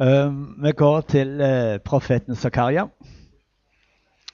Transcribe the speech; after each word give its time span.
Um, 0.00 0.56
vi 0.62 0.72
går 0.72 1.00
til 1.00 1.40
uh, 1.40 1.80
profeten 1.84 2.36
Zakaria. 2.36 2.82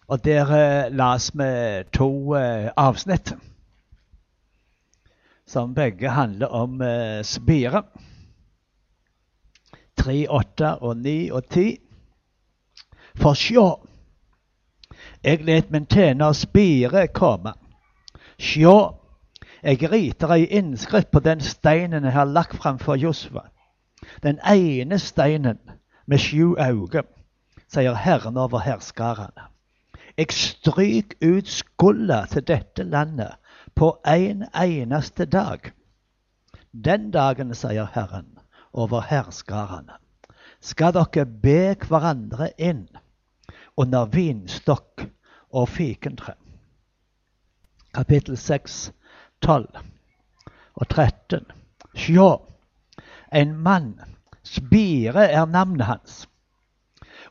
Og 0.08 0.24
der 0.24 0.44
uh, 0.44 0.96
las 0.96 1.30
vi 1.34 1.82
to 1.92 2.34
uh, 2.34 2.70
avsnitt 2.76 3.34
som 5.46 5.74
begge 5.74 6.08
handler 6.08 6.46
om 6.46 6.80
spire. 7.22 7.82
3, 9.96 10.26
8 10.30 10.78
og 10.82 10.96
9 10.96 11.30
og 11.30 11.44
10. 11.50 11.76
For 13.14 13.34
sjå, 13.34 13.86
jeg 15.24 15.44
let 15.44 15.70
min 15.70 15.86
tjener 15.86 16.32
Spire 16.32 17.08
komme. 17.08 17.52
Sjå, 18.38 18.94
jeg 19.62 19.92
riter 19.92 20.32
ei 20.32 20.46
innskrift 20.46 21.10
på 21.10 21.20
den 21.20 21.40
steinen 21.40 22.04
jeg 22.04 22.12
har 22.12 22.24
lagt 22.24 22.56
framfor 22.56 22.94
Josva. 22.94 23.50
Den 24.22 24.38
ene 24.46 24.98
steinen 24.98 25.58
med 26.06 26.18
sju 26.18 26.56
øyne, 26.58 27.02
sier 27.68 27.94
Herren 27.94 28.36
over 28.36 28.58
herskarene. 28.58 29.46
Jeg 30.16 30.32
stryk 30.32 31.14
ut 31.22 31.48
skulda 31.48 32.24
til 32.26 32.46
dette 32.46 32.82
landet 32.82 33.36
på 33.74 34.00
en 34.06 34.44
eneste 34.54 35.24
dag. 35.24 35.72
Den 36.72 37.10
dagen, 37.10 37.54
sier 37.54 37.86
Herren 37.94 38.38
over 38.72 39.00
herskarene, 39.00 39.96
skal 40.60 40.92
dere 40.94 41.26
be 41.26 41.74
hverandre 41.88 42.50
inn 42.58 42.88
under 43.76 44.04
vinstokk 44.12 45.06
og 45.52 45.68
fikentre. 45.68 46.34
Kapittel 47.94 48.36
6, 48.36 48.92
12 49.42 49.66
og 50.74 50.88
13. 50.88 51.46
Sjå, 51.96 52.28
en 53.32 53.56
mann, 53.56 54.00
spire 54.42 55.26
er 55.30 55.46
navnet 55.46 55.86
hans. 55.86 56.28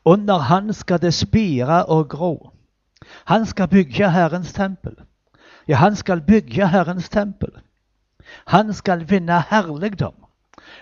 Under 0.06 0.38
han 0.38 0.74
skal 0.74 1.02
det 1.02 1.14
spire 1.14 1.86
og 1.86 2.10
gro. 2.10 2.52
Han 3.26 3.46
skal 3.46 3.68
bygge 3.68 4.12
Herrens 4.12 4.54
tempel. 4.54 4.96
Ja, 5.68 5.76
han 5.76 5.96
skal 5.96 6.22
bygge 6.22 6.68
Herrens 6.68 7.10
tempel. 7.10 7.52
Han 8.46 8.74
skal 8.74 9.10
vinne 9.10 9.44
herligdom 9.50 10.16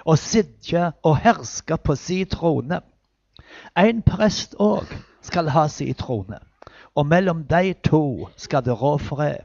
og 0.06 0.18
sitte 0.18 0.92
og 1.04 1.18
herske 1.18 1.78
på 1.78 1.96
si 1.96 2.24
trone. 2.26 2.82
En 3.78 4.02
prest 4.02 4.56
òg 4.60 4.92
skal 5.22 5.50
ha 5.50 5.68
si 5.72 5.94
trone, 5.94 6.40
og 6.96 7.06
mellom 7.08 7.44
de 7.50 7.74
to 7.84 8.30
skal 8.36 8.66
det 8.66 8.76
rå 8.82 8.98
fred. 8.98 9.44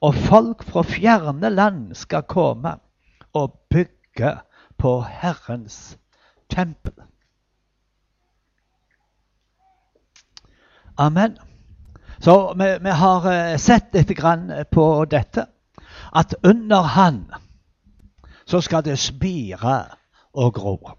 Og 0.00 0.14
folk 0.14 0.62
fra 0.64 0.82
fjerne 0.82 1.50
land 1.50 1.94
skal 1.94 2.22
komme 2.22 2.76
og 3.32 3.58
bygge 3.70 4.36
på 4.78 5.00
Herrens 5.00 5.98
tempel. 6.50 6.92
Amen. 10.96 11.38
Så 12.18 12.54
vi, 12.58 12.78
vi 12.82 12.90
har 12.90 13.56
sett 13.58 13.94
litt 13.94 14.18
på 14.70 15.04
dette. 15.04 15.46
At 16.12 16.34
under 16.42 16.82
Han 16.82 17.26
så 18.44 18.60
skal 18.60 18.84
det 18.84 18.98
spire 18.98 19.84
og 20.32 20.54
gro. 20.54 20.90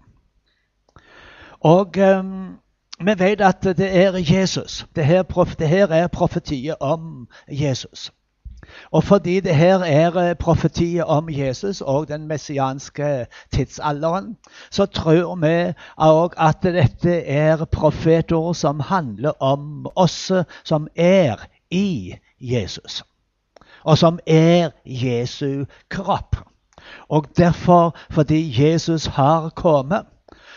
Og 1.60 1.96
um, 1.96 2.60
vi 3.00 3.14
vet 3.18 3.40
at 3.40 3.62
det 3.62 3.90
er 3.96 4.16
Jesus. 4.16 4.86
Det 4.96 5.04
her, 5.04 5.22
det 5.58 5.68
her 5.68 5.88
er 5.88 6.06
profetiet 6.06 6.76
om 6.80 7.28
Jesus. 7.48 8.12
Og 8.90 9.04
fordi 9.04 9.40
det 9.40 9.54
her 9.56 9.78
er 9.78 10.34
profetiet 10.34 11.04
om 11.04 11.28
Jesus 11.30 11.80
og 11.80 12.08
den 12.08 12.26
messianske 12.28 13.26
tidsalderen, 13.52 14.36
så 14.70 14.86
tror 14.86 15.34
vi 15.34 15.72
òg 15.98 16.34
at 16.36 16.62
dette 16.62 17.24
er 17.24 17.64
profetord 17.64 18.54
som 18.54 18.80
handler 18.80 19.42
om 19.42 19.86
oss 19.96 20.32
som 20.64 20.88
er 20.96 21.46
i 21.70 22.14
Jesus, 22.40 23.02
og 23.84 23.98
som 23.98 24.18
er 24.26 24.70
Jesu 24.84 25.64
kropp. 25.88 26.36
Og 27.08 27.26
derfor, 27.36 27.96
fordi 28.10 28.64
Jesus 28.64 29.06
har 29.06 29.48
kommet, 29.48 30.06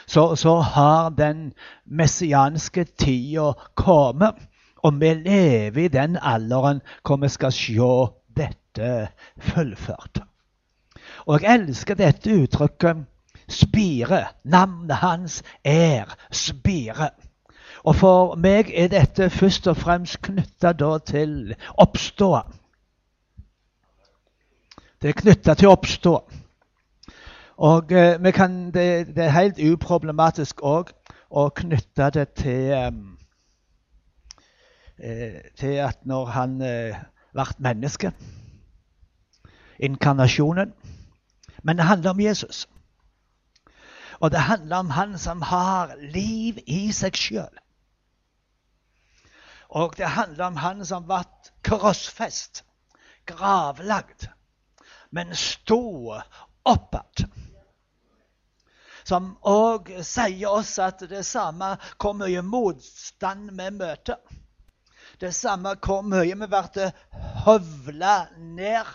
så, 0.07 0.35
så 0.35 0.59
har 0.59 1.09
den 1.09 1.53
messianske 1.85 2.83
tida 2.83 3.51
kommet. 3.75 4.33
Og 4.83 4.99
vi 4.99 5.13
lever 5.13 5.85
i 5.85 5.87
den 5.87 6.17
alderen 6.21 6.81
hvor 7.05 7.21
vi 7.21 7.29
skal 7.31 7.51
se 7.51 7.89
dette 8.35 9.07
fullført. 9.39 10.23
Og 11.25 11.41
jeg 11.41 11.53
elsker 11.55 11.95
dette 11.95 12.35
uttrykket 12.35 13.05
spire. 13.47 14.25
Navnet 14.43 14.95
hans 14.95 15.43
er 15.63 16.15
Spire. 16.31 17.09
Og 17.83 17.95
for 17.95 18.35
meg 18.35 18.71
er 18.71 18.87
dette 18.87 19.29
først 19.29 19.67
og 19.67 19.77
fremst 19.77 20.21
knytta 20.23 20.73
til 21.05 21.55
oppståa. 21.77 22.41
Det 25.01 25.09
er 25.09 25.19
knytta 25.19 25.53
til 25.53 25.67
oppstå. 25.67 26.13
Og 27.57 27.91
eh, 27.91 28.33
kan, 28.33 28.65
det, 28.71 29.15
det, 29.15 29.23
er 29.23 29.35
helt 29.35 29.59
uproblematisk 29.59 30.63
òg 30.63 30.93
å 31.29 31.49
knytte 31.49 32.09
det 32.15 32.29
til, 32.39 32.71
eh, 32.71 32.91
til 34.97 35.79
at 35.81 36.05
når 36.05 36.25
han 36.25 36.61
eh, 36.61 36.99
ble 37.33 37.45
menneske 37.59 38.13
Inkarnasjonen. 39.83 40.73
Men 41.63 41.77
det 41.77 41.85
handler 41.85 42.09
om 42.09 42.19
Jesus. 42.19 42.67
Og 44.19 44.31
det 44.31 44.39
handler 44.39 44.77
om 44.77 44.89
han 44.89 45.17
som 45.17 45.41
har 45.41 45.95
liv 45.97 46.59
i 46.67 46.91
seg 46.93 47.17
sjøl. 47.17 47.57
Og 49.69 49.97
det 49.97 50.13
handler 50.13 50.45
om 50.45 50.59
han 50.61 50.85
som 50.85 51.07
ble 51.09 51.23
krossfest, 51.65 52.63
gravlagd, 53.25 54.29
men 55.11 55.33
sto 55.35 56.13
opp 56.63 56.93
igjen 56.93 57.33
som 59.03 59.33
òg 59.43 59.89
sier 60.07 60.51
oss 60.51 60.77
at 60.79 61.03
det 61.11 61.25
samme 61.27 61.73
hvor 61.99 62.15
mye 62.15 62.43
motstand 62.45 63.51
vi 63.57 63.69
møter. 63.75 64.19
Det 65.21 65.33
samme 65.35 65.75
hvor 65.85 66.01
mye 66.01 66.35
vi 66.35 66.47
blir 66.49 66.93
høvla 67.45 68.15
ned, 68.37 68.89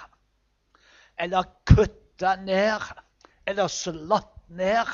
eller 1.18 1.50
kutta 1.66 2.36
ned, 2.42 2.82
eller 3.46 3.68
slått 3.68 4.34
ned. 4.48 4.90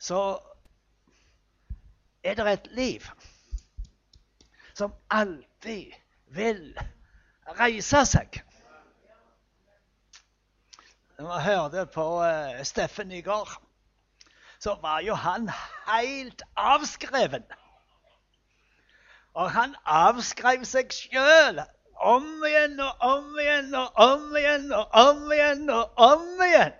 Så 0.00 0.20
er 2.24 2.34
det 2.34 2.52
et 2.52 2.70
liv 2.76 3.10
som 4.74 4.94
alltid 5.12 5.92
vil 6.32 6.62
reise 7.58 8.04
seg. 8.08 8.40
Når 11.20 11.34
vi 11.34 11.40
hørte 11.44 11.82
på 11.92 12.04
uh, 12.24 12.62
Steffen 12.64 13.12
i 13.12 13.20
går, 13.20 13.50
så 14.60 14.78
var 14.80 15.02
jo 15.04 15.16
han 15.16 15.50
helt 15.88 16.42
avskreven. 16.56 17.44
Og 19.34 19.50
han 19.54 19.76
avskrev 19.84 20.64
seg 20.66 20.92
sjøl 20.94 21.60
om 22.00 22.26
igjen 22.48 22.80
og 22.80 23.04
om 23.04 23.38
igjen 23.38 23.74
og 23.78 24.00
om 24.04 24.36
igjen 24.36 24.70
og 24.72 24.96
om 25.02 25.32
igjen 25.32 25.70
og 25.70 26.00
om 26.06 26.44
igjen. 26.46 26.76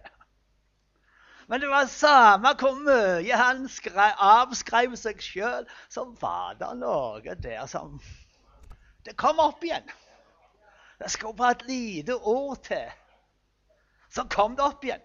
Men 1.51 1.61
det 1.61 1.69
var 1.71 1.87
samme 1.91 2.55
hvor 2.59 2.77
mye 2.79 3.37
han 3.37 3.65
skrev, 3.69 4.15
avskrev 4.23 4.95
seg 4.99 5.23
sjøl, 5.23 5.67
så 5.91 6.07
var 6.21 6.55
det 6.61 6.71
noe 6.79 7.37
der 7.43 7.67
som 7.71 7.99
Det 9.05 9.17
kom 9.17 9.39
opp 9.41 9.65
igjen. 9.65 9.87
Det 11.01 11.11
skulle 11.11 11.37
bare 11.37 11.57
et 11.57 11.67
lite 11.67 12.15
ord 12.15 12.59
til 12.67 12.91
så 14.11 14.27
kom 14.31 14.57
det 14.57 14.65
opp 14.65 14.85
igjen. 14.85 15.03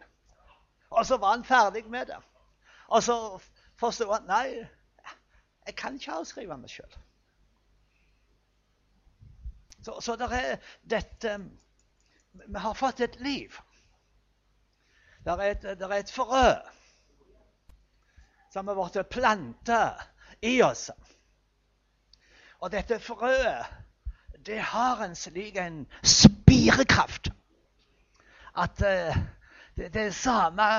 Og 0.89 1.05
så 1.05 1.17
var 1.17 1.35
han 1.35 1.44
ferdig 1.45 1.85
med 1.89 2.05
det. 2.09 2.17
Og 2.87 3.03
så 3.03 3.16
forsto 3.79 4.08
han 4.11 4.25
nei, 4.29 4.66
jeg 5.66 5.75
kan 5.78 5.97
ikke 5.97 6.19
avskrive 6.19 6.58
meg 6.58 6.72
sjøl. 6.72 6.97
Så, 9.85 9.99
så 10.02 10.16
det 10.17 10.32
er 10.34 10.55
dette 10.82 11.37
Vi 12.34 12.59
har 12.59 12.73
fått 12.73 12.99
et 12.99 13.20
liv. 13.22 13.53
Det 15.23 15.32
er 15.32 15.43
et, 15.52 15.61
det 15.79 15.85
er 15.85 15.93
et 15.99 16.11
frø 16.11 16.49
som 18.52 18.67
har 18.67 18.78
blitt 18.78 19.09
planta 19.11 19.79
i 20.41 20.58
oss. 20.64 20.90
Og 22.64 22.72
dette 22.72 22.99
frøet, 23.03 23.72
det 24.46 24.59
har 24.73 25.02
en 25.03 25.16
slik 25.16 25.58
en 25.59 25.82
spirekraft 26.03 27.31
at 28.55 28.81
uh, 28.81 29.17
det, 29.76 29.90
det 29.93 30.05
er 30.08 30.16
samme 30.16 30.70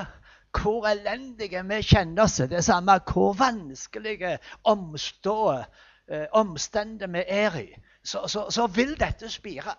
hvor 0.56 0.86
elendige 0.88 1.60
vi 1.68 1.82
kjenner 1.84 2.24
oss, 2.24 2.38
det 2.40 2.56
er 2.56 2.64
samme 2.64 2.96
hvor 3.10 3.36
vanskelige 3.36 4.38
omstå, 4.64 5.40
uh, 5.52 6.26
omstendet 6.32 7.12
vi 7.12 7.24
er 7.28 7.60
i, 7.60 7.68
så, 8.06 8.28
så, 8.28 8.46
så 8.50 8.66
vil 8.66 8.94
dette 9.00 9.28
spire. 9.30 9.74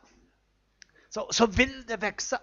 Så, 1.10 1.28
så, 1.32 1.46
vil 1.46 1.88
det 1.88 2.02
vokse. 2.02 2.38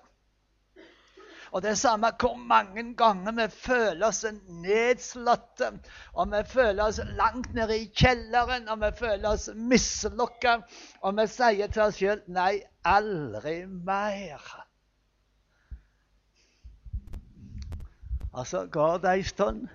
Og 1.53 1.63
det 1.63 1.71
er 1.71 1.79
samme 1.79 2.09
hvor 2.19 2.37
mange 2.37 2.83
ganger 2.97 3.35
vi 3.37 3.45
føler 3.53 4.07
oss 4.09 4.25
nedslåtte, 4.49 5.69
og 6.13 6.33
vi 6.33 6.41
føler 6.49 6.83
oss 6.89 6.99
langt 7.19 7.53
nede 7.55 7.77
i 7.79 7.91
kjelleren, 7.95 8.67
og 8.69 8.81
vi 8.81 8.91
føler 8.99 9.29
oss 9.29 9.51
mislykka, 9.55 10.57
og 11.01 11.19
vi 11.21 11.27
sier 11.31 11.71
til 11.71 11.85
oss 11.85 12.01
sjøl 12.01 12.25
nei, 12.27 12.65
aldri 12.85 13.55
mer. 13.69 14.49
Og 18.33 18.49
så 18.51 18.65
går 18.67 18.99
det 19.05 19.13
ei 19.13 19.29
stund, 19.29 19.69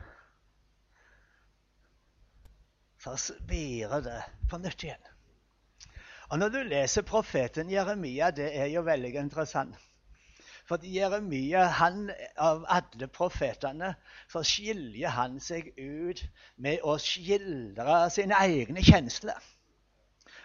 så 3.00 3.16
spirer 3.16 4.04
det 4.04 4.20
på 4.52 4.60
nytt 4.60 4.84
igjen. 4.84 5.08
Og 6.30 6.40
Når 6.40 6.50
du 6.50 6.58
leser 6.58 7.02
profeten 7.02 7.72
Jeremia, 7.72 8.32
det 8.32 8.58
er 8.58 8.66
jo 8.66 8.82
veldig 8.82 9.16
interessant. 9.16 9.76
For 10.70 10.78
Jeremia, 10.84 11.64
han, 11.64 12.12
av 12.38 12.66
alle 12.70 13.08
profetene, 13.08 13.96
så 14.30 14.44
skiljer 14.46 15.10
han 15.10 15.40
seg 15.42 15.72
ut 15.80 16.22
med 16.62 16.86
å 16.86 17.00
skildre 17.02 18.04
sine 18.14 18.38
egne 18.46 18.84
kjensler 18.86 19.42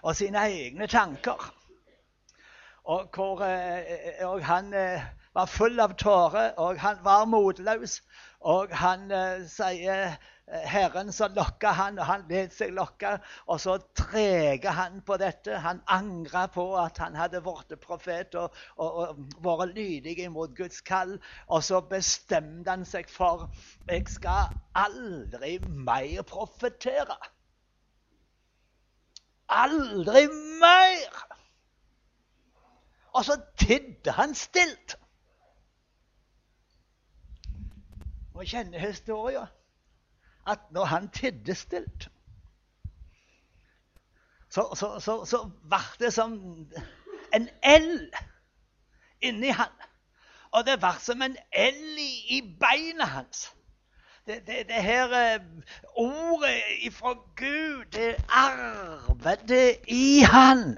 og 0.01 0.17
sine 0.17 0.47
egne 0.49 0.89
tanker. 0.89 1.45
Og, 2.85 3.09
hvor, 3.13 3.45
eh, 3.45 4.25
og 4.25 4.41
han 4.45 4.73
eh, 4.77 5.05
var 5.37 5.47
full 5.47 5.81
av 5.81 5.95
tårer, 6.01 6.53
og 6.57 6.81
han 6.81 7.05
var 7.05 7.25
motløs. 7.29 8.01
Og 8.41 8.73
han 8.77 9.11
eh, 9.13 9.45
sier 9.49 10.17
Herren 10.47 11.13
så 11.13 11.29
lokka 11.29 11.71
han, 11.73 11.99
og 11.99 12.07
han 12.07 12.25
let 12.29 12.53
seg 12.53 12.75
lokke. 12.77 13.15
Og 13.49 13.61
så 13.61 13.79
treger 13.97 14.75
han 14.77 15.01
på 15.07 15.17
dette. 15.21 15.57
Han 15.65 15.81
angra 15.89 16.47
på 16.53 16.67
at 16.77 17.01
han 17.01 17.17
hadde 17.17 17.41
blitt 17.45 17.73
profet 17.81 18.37
og, 18.37 18.53
og, 18.77 18.99
og, 18.99 19.23
vært 19.47 19.73
lydig 19.79 20.19
imot 20.27 20.53
Guds 20.57 20.83
kall. 20.85 21.17
Og 21.49 21.65
så 21.65 21.81
bestemte 21.89 22.71
han 22.71 22.85
seg 22.89 23.09
for 23.11 23.49
jeg 23.89 24.05
skal 24.13 24.53
aldri 24.77 25.57
mer 25.65 26.21
profetere. 26.29 27.17
Aldri 29.49 30.27
mer! 30.61 31.25
Og 33.15 33.25
så 33.25 33.39
tidde 33.61 34.13
han 34.13 34.35
stilt. 34.35 34.99
Og 38.35 38.43
kjenner 38.51 38.83
historien 38.83 39.47
at 40.47 40.59
når 40.71 40.85
han 40.85 41.09
tidde 41.09 41.55
stilt, 41.55 42.09
så, 44.51 44.75
så, 44.77 45.01
så, 45.01 45.25
så 45.25 45.51
ble 45.69 45.81
det 45.99 46.13
som 46.15 46.33
en 47.35 47.49
L 47.63 48.11
inni 49.21 49.51
han. 49.51 49.73
Og 50.55 50.63
det 50.67 50.79
ble 50.79 50.93
som 51.03 51.23
en 51.27 51.37
L 51.59 51.99
i, 51.99 52.13
i 52.37 52.41
beina 52.61 53.09
hans. 53.17 53.49
Det, 54.27 54.47
det, 54.47 54.69
det 54.69 54.83
her 54.83 55.11
eh, 55.19 55.41
ordet 55.97 56.55
ifra 56.87 57.17
Gud, 57.37 57.85
det 57.93 58.15
arbeidet 58.29 59.81
i 59.89 60.23
han. 60.23 60.77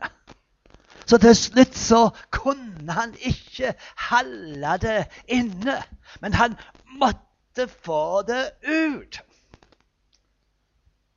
Så 1.07 1.19
til 1.19 1.37
slutt 1.37 1.77
så 1.79 2.09
kunne 2.31 2.93
han 2.93 3.15
ikke 3.21 3.75
holde 4.09 4.79
det 4.83 5.07
inne. 5.29 5.77
Men 6.21 6.35
han 6.35 6.57
måtte 6.99 7.69
få 7.69 8.23
det 8.23 8.51
ut. 8.65 9.21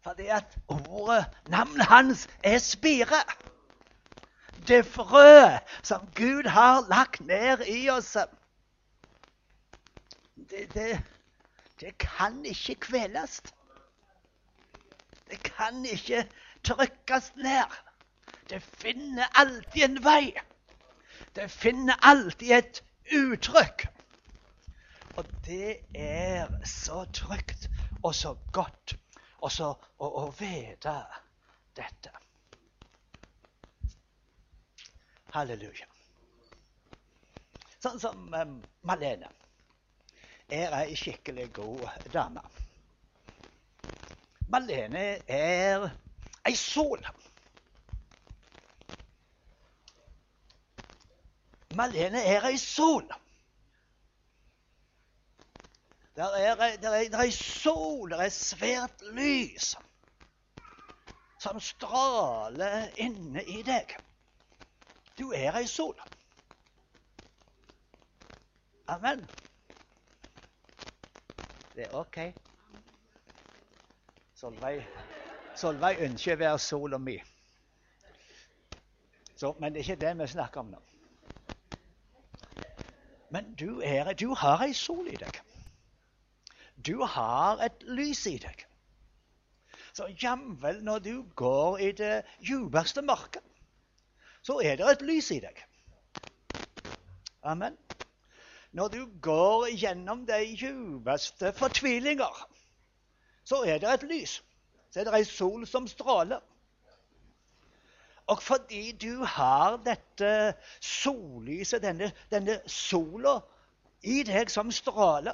Fordi 0.09 0.27
at 0.27 0.57
ordet, 0.67 1.25
navnet 1.47 1.85
hans, 1.85 2.27
er 2.43 2.57
spire. 2.57 3.21
Det 4.67 4.85
frø 4.85 5.57
som 5.83 6.07
Gud 6.15 6.47
har 6.49 6.87
lagt 6.89 7.19
ned 7.21 7.61
i 7.67 7.89
oss. 7.89 8.17
Det, 10.49 10.73
det, 10.73 11.03
det 11.79 11.97
kan 11.97 12.45
ikke 12.45 12.75
kveles. 12.75 13.41
Det 15.29 15.43
kan 15.43 15.85
ikke 15.85 16.23
trykkes 16.63 17.35
ned. 17.35 17.77
Det 18.49 18.63
finner 18.63 19.29
alltid 19.35 19.83
en 19.83 20.03
vei. 20.03 20.33
Det 21.35 21.51
finner 21.51 22.01
alltid 22.01 22.55
et 22.57 22.81
uttrykk. 23.13 23.85
Og 25.17 25.29
det 25.45 25.77
er 25.93 26.49
så 26.65 27.05
trygt 27.13 27.69
og 28.03 28.15
så 28.15 28.33
godt 28.51 28.97
og 29.39 29.51
så 29.51 29.69
å, 29.71 30.07
å 30.07 30.25
vite 30.39 30.95
dette. 31.77 32.11
Halleluja. 35.35 35.87
Sånn 37.79 37.99
som 38.01 38.33
um, 38.33 38.55
Malene 38.89 39.29
er 40.49 40.73
ei 40.81 40.95
skikkelig 40.97 41.47
god 41.55 42.09
dame. 42.11 42.43
Malene 44.49 45.05
er 45.29 45.85
ei 46.49 46.57
sol. 46.57 47.05
Malene 51.77 52.23
er 52.33 52.49
ei 52.49 52.57
sol. 52.59 53.05
Der 56.15 56.25
er, 56.25 56.55
der 56.77 56.89
er, 56.89 57.17
er 57.25 57.31
sol, 57.31 58.09
der 58.11 58.17
er 58.17 58.29
svært 58.29 59.01
lys 59.01 59.75
som 61.39 61.59
stråler 61.59 62.89
inne 62.95 63.43
i 63.43 63.61
deg. 63.63 63.95
Du 65.19 65.31
er 65.31 65.55
ei 65.55 65.67
sol. 65.67 65.95
Amen. 68.87 69.23
Det 71.75 71.85
er 71.85 71.95
OK. 71.95 72.17
Solveig, 74.35 74.83
Solveig 75.55 75.99
ønsker 76.03 76.35
å 76.35 76.39
være 76.39 76.59
sola 76.63 76.99
mi. 76.99 77.17
Så, 79.39 79.53
men 79.59 79.73
det 79.73 79.79
er 79.79 79.87
ikke 79.87 80.01
det 80.01 80.15
vi 80.19 80.27
snakker 80.27 80.63
om 80.63 80.73
nå. 80.73 80.81
Men 83.31 83.53
du, 83.55 83.79
er, 83.85 84.11
du 84.13 84.33
har 84.35 84.65
ei 84.65 84.73
sol 84.73 85.07
i 85.07 85.19
deg. 85.19 85.39
Du 86.85 87.03
har 87.03 87.59
et 87.65 87.83
lys 87.83 88.25
i 88.27 88.37
deg. 88.39 88.65
Så 89.93 90.07
jamvel 90.21 90.83
når 90.83 90.99
du 90.99 91.13
går 91.35 91.77
i 91.77 91.91
det 91.91 92.23
djupeste 92.45 93.01
mørket, 93.01 93.43
så 94.41 94.59
er 94.63 94.79
det 94.79 94.87
et 94.87 95.01
lys 95.03 95.31
i 95.35 95.39
deg. 95.43 95.57
Amen. 97.43 97.75
Når 98.71 98.87
du 98.93 99.01
går 99.21 99.67
gjennom 99.75 100.25
de 100.25 100.39
djupeste 100.55 101.51
fortvilinger, 101.57 102.45
så 103.43 103.63
er 103.65 103.81
det 103.81 103.93
et 103.93 104.07
lys. 104.11 104.39
Så 104.91 105.01
er 105.01 105.09
det 105.09 105.17
ei 105.17 105.25
sol 105.27 105.65
som 105.67 105.87
stråler. 105.87 106.39
Og 108.29 108.41
fordi 108.45 108.91
du 108.91 109.23
har 109.25 109.79
dette 109.85 110.53
sollyset, 110.85 111.81
denne, 111.81 112.11
denne 112.29 112.59
sola 112.69 113.39
i 114.05 114.21
deg 114.23 114.51
som 114.53 114.69
stråler, 114.71 115.33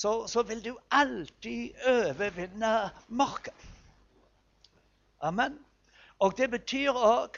så, 0.00 0.26
så 0.26 0.42
vil 0.42 0.64
du 0.64 0.78
alltid 0.90 1.70
overvinne 1.86 2.90
mørket. 3.08 3.54
Amen. 5.20 5.58
Og 6.18 6.36
det 6.36 6.50
betyr 6.50 6.90
òg 6.96 7.36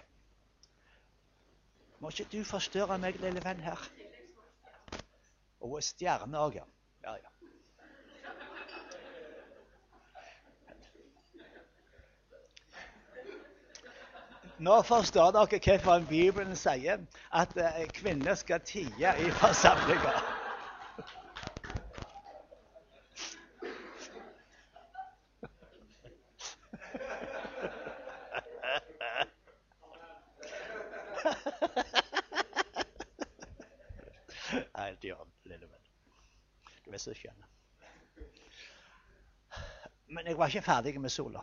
Må 1.99 2.11
ikke 2.11 2.26
du 2.33 2.45
forstyrre 2.45 2.99
meg, 2.99 3.19
lille 3.23 3.42
venn 3.45 3.61
her. 3.62 3.78
Og 5.62 5.76
stjerne 5.87 6.38
òg, 6.38 6.57
ja. 6.59 6.64
ja, 7.04 7.12
ja. 7.14 7.31
Nå 14.59 14.83
forstår 14.83 15.31
dere 15.38 15.62
hvorfor 15.62 16.07
Bibelen 16.11 16.57
sier 16.59 17.07
at 17.31 17.57
eh, 17.57 17.87
kvinner 17.95 18.35
skal 18.35 18.66
tie 18.66 19.14
i 19.19 19.31
forsamlinger. 19.38 20.23
så 37.02 37.14
skjønner. 37.14 37.49
Men 40.07 40.26
jeg 40.26 40.31
var 40.42 40.50
ikke 40.52 40.66
ferdig 40.66 41.00
med 41.00 41.14
sola. 41.14 41.42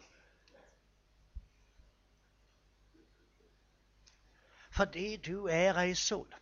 Fordi 4.80 5.08
du 5.18 5.48
er 5.52 5.80
ei 5.82 5.96
sol, 5.98 6.36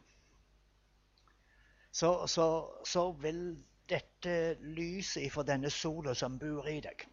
så, 1.91 2.11
så, 2.27 2.47
så 2.85 3.07
vil 3.21 3.41
dette 3.89 4.35
lyset 4.61 5.31
fra 5.33 5.45
denne 5.47 5.71
sola 5.73 6.13
som 6.17 6.37
bor 6.41 6.67
i 6.69 6.77
deg, 6.85 7.07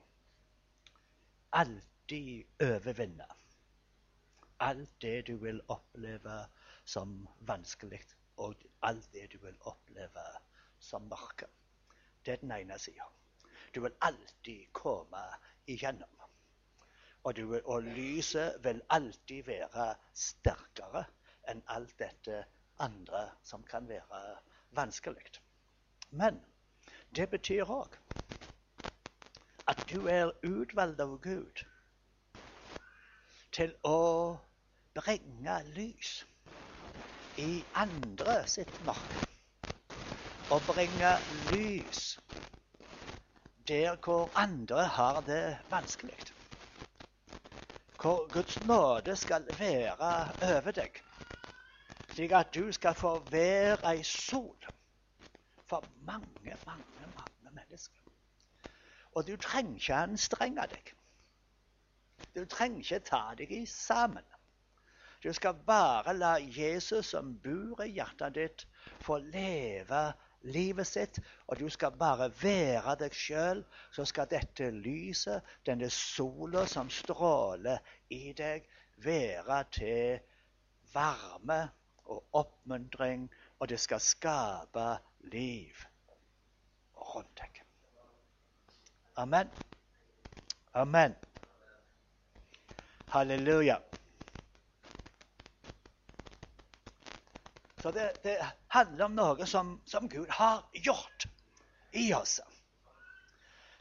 alltid 1.62 2.66
overvinne 2.66 3.30
alt 4.64 4.90
det 5.00 5.26
du 5.26 5.36
vil 5.36 5.60
oppleve 5.68 6.36
som 6.84 7.26
vanskelig, 7.48 8.00
og 8.36 8.54
alt 8.82 9.12
det 9.12 9.28
du 9.32 9.38
vil 9.42 9.56
oppleve 9.60 10.24
som 10.78 11.08
mørke. 11.10 11.48
Det 12.24 12.32
er 12.32 12.40
den 12.42 12.52
ene 12.52 12.78
sida. 12.78 13.06
Du 13.74 13.80
vil 13.80 13.96
alltid 14.00 14.66
komme 14.72 15.22
igjennom. 15.66 16.10
Og, 17.24 17.36
du, 17.36 17.60
og 17.64 17.82
lyset 17.82 18.60
vil 18.64 18.82
alltid 18.92 19.46
være 19.48 19.86
sterkere 20.14 21.04
enn 21.48 21.62
alt 21.72 21.94
dette 21.98 22.44
andre 22.84 23.24
som 23.42 23.64
kan 23.64 23.88
være 23.88 24.20
vanskelig. 24.76 25.40
Men 26.10 26.40
det 27.16 27.30
betyr 27.30 27.70
òg 27.70 27.96
at 29.72 29.86
du 29.90 30.06
er 30.12 30.34
utvalgt 30.44 31.00
av 31.00 31.16
Gud 31.24 31.64
til 33.54 33.72
å 33.86 33.98
bringe 34.94 35.56
lys 35.76 36.18
i 37.40 37.64
andre 37.74 38.42
sitt 38.50 38.80
mørke. 38.84 39.22
Å 40.52 40.60
bringe 40.60 41.16
lys 41.50 42.02
der 43.68 43.96
hvor 44.04 44.32
andre 44.34 44.84
har 44.84 45.20
det 45.20 45.58
vanskelig. 45.70 46.18
Hvor 48.00 48.30
Guds 48.30 48.60
nåde 48.60 49.16
skal 49.16 49.46
være 49.58 50.34
over 50.40 50.70
deg, 50.70 51.00
slik 52.08 52.32
at 52.32 52.54
du 52.54 52.72
skal 52.72 52.94
få 52.94 53.18
være 53.30 53.78
ei 53.94 54.02
sol 54.02 54.66
for 55.66 55.88
mange, 55.96 56.56
mange, 56.66 57.06
mange 57.14 57.50
mennesker. 57.50 58.00
Og 59.14 59.26
du 59.26 59.36
trenger 59.36 59.74
ikke 59.74 59.94
anstrenge 59.94 60.66
deg. 60.70 60.94
Du 62.34 62.44
trenger 62.44 62.78
ikke 62.78 62.98
ta 63.06 63.22
deg 63.38 63.52
i 63.52 63.66
sammen. 63.66 64.24
Du 65.24 65.32
skal 65.32 65.54
bare 65.66 66.12
la 66.16 66.34
Jesus 66.36 67.06
som 67.14 67.38
bor 67.40 67.80
i 67.80 67.94
hjertet 67.96 68.34
ditt, 68.34 68.66
få 69.00 69.18
leve 69.18 70.12
livet 70.44 70.86
sitt, 70.86 71.18
og 71.46 71.58
du 71.58 71.68
skal 71.72 71.96
bare 71.98 72.30
være 72.42 72.96
deg 73.00 73.16
sjøl, 73.16 73.62
så 73.92 74.04
skal 74.08 74.28
dette 74.30 74.70
lyset, 74.70 75.42
denne 75.66 75.90
sola 75.90 76.66
som 76.68 76.90
stråler 76.92 77.80
i 78.12 78.32
deg, 78.36 78.66
være 79.04 79.64
til 79.74 80.20
varme 80.94 81.60
og 82.04 82.22
oppmuntring, 82.44 83.26
og 83.58 83.68
det 83.68 83.80
skal 83.80 84.00
skape 84.02 84.86
liv 85.32 85.84
rundt 87.14 87.40
deg. 87.40 87.62
Amen. 89.16 89.50
Amen. 90.74 91.14
Halleluja. 93.14 93.78
Så 97.84 97.90
det, 97.90 98.12
det, 98.24 98.38
handler 98.72 99.04
om 99.04 99.12
noe 99.12 99.46
som, 99.46 99.74
som, 99.84 100.06
Gud 100.08 100.30
har 100.32 100.62
gjort 100.72 101.26
i 101.92 102.06
oss. 102.16 102.38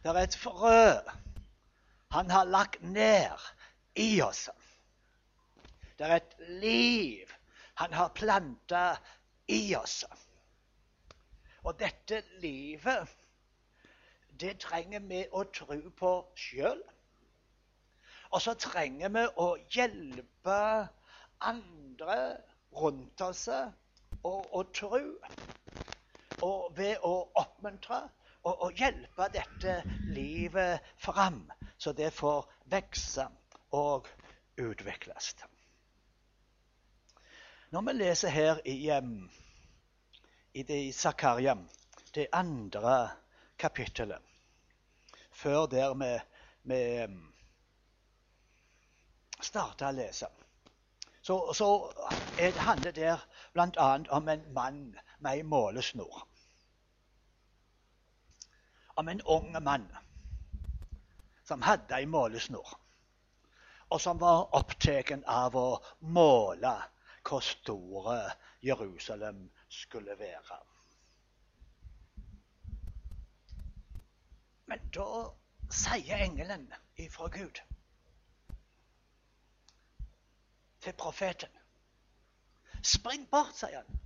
Det 0.04 0.10
er 0.12 0.18
et 0.20 0.34
frø 0.36 0.90
han 2.12 2.32
har 2.36 2.50
lagt 2.52 2.82
ned 2.84 3.46
i 3.96 4.10
oss. 4.22 4.50
Det 5.96 6.04
er 6.04 6.18
et 6.18 6.34
liv 6.66 7.32
han 7.80 7.96
har 7.96 8.12
planta 8.12 8.82
i 9.48 9.62
oss. 9.80 10.02
Og 11.64 11.80
dette 11.80 12.20
livet, 12.44 13.14
det 14.36 14.58
trenger 14.66 15.06
vi 15.08 15.22
å 15.32 15.46
tro 15.56 15.78
på 16.02 16.12
sjøl. 16.36 16.84
Og 18.36 18.44
så 18.44 18.58
trenger 18.60 19.16
vi 19.16 19.24
å 19.46 19.48
hjelpe 19.78 20.60
andre 21.54 22.20
rundt 22.76 23.26
oss 23.30 23.48
og, 24.24 24.56
og 24.56 24.74
tro. 24.75 25.01
Og 26.44 26.74
ved 26.77 27.00
å 27.08 27.13
oppmuntre 27.39 28.01
og, 28.44 28.53
og 28.68 28.80
hjelpe 28.80 29.30
dette 29.32 29.77
livet 30.12 30.84
fram, 31.00 31.46
så 31.77 31.94
det 31.96 32.12
får 32.13 32.50
vokse 32.72 33.27
og 33.72 34.10
utvikles. 34.60 35.34
Når 37.74 37.88
vi 37.88 37.94
leser 37.96 38.30
her 38.30 38.60
i, 38.70 38.92
i 40.53 40.92
Zakaria, 40.92 41.56
det 42.13 42.27
andre 42.34 43.10
kapittelet, 43.58 44.22
før 45.32 45.65
der 45.72 45.96
vi, 45.98 46.12
vi 46.70 46.82
starta 49.42 49.89
å 49.89 49.98
lese 49.98 50.30
så, 51.24 51.53
så 51.53 51.94
det 52.38 52.58
handler 52.58 52.92
det 52.92 53.20
bl.a. 53.53 54.00
om 54.10 54.27
en 54.27 54.53
mann 54.53 55.00
med 55.20 55.32
ei 55.32 55.44
målesnor. 55.44 56.27
Om 58.96 59.08
en 59.08 59.22
ung 59.22 59.63
mann 59.63 59.88
som 61.48 61.62
hadde 61.62 61.96
ei 61.96 62.06
målesnor, 62.06 62.75
og 63.89 64.01
som 64.01 64.20
var 64.20 64.51
opptatt 64.60 65.24
av 65.25 65.56
å 65.56 65.68
måle 66.01 66.75
hvor 67.24 67.39
store 67.39 68.20
Jerusalem 68.62 69.46
skulle 69.70 70.20
være. 70.20 70.60
Men 74.68 74.89
da 74.92 75.08
sier 75.72 76.27
engelen 76.27 76.68
ifra 77.00 77.32
Gud 77.32 77.63
til 80.84 80.96
profeten. 81.00 81.50
Spring 82.84 83.30
bort, 83.32 83.56
sier 83.56 83.80
han. 83.80 84.02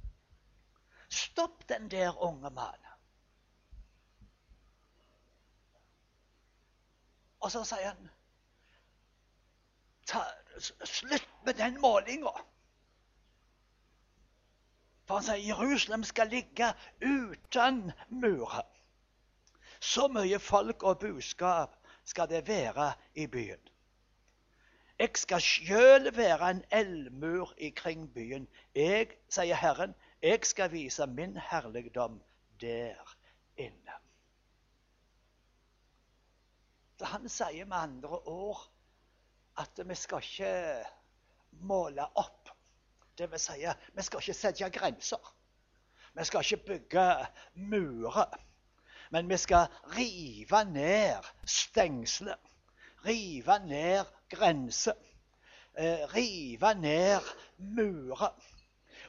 Stopp 1.10 1.63
den 1.69 1.89
der 1.91 2.17
unge 2.22 2.50
mannen. 2.50 2.84
Og 7.39 7.51
så 7.53 7.63
sier 7.65 7.93
han 7.93 8.10
ta, 10.07 10.24
Slutt 10.60 11.27
med 11.46 11.53
den 11.53 11.81
målinga. 11.81 12.34
For 15.05 15.19
han 15.19 15.27
sier 15.27 15.43
Jerusalem 15.53 16.03
skal 16.03 16.31
ligge 16.34 16.72
uten 17.01 17.91
murer. 18.10 18.65
Så 19.79 20.07
mye 20.10 20.39
folk 20.41 20.84
og 20.84 21.00
budskap 21.00 21.77
skal 22.03 22.29
det 22.29 22.48
være 22.48 22.93
i 23.15 23.27
byen. 23.27 23.69
Jeg 25.00 25.10
skal 25.13 25.42
sjøl 25.42 26.18
være 26.18 26.50
en 26.50 26.63
elmur 26.72 27.54
ikring 27.58 28.13
byen. 28.13 28.48
Jeg, 28.75 29.12
sier 29.30 29.56
Herren, 29.56 29.94
jeg 30.22 30.39
skal 30.44 30.72
vise 30.72 31.06
min 31.08 31.38
herligdom 31.38 32.22
der 32.62 33.13
inne. 33.58 33.98
Så 36.98 37.06
Han 37.06 37.30
sier 37.30 37.66
med 37.66 37.77
andre 37.77 38.20
ord 38.25 38.66
at 39.58 39.86
vi 39.86 39.96
skal 39.96 40.25
ikke 40.25 40.84
måle 41.51 42.10
opp. 42.16 42.50
Det 43.18 43.30
vil 43.32 43.39
si, 43.39 43.62
vi 43.94 44.01
skal 44.01 44.20
ikke 44.22 44.34
sette 44.34 44.70
grenser. 44.70 45.34
Vi 46.13 46.25
skal 46.25 46.42
ikke 46.42 46.66
bygge 46.66 47.08
murer. 47.54 48.34
Men 49.12 49.30
vi 49.30 49.38
skal 49.38 49.70
rive 49.94 50.66
ned 50.74 51.34
stengsler 51.46 52.42
rive 53.06 53.60
ned 53.68 54.06
grenser. 54.29 54.98
Eh, 55.77 56.05
rive 56.13 56.74
ned 56.81 57.22
murer. 57.57 58.34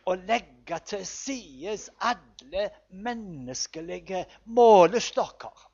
Og 0.04 0.18
legge 0.18 0.78
til 0.86 1.06
side 1.06 1.78
alle 2.00 2.70
menneskelige 2.90 4.26
målestokker. 4.44 5.70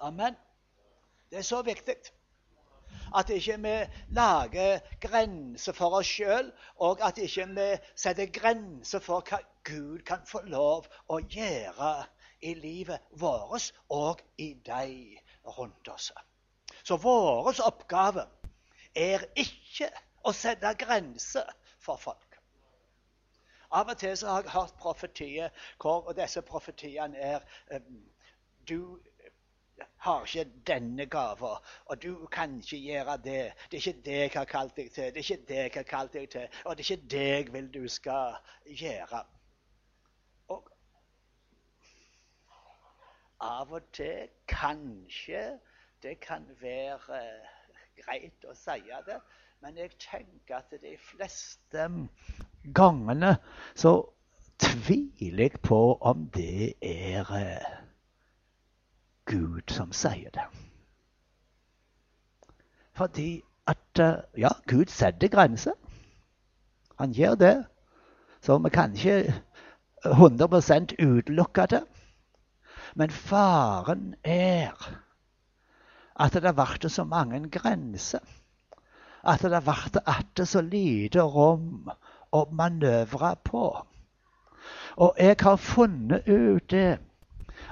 Amen. 0.00 0.34
Det 1.30 1.38
er 1.38 1.42
så 1.42 1.62
viktig 1.62 1.94
at 3.16 3.30
ikke 3.30 3.56
vi 3.62 3.74
lager 4.08 4.78
grenser 5.00 5.72
for 5.72 5.98
oss 5.98 6.06
sjøl, 6.06 6.52
og 6.76 7.02
at 7.06 7.18
ikke 7.18 7.46
vi 7.56 7.68
setter 7.94 8.30
grenser 8.34 9.02
for 9.04 9.26
hva 9.26 9.40
Gud 9.66 10.02
kan 10.06 10.22
få 10.26 10.42
lov 10.46 10.88
å 11.08 11.20
gjøre 11.20 11.92
i 12.42 12.54
livet 12.54 13.12
vårt 13.20 13.72
og 13.90 14.22
i 14.38 14.52
deg 14.66 15.18
rundt 15.58 15.88
oss. 15.92 16.10
Så 16.82 16.96
vår 16.96 17.60
oppgave 17.66 18.26
er 18.96 19.24
ikke 19.38 19.90
å 20.26 20.32
sette 20.36 20.72
grenser 20.80 21.48
for 21.78 22.00
folk. 22.00 22.30
Av 23.70 23.88
og 23.88 23.98
til 23.98 24.16
har 24.26 24.42
jeg 24.42 24.50
hørt 24.50 24.74
profetier 24.82 25.66
hvor 25.78 26.10
disse 26.18 26.42
profetiene 26.42 27.18
er 27.18 27.44
um, 27.70 28.00
Du 28.66 28.98
har 30.04 30.24
ikke 30.24 30.50
denne 30.66 31.06
gava, 31.06 31.54
og 31.86 32.02
du 32.02 32.26
kan 32.32 32.58
ikke 32.58 32.76
gjøre 32.76 33.16
det. 33.24 33.52
Det 33.70 33.78
er 33.78 33.88
ikke 33.88 34.02
det 34.04 34.18
jeg 34.18 34.30
har 34.34 34.44
kalt 34.44 34.76
deg 34.76 34.90
til, 34.92 35.04
det 35.14 35.22
er 35.22 35.24
ikke 35.24 35.46
det 35.48 35.56
jeg 35.56 35.72
har 35.74 35.86
kalt 35.88 36.12
deg 36.12 36.28
til, 36.30 36.58
og 36.64 36.76
det 36.76 36.84
er 36.84 36.90
ikke 36.90 37.10
det 37.10 37.24
jeg 37.28 37.52
vil 37.52 37.70
du 37.74 37.88
skal 37.88 38.36
gjøre. 38.66 39.22
Og 40.48 40.70
av 43.40 43.72
og 43.72 43.88
til 43.96 44.28
kanskje 44.48 45.44
det 46.02 46.20
kan 46.20 46.46
være 46.60 47.20
greit 48.00 48.46
å 48.48 48.54
si 48.56 48.80
det, 49.06 49.18
men 49.60 49.76
jeg 49.76 49.92
tenker 50.00 50.56
at 50.56 50.72
de 50.82 50.94
fleste 51.04 51.88
gangene 52.74 53.34
så 53.74 53.92
tviler 54.60 55.44
jeg 55.44 55.60
på 55.64 55.80
om 56.00 56.26
det 56.34 56.72
er 56.80 57.32
eh, 57.36 57.76
Gud 59.28 59.68
som 59.68 59.92
sier 59.92 60.32
det. 60.34 60.46
Fordi 62.96 63.42
at 63.66 63.98
eh, 64.00 64.16
Ja, 64.38 64.48
Gud 64.66 64.88
setter 64.88 65.28
grenser. 65.28 65.76
Han 66.98 67.12
gjør 67.12 67.34
det. 67.34 67.54
Så 68.40 68.58
vi 68.58 68.70
kan 68.70 68.96
ikke 68.96 69.34
100 70.04 70.96
utelukke 70.98 71.66
det. 71.66 71.84
Men 72.94 73.10
faren 73.10 74.14
er 74.24 74.72
at 76.16 76.32
det 76.32 76.54
ble 76.54 76.90
så 76.90 77.04
mange 77.04 77.42
grenser. 77.50 78.24
At 79.24 79.42
det 79.42 79.62
ble 79.64 80.02
atter 80.06 80.48
så 80.48 80.62
lite 80.64 81.22
rom 81.22 81.90
å 82.32 82.46
manøvre 82.50 83.34
på. 83.44 83.64
Og 84.96 85.14
jeg 85.18 85.36
har 85.40 85.56
funnet 85.56 86.28
ut 86.28 86.70
det 86.70 86.98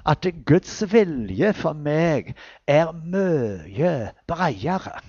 at 0.08 0.26
Guds 0.46 0.80
vilje 0.92 1.52
for 1.56 1.76
meg 1.76 2.34
er 2.66 2.92
mye 2.92 3.92
bredere. 4.28 5.00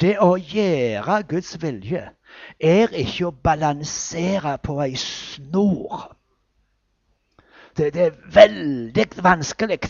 Det 0.00 0.18
å 0.22 0.36
gjøre 0.36 1.22
Guds 1.30 1.56
vilje 1.62 2.04
er 2.60 2.94
ikke 3.02 3.30
å 3.30 3.34
balansere 3.44 4.58
på 4.62 4.78
ei 4.84 4.94
snor. 5.00 6.12
Det, 7.78 7.92
det 7.94 8.06
er 8.08 8.20
veldig 8.34 9.06
vanskelig 9.22 9.80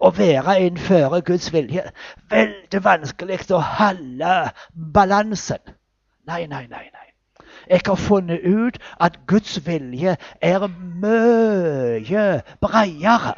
å 0.00 0.10
være 0.16 0.60
innenfor 0.66 1.20
Guds 1.20 1.52
vilje. 1.52 1.82
Veldig 2.30 2.84
vanskelig 2.84 3.40
å 3.50 3.62
holde 3.78 4.36
balansen. 4.94 5.62
Nei, 6.26 6.46
nei, 6.46 6.66
nei. 6.66 6.86
nei. 6.92 7.06
Jeg 7.70 7.80
har 7.86 7.94
funnet 7.94 8.40
ut 8.44 8.78
at 9.00 9.18
Guds 9.26 9.66
vilje 9.66 10.16
er 10.40 10.68
mye 11.02 12.42
bredere. 12.60 13.34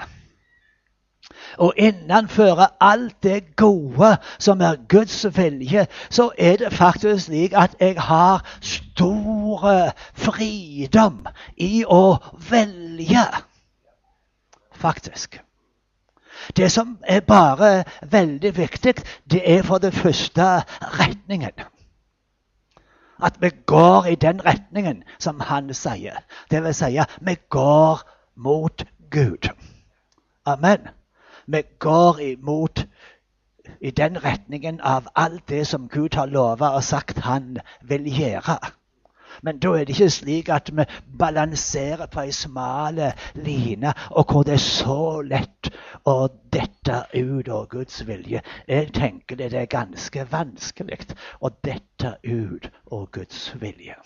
Og 1.58 1.74
innenfor 1.76 2.62
alt 2.80 3.22
det 3.22 3.56
gode 3.56 4.16
som 4.38 4.60
er 4.60 4.76
Guds 4.88 5.26
vilje, 5.36 5.86
så 6.10 6.30
er 6.38 6.56
det 6.56 6.72
faktisk 6.72 7.26
slik 7.26 7.52
at 7.56 7.76
jeg 7.80 8.00
har 8.00 8.44
stor 8.60 9.92
fridom 10.14 11.26
i 11.56 11.84
å 11.86 12.16
velge. 12.50 13.26
Faktisk. 14.74 15.40
Det 16.56 16.72
som 16.72 16.98
er 17.06 17.20
bare 17.20 17.84
veldig 18.02 18.56
viktig, 18.56 18.94
det 19.30 19.42
er 19.44 19.62
for 19.62 19.78
det 19.78 19.94
første 19.94 20.62
retningen 20.80 21.66
at 23.22 23.40
vi 23.40 23.50
går 23.66 24.04
i 24.04 24.14
den 24.14 24.44
retningen 24.44 25.02
som 25.18 25.40
han 25.40 25.74
sier. 25.74 26.22
Det 26.50 26.62
vil 26.64 26.74
si, 26.74 26.98
vi 27.20 27.34
går 27.50 28.02
mot 28.36 28.84
Gud. 29.10 29.48
Amen. 30.46 30.88
Vi 31.46 31.62
går 31.78 32.18
imot 32.18 32.86
i 33.80 33.90
den 33.90 34.24
retningen 34.24 34.80
av 34.80 35.08
alt 35.16 35.48
det 35.48 35.66
som 35.66 35.88
Gud 35.88 36.14
har 36.14 36.26
lova 36.26 36.68
og 36.68 36.84
sagt 36.84 37.18
han 37.18 37.58
vil 37.82 38.06
gjøre. 38.06 38.58
Men 39.42 39.58
da 39.62 39.72
er 39.74 39.86
det 39.86 39.94
ikke 39.96 40.10
slik 40.10 40.48
at 40.52 40.70
vi 40.74 40.84
balanserer 41.18 42.06
på 42.10 42.24
ei 42.26 42.32
smal 42.34 43.00
line, 43.34 43.92
og 44.10 44.32
hvor 44.32 44.46
det 44.46 44.56
er 44.58 44.64
så 44.64 45.20
lett 45.22 45.70
å 46.08 46.28
dette 46.52 47.02
ut 47.14 47.48
av 47.48 47.68
Guds 47.70 48.00
vilje. 48.08 48.42
Jeg 48.68 48.92
tenker 48.96 49.36
det 49.38 49.52
er 49.54 49.70
ganske 49.70 50.26
vanskelig 50.30 51.14
å 51.40 51.52
dette 51.64 52.16
ut 52.24 52.70
av 52.92 53.06
Guds 53.12 53.52
vilje. 53.60 53.98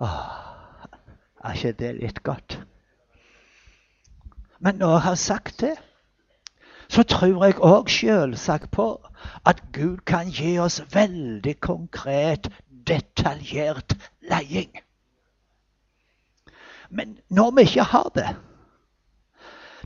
Åh, 0.00 0.26
er 1.44 1.58
ikke 1.58 1.72
det 1.78 1.92
litt 1.98 2.22
godt? 2.22 2.60
Men 4.58 4.78
når 4.78 4.92
jeg 4.94 5.06
har 5.06 5.14
sagt 5.14 5.60
det, 5.60 5.74
så 6.88 7.02
tror 7.02 7.44
jeg 7.44 7.60
òg 7.60 7.90
selvsagt 7.90 8.70
på 8.70 8.88
at 9.46 9.62
Gud 9.72 10.04
kan 10.06 10.30
gi 10.32 10.58
oss 10.58 10.80
veldig 10.94 11.60
konkret, 11.60 12.48
detaljert 12.88 13.96
leding. 14.30 14.70
Men 16.90 17.18
når 17.28 17.50
vi 17.56 17.60
ikke 17.68 17.82
har 17.82 18.10
det, 18.14 18.28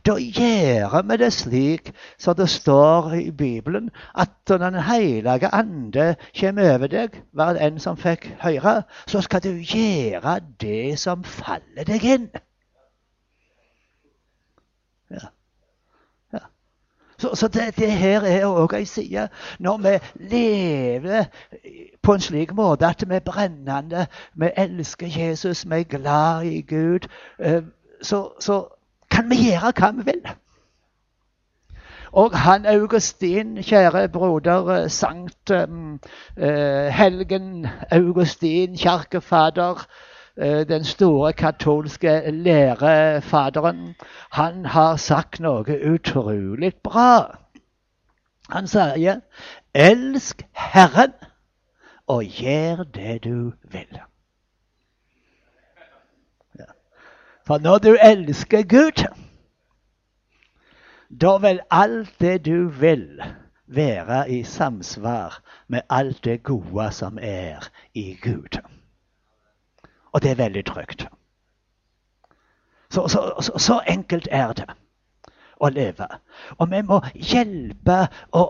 da 0.06 0.14
gjør 0.18 1.02
vi 1.06 1.16
det 1.16 1.32
slik 1.32 1.92
som 2.18 2.34
det 2.38 2.48
står 2.50 3.12
i 3.14 3.30
Bibelen, 3.30 3.90
at 4.18 4.30
når 4.48 4.58
Den 4.58 4.74
hellige 4.74 5.54
ande 5.54 6.14
kommer 6.40 6.74
over 6.74 6.86
deg, 6.86 7.22
hver 7.32 7.58
en 7.66 7.78
som 7.78 7.96
fikk 7.96 8.26
høre, 8.42 8.82
så 9.06 9.20
skal 9.20 9.42
du 9.42 9.48
gjøre 9.48 10.40
det 10.60 10.98
som 10.98 11.24
faller 11.24 11.86
deg 11.86 12.04
inn. 12.04 12.28
Ja. 15.10 15.30
Så, 17.22 17.34
så 17.34 17.48
det, 17.48 17.76
det, 17.78 17.92
her 17.92 18.24
er 18.26 18.46
òg 18.50 18.72
ei 18.74 18.84
side. 18.84 19.28
Når 19.62 19.76
vi 19.84 19.92
lever 20.32 21.28
på 22.02 22.16
en 22.16 22.24
slik 22.24 22.50
måte 22.58 22.88
at 22.88 23.04
vi 23.06 23.14
er 23.14 23.22
brennende, 23.22 24.06
vi 24.34 24.48
elsker 24.56 25.06
Jesus, 25.06 25.62
vi 25.70 25.78
er 25.80 25.90
glad 25.96 26.42
i 26.42 26.60
Gud, 26.66 27.06
eh, 27.38 27.62
så, 28.02 28.24
så 28.40 28.64
kan 29.10 29.30
vi 29.30 29.38
gjøre 29.44 29.70
hva 29.78 29.92
vi 30.00 30.08
vil. 30.10 30.24
Og 32.12 32.34
han 32.38 32.66
Augustin, 32.66 33.62
kjære 33.62 34.08
broder 34.08 34.88
Sankt 34.88 35.50
um, 35.50 36.00
uh, 36.36 36.90
Helgen 36.90 37.66
Augustin, 37.90 38.76
kirkefader, 38.76 39.86
Eh, 39.86 40.11
den 40.36 40.84
store 40.84 41.32
katolske 41.32 42.30
lærefaderen, 42.30 43.94
han 44.32 44.64
har 44.66 44.96
sagt 44.96 45.40
noe 45.40 45.76
utrolig 45.92 46.72
bra. 46.84 47.36
Han 48.50 48.66
sier 48.66 49.20
'Elsk 49.74 50.42
Herren 50.52 51.12
og 52.06 52.24
gjør 52.24 52.84
det 52.84 53.24
du 53.24 53.52
vil'. 53.62 54.00
For 57.46 57.58
når 57.58 57.78
du 57.78 57.96
elsker 58.02 58.62
Gud, 58.62 59.04
da 61.20 61.36
vil 61.36 61.60
alt 61.70 62.20
det 62.20 62.46
du 62.46 62.68
vil, 62.68 63.22
være 63.66 64.30
i 64.30 64.42
samsvar 64.44 65.42
med 65.68 65.80
alt 65.90 66.24
det 66.24 66.42
gode 66.42 66.92
som 66.92 67.18
er 67.22 67.68
i 67.94 68.16
Gud. 68.22 68.71
Og 70.12 70.22
det 70.22 70.30
er 70.30 70.40
veldig 70.40 70.64
trygt. 70.68 71.06
Så, 72.92 73.08
så, 73.08 73.52
så, 73.56 73.80
enkelt 73.88 74.28
er 74.30 74.52
det 74.52 74.66
å 75.62 75.70
leve. 75.72 76.08
Og 76.58 76.68
vi 76.72 76.82
må 76.84 76.98
hjelpe 77.14 77.96
å, 78.36 78.42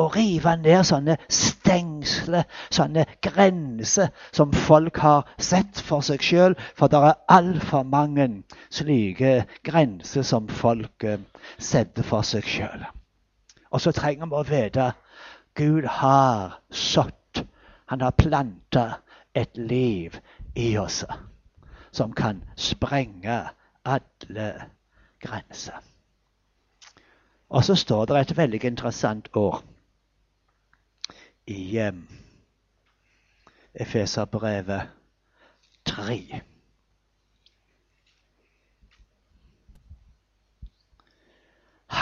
å 0.00 0.06
rive 0.14 0.54
ned 0.62 0.86
sånne 0.88 1.18
stengsler, 1.28 2.46
sånne 2.72 3.04
grenser 3.24 4.12
som 4.30 4.54
folk 4.54 5.02
har 5.02 5.28
sett 5.36 5.82
for 5.84 6.06
seg 6.06 6.24
sjøl. 6.24 6.56
For 6.78 6.88
det 6.88 7.02
er 7.02 7.20
altfor 7.36 7.84
mange 7.84 8.28
slike 8.72 9.42
grenser 9.66 10.24
som 10.24 10.48
folk 10.48 11.04
eh, 11.04 11.20
setter 11.58 12.06
for 12.06 12.24
seg 12.24 12.48
sjøl. 12.48 12.86
Og 13.72 13.82
så 13.82 13.92
trenger 13.96 14.30
vi 14.30 14.38
å 14.38 14.46
vite 14.48 14.92
Gud 15.58 15.84
har 16.00 16.60
sådd, 16.72 17.44
han 17.92 18.00
har 18.00 18.16
planta 18.16 18.86
et 19.36 19.58
liv 19.58 20.16
i 20.54 20.76
oss 20.78 21.04
som 21.92 22.12
kan 22.12 22.44
sprenge 22.56 23.50
alle 23.84 24.70
grenser. 25.20 25.80
Og 27.52 27.64
så 27.64 27.76
står 27.76 28.06
det 28.08 28.20
et 28.20 28.36
veldig 28.36 28.64
interessant 28.64 29.28
ord 29.36 29.60
i 31.46 31.78
um, 31.78 32.06
Efeserbrevet 33.74 34.88
3. 35.84 36.40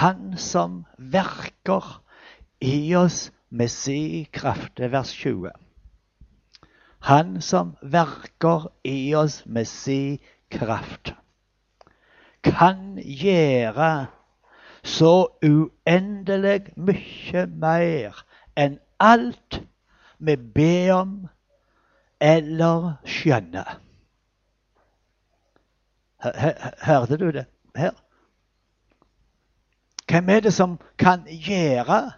Han 0.01 0.39
som 0.39 0.85
verker 0.99 2.03
i 2.61 2.95
oss 2.95 3.33
med 3.51 3.69
si 3.69 4.29
kraft. 4.33 4.81
Er 4.81 4.89
vers 4.95 5.11
20. 5.13 5.51
Han 7.01 7.41
som 7.43 7.77
verker 7.83 8.69
i 8.85 9.15
oss 9.15 9.43
med 9.47 9.65
si 9.65 10.21
kraft, 10.51 11.15
kan 12.43 12.99
gjøre 12.99 14.07
så 14.85 15.15
uendelig 15.45 16.73
mye 16.77 17.47
mer 17.47 18.21
enn 18.57 18.79
alt 19.01 19.61
vi 20.19 20.37
ber 20.37 20.93
om 20.95 21.15
eller 22.21 22.95
skjønner. 23.05 23.81
Hørte 26.85 27.17
du 27.17 27.31
det 27.33 27.47
her? 27.77 27.97
Hvem 30.11 30.29
er 30.29 30.41
det 30.41 30.53
som 30.53 30.79
kan 30.99 31.25
gjøre 31.25 32.11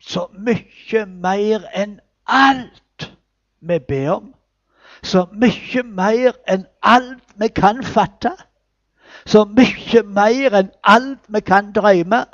så 0.00 0.26
mye 0.36 1.04
mer 1.06 1.64
enn 1.72 2.00
alt 2.26 2.82
vi 3.62 3.78
ber 3.78 4.10
om, 4.10 4.34
så 5.02 5.26
mye 5.32 5.82
mer 5.82 6.36
enn 6.50 6.66
alt 6.82 7.34
vi 7.40 7.48
kan 7.48 7.82
fatte. 7.84 8.34
Så 9.26 9.44
mye 9.44 10.02
mer 10.02 10.54
enn 10.58 10.70
alt 10.82 11.26
vi 11.28 11.40
kan 11.40 11.72
drømme. 11.74 12.24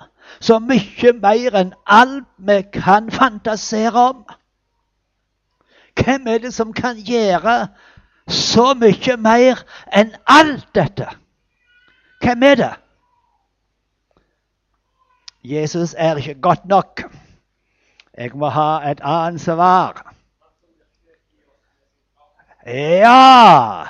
Så 0.41 0.59
mye 0.61 1.12
mer 1.23 1.57
enn 1.57 1.73
alt 1.87 2.29
vi 2.37 2.62
kan 2.73 3.11
fantasere 3.11 4.09
om. 4.11 4.27
Hvem 5.99 6.29
er 6.29 6.38
det 6.38 6.53
som 6.55 6.73
kan 6.73 6.97
gjøre 6.97 7.69
så 8.29 8.75
mye 8.75 9.17
mer 9.17 9.64
enn 9.93 10.12
alt 10.27 10.69
dette? 10.75 11.09
Hvem 12.23 12.43
er 12.43 12.55
det? 12.55 12.75
Jesus 15.45 15.95
er 15.99 16.17
ikke 16.17 16.41
godt 16.41 16.67
nok. 16.67 17.03
Jeg 18.19 18.31
må 18.35 18.49
ha 18.49 18.91
et 18.91 19.01
annet 19.03 19.41
svar. 19.41 20.03
Ja! 22.68 23.87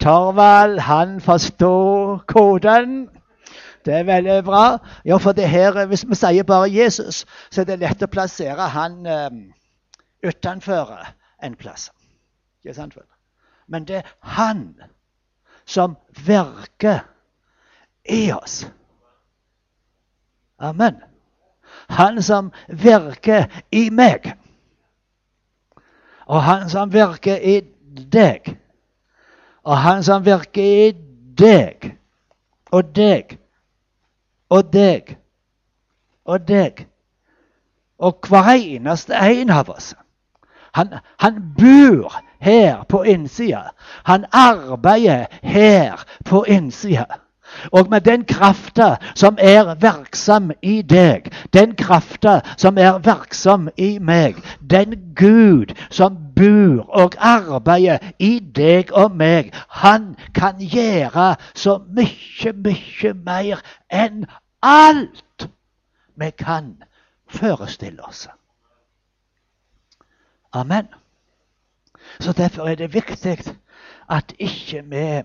Torvald, 0.00 0.78
han 0.78 1.20
forstår 1.20 2.18
koden. 2.18 3.08
Det 3.84 3.94
er 3.94 4.02
veldig 4.04 4.44
bra. 4.44 4.78
Ja, 5.04 5.16
for 5.16 5.32
det 5.32 5.48
her, 5.48 5.86
Hvis 5.86 6.04
vi 6.08 6.14
sier 6.14 6.42
bare 6.42 6.70
Jesus, 6.70 7.26
så 7.50 7.60
er 7.60 7.64
det 7.64 7.78
lett 7.78 8.02
å 8.02 8.06
plassere 8.06 8.68
han 8.68 9.06
um, 9.06 9.40
utenfor 10.22 10.92
en 11.42 11.56
plass. 11.56 11.90
Ikke 12.64 12.74
sant? 12.74 12.98
Men 13.68 13.84
det 13.84 13.96
er 13.96 14.12
han 14.20 14.74
som 15.64 15.96
virker 16.26 17.00
i 18.04 18.32
oss. 18.32 18.66
Amen. 20.58 21.00
Han 21.88 22.22
som 22.22 22.52
virker 22.68 23.46
i 23.72 23.90
meg. 23.90 24.32
Og 26.26 26.42
han 26.42 26.68
som 26.70 26.92
virker 26.92 27.36
i 27.36 27.60
deg. 28.12 28.56
Og 29.64 29.78
han 29.78 30.02
som 30.02 30.24
virker 30.24 30.62
i 30.62 30.92
deg 31.38 31.92
og 32.70 32.94
deg 32.96 33.38
og 34.50 34.72
deg 34.72 35.16
og 36.24 36.48
deg 36.48 36.86
og 38.00 38.28
hver 38.28 38.54
eneste 38.56 39.14
en 39.14 39.50
av 39.50 39.68
oss. 39.70 39.92
Han, 40.72 40.94
han 41.20 41.40
bor 41.58 42.14
her 42.40 42.84
på 42.88 43.02
innsida. 43.02 43.70
Han 44.04 44.24
arbeider 44.32 45.26
her 45.42 46.04
på 46.24 46.44
innsida. 46.48 47.20
Og 47.72 47.90
med 47.90 48.00
den 48.00 48.24
krafta 48.24 48.96
som 49.14 49.38
er 49.38 49.74
virksom 49.74 50.50
i 50.62 50.82
deg, 50.82 51.30
den 51.52 51.76
krafta 51.76 52.40
som 52.56 52.78
er 52.78 52.98
virksom 53.04 53.68
i 53.76 53.98
meg, 53.98 54.38
den 54.70 54.94
Gud 55.16 55.74
som 55.90 56.16
bor 56.36 56.86
og 56.88 57.16
arbeider 57.18 57.98
i 58.18 58.38
deg 58.38 58.92
og 58.92 59.16
meg, 59.16 59.52
han 59.68 60.14
kan 60.34 60.60
gjøre 60.60 61.34
så 61.54 61.78
mye, 61.88 62.52
mye 62.52 63.14
mer 63.14 63.64
enn 63.90 64.24
alt 64.62 65.48
vi 66.20 66.30
kan 66.30 66.74
forestille 67.30 68.02
oss. 68.04 68.28
Amen. 70.52 70.88
Så 72.20 72.32
derfor 72.32 72.68
er 72.68 72.74
det 72.74 72.94
viktig 72.94 73.38
at 74.10 74.34
ikke 74.38 74.82
vi 74.84 75.22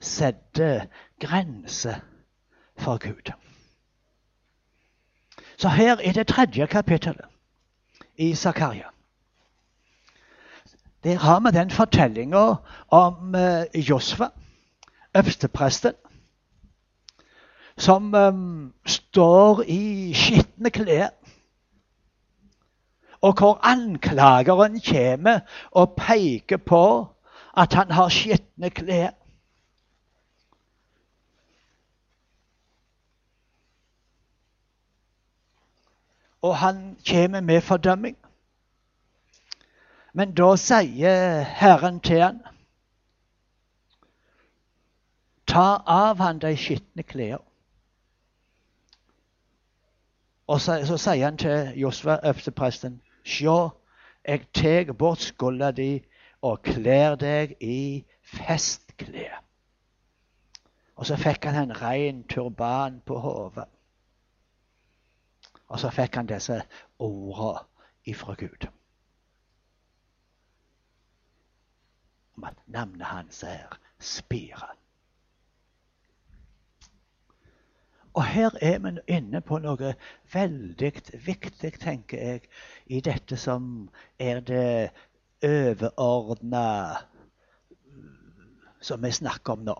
setter 0.00 0.86
grenser 1.20 1.94
for 2.76 2.98
Gud. 2.98 3.32
Så 5.58 5.68
her 5.68 5.96
er 6.04 6.12
det 6.12 6.26
tredje 6.26 6.66
kapittelet 6.66 7.24
i 8.16 8.34
Zakaria. 8.34 8.84
Der 11.04 11.18
har 11.18 11.40
vi 11.40 11.58
den 11.58 11.70
fortellinga 11.70 12.54
om 12.88 13.34
uh, 13.34 13.88
Josfa, 13.88 14.26
øverstepresten, 15.16 15.92
som 17.76 18.14
um, 18.14 18.74
står 18.86 19.62
i 19.66 20.14
skitne 20.14 20.70
klær. 20.70 21.08
Og 23.20 23.38
hvor 23.38 23.60
anklageren 23.62 24.80
kommer 24.80 25.40
og 25.70 25.94
peker 25.96 26.56
på 26.56 27.06
at 27.56 27.72
han 27.72 27.90
har 27.90 28.08
skitne 28.08 28.70
klær. 28.70 29.10
Og 36.42 36.56
han 36.56 36.98
kommer 37.10 37.40
med 37.40 37.60
fordømming. 37.60 38.16
Men 40.12 40.34
da 40.34 40.54
sier 40.56 41.42
Herren 41.42 42.00
til 42.00 42.22
han 42.22 42.40
Ta 45.48 45.82
av 45.86 46.18
han 46.20 46.38
de 46.38 46.50
skitne 46.60 47.02
klær. 47.08 47.40
Og 50.48 50.60
så, 50.60 50.76
så, 50.84 50.98
sier 51.00 51.24
han 51.24 51.38
til 51.40 51.72
Josva, 51.80 52.18
øverstepresten, 52.24 53.00
Sjå, 53.24 53.70
jeg 54.28 54.44
tar 54.52 54.92
bort 54.92 55.24
skulda 55.24 55.70
di 55.72 56.02
og 56.42 56.62
kler 56.62 57.16
deg 57.16 57.56
i 57.60 58.04
festklær. 58.24 59.40
Og 60.96 61.08
så 61.08 61.16
fikk 61.16 61.48
han 61.48 61.62
en 61.62 61.76
rein 61.80 62.22
turban 62.28 63.00
på 63.06 63.18
hodet. 63.24 63.68
Og 65.68 65.80
så 65.80 65.90
fikk 65.92 66.16
han 66.16 66.28
disse 66.28 66.62
ordene 66.98 67.64
ifra 68.08 68.34
Gud. 68.38 68.68
Om 72.36 72.44
at 72.44 72.60
navnet 72.66 73.06
hans 73.06 73.42
er 73.42 73.78
Spire. 73.98 74.68
Og 78.14 78.24
her 78.24 78.50
er 78.62 78.78
vi 78.78 78.90
inne 79.06 79.40
på 79.40 79.58
noe 79.62 79.92
veldig 80.32 80.92
viktig, 81.26 81.72
tenker 81.78 82.18
jeg, 82.18 82.48
i 82.86 83.00
dette 83.00 83.36
som 83.36 83.88
er 84.18 84.40
det 84.40 84.90
overordna 85.44 86.64
som 88.80 89.02
vi 89.02 89.12
snakker 89.12 89.58
om 89.58 89.66
nå. 89.66 89.76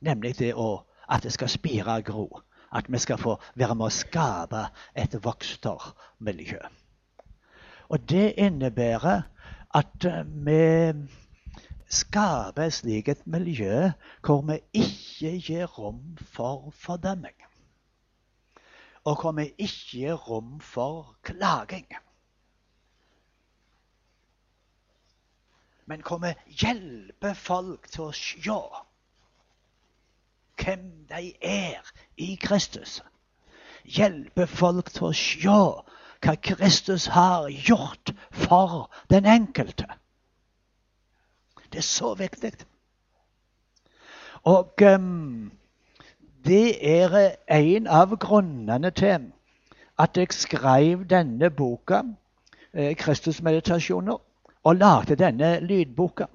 Nemlig 0.00 0.38
det 0.38 0.54
å, 0.54 0.84
at 1.08 1.24
det 1.24 1.32
skal 1.32 1.52
spire 1.52 1.98
og 1.98 2.04
gro 2.04 2.26
at 2.72 2.92
vi 2.92 2.98
skal 2.98 3.18
få 3.18 3.36
være 3.54 3.74
med 3.74 3.86
å 3.86 3.94
skape 3.94 4.66
et 4.94 5.14
vokstermiljø. 5.24 6.60
Og 7.88 8.08
det 8.10 8.34
innebærer 8.42 9.22
at 9.74 10.04
eh, 10.04 10.22
vi 10.26 10.62
skaper 11.88 12.70
et 13.10 13.26
miljø 13.26 13.90
hvor 14.26 14.42
vi 14.48 14.58
ikke 14.72 15.36
gir 15.38 15.66
rom 15.78 16.16
for 16.18 16.70
fordømming. 16.74 17.36
Og 19.04 19.20
hvor 19.20 19.32
vi 19.32 19.52
ikke 19.58 19.86
gir 19.92 20.14
rom 20.14 20.60
for 20.60 21.14
klaging. 21.22 21.86
Men 25.86 26.02
hvor 26.02 26.18
vi 26.18 26.34
hjelper 26.48 27.34
folk 27.34 27.86
til 27.90 28.08
å 28.08 28.14
se 28.14 28.58
hvem 30.64 31.06
de 31.08 31.32
er 31.42 31.92
i 32.16 32.34
Kristus. 32.34 33.02
Hjelpe 33.84 34.46
folk 34.46 34.90
til 34.90 35.10
å 35.10 35.12
se 35.14 35.58
hva 36.24 36.34
Kristus 36.42 37.06
har 37.12 37.48
gjort 37.50 38.12
for 38.30 38.88
den 39.10 39.26
enkelte. 39.26 39.86
Det 41.72 41.78
er 41.78 41.86
så 41.86 42.14
viktig. 42.14 42.52
Og 44.46 44.82
um, 44.82 45.52
det 46.46 46.78
er 46.98 47.36
en 47.50 47.86
av 47.86 48.16
grunnene 48.16 48.90
til 48.90 49.32
at 49.98 50.16
jeg 50.16 50.32
skrev 50.32 51.04
denne 51.08 51.50
boka, 51.50 52.02
eh, 52.74 52.96
'Kristusmeditasjoner', 52.96 54.22
og 54.64 54.76
lagde 54.76 55.16
denne 55.16 55.60
lydboka. 55.60 56.26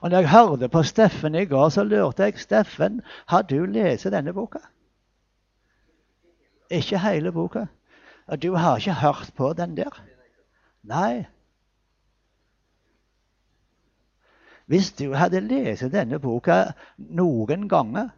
Og 0.00 0.10
når 0.10 0.18
jeg 0.18 0.30
hørte 0.30 0.68
på 0.68 0.82
Steffen 0.82 1.34
i 1.34 1.44
går, 1.44 1.68
så 1.68 1.84
lurte 1.84 2.22
jeg 2.22 2.38
Steffen, 2.38 3.02
har 3.26 3.42
du 3.42 3.64
lest 3.64 4.04
denne 4.04 4.32
boka? 4.32 4.58
Ikke 6.70 6.98
hele 6.98 7.32
boka. 7.32 7.66
Og 8.26 8.42
du 8.42 8.54
har 8.54 8.76
ikke 8.76 8.94
hørt 8.94 9.32
på 9.36 9.52
den 9.52 9.76
der? 9.76 10.02
Nei. 10.82 11.26
Hvis 14.66 14.92
du 14.92 15.12
hadde 15.12 15.40
lest 15.40 15.92
denne 15.92 16.18
boka 16.18 16.62
noen 16.96 17.68
ganger, 17.68 18.08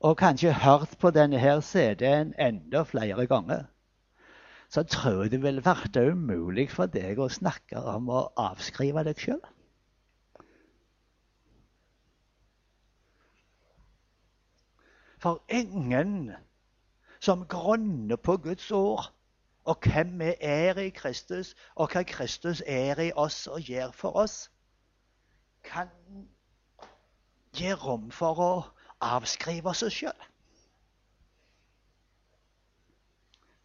og 0.00 0.16
kanskje 0.16 0.52
hørt 0.52 0.94
på 1.00 1.10
denne 1.10 1.38
her 1.38 1.60
CD-en 1.60 2.32
enda 2.38 2.82
flere 2.82 3.26
ganger, 3.26 3.64
så 4.70 4.82
tror 4.82 5.22
jeg 5.22 5.30
det 5.30 5.42
ville 5.42 5.64
vært 5.64 5.96
umulig 5.96 6.70
for 6.70 6.86
deg 6.86 7.18
å 7.18 7.28
snakke 7.28 7.82
om 7.82 8.08
å 8.08 8.28
avskrive 8.36 9.04
deg 9.04 9.20
sjøl. 9.20 9.42
For 15.18 15.42
ingen 15.48 16.32
som 17.20 17.46
grunner 17.48 18.16
på 18.16 18.36
Guds 18.36 18.70
ord 18.70 19.12
og 19.66 19.78
hvem 19.82 20.18
vi 20.18 20.34
er 20.40 20.78
i 20.78 20.88
Kristus, 20.88 21.54
og 21.74 21.90
hva 21.92 22.02
Kristus 22.02 22.62
er 22.66 23.00
i 23.02 23.10
oss 23.16 23.46
og 23.46 23.60
gjør 23.60 23.90
for 23.90 24.16
oss, 24.16 24.50
kan 25.66 25.90
gi 27.56 27.72
rom 27.74 28.10
for 28.14 28.42
å 28.42 28.50
avskrive 29.02 29.72
oss 29.72 29.82
sjøl. 29.90 30.26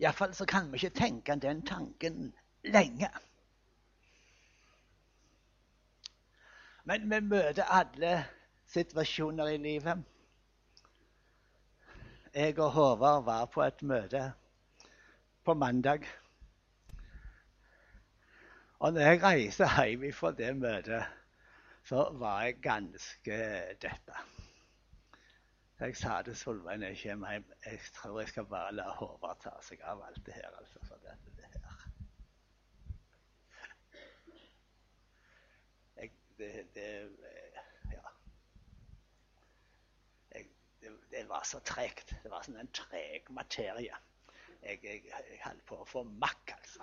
Iallfall 0.02 0.34
så 0.34 0.48
kan 0.50 0.72
vi 0.72 0.82
ikke 0.82 0.98
tenke 0.98 1.36
den 1.38 1.62
tanken 1.66 2.32
lenge. 2.66 3.12
Men 6.84 7.06
vi 7.12 7.20
møter 7.20 7.70
alle 7.70 8.24
situasjoner 8.74 9.54
i 9.54 9.58
livet. 9.62 10.02
Jeg 12.34 12.60
og 12.60 12.72
Håvard 12.72 13.24
var 13.24 13.46
på 13.46 13.62
et 13.62 13.82
møte 13.84 14.34
på 15.44 15.54
mandag. 15.54 16.06
Og 18.80 18.94
når 18.94 19.02
jeg 19.02 19.24
reiste 19.24 19.68
hjem 19.76 20.06
fra 20.14 20.32
det 20.32 20.54
møtet, 20.58 21.04
så 21.84 22.06
var 22.22 22.44
jeg 22.44 22.62
ganske 22.64 23.40
deppa. 23.84 24.24
Jeg 25.82 25.98
sa 25.98 26.22
til 26.22 26.36
Solveig 26.38 26.78
når 26.80 26.88
jeg 26.94 27.02
kommer 27.04 27.32
hjem 27.32 27.52
jeg 27.66 27.80
tror 27.98 28.20
jeg 28.20 28.30
skal 28.30 28.46
bare 28.46 28.74
la 28.80 28.88
Håvard 29.02 29.44
ta 29.44 29.54
seg 29.68 29.84
av 29.84 30.04
alt 30.08 30.26
det 30.26 30.34
her. 30.34 30.56
altså, 30.60 30.80
for 30.88 31.04
dette, 31.04 31.36
det 31.36 31.46
her. 31.52 31.86
Jeg, 35.98 36.12
det, 36.38 36.52
det, 36.76 36.90
ja. 37.92 38.16
Jeg, 40.32 40.48
det, 41.22 41.30
var 41.30 41.44
så 41.44 41.60
tregt. 41.60 42.16
Det 42.24 42.32
var 42.32 42.42
sånn 42.46 42.58
en 42.62 42.72
treg 42.74 43.28
materie. 43.30 43.98
Jeg, 44.62 44.80
jeg, 44.84 45.04
jeg 45.10 45.42
holdt 45.44 45.66
på 45.70 45.78
å 45.82 45.86
få 45.90 46.02
makk, 46.22 46.54
altså. 46.58 46.82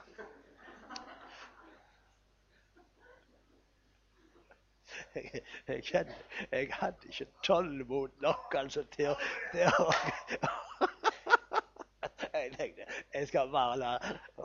jeg, 5.14 5.42
jeg, 5.68 6.14
jeg, 6.53 6.68
hadde 6.72 7.11
ikke 7.11 7.27
tålmod 7.46 8.14
nok 8.22 8.55
altså, 8.59 8.83
til, 8.94 9.14
til 9.53 9.68
å 9.68 9.90
jeg 12.33 12.53
tenkte 12.55 12.87
jeg 13.14 13.29
skal 13.29 13.51
bare 13.53 13.77
la 13.79 13.90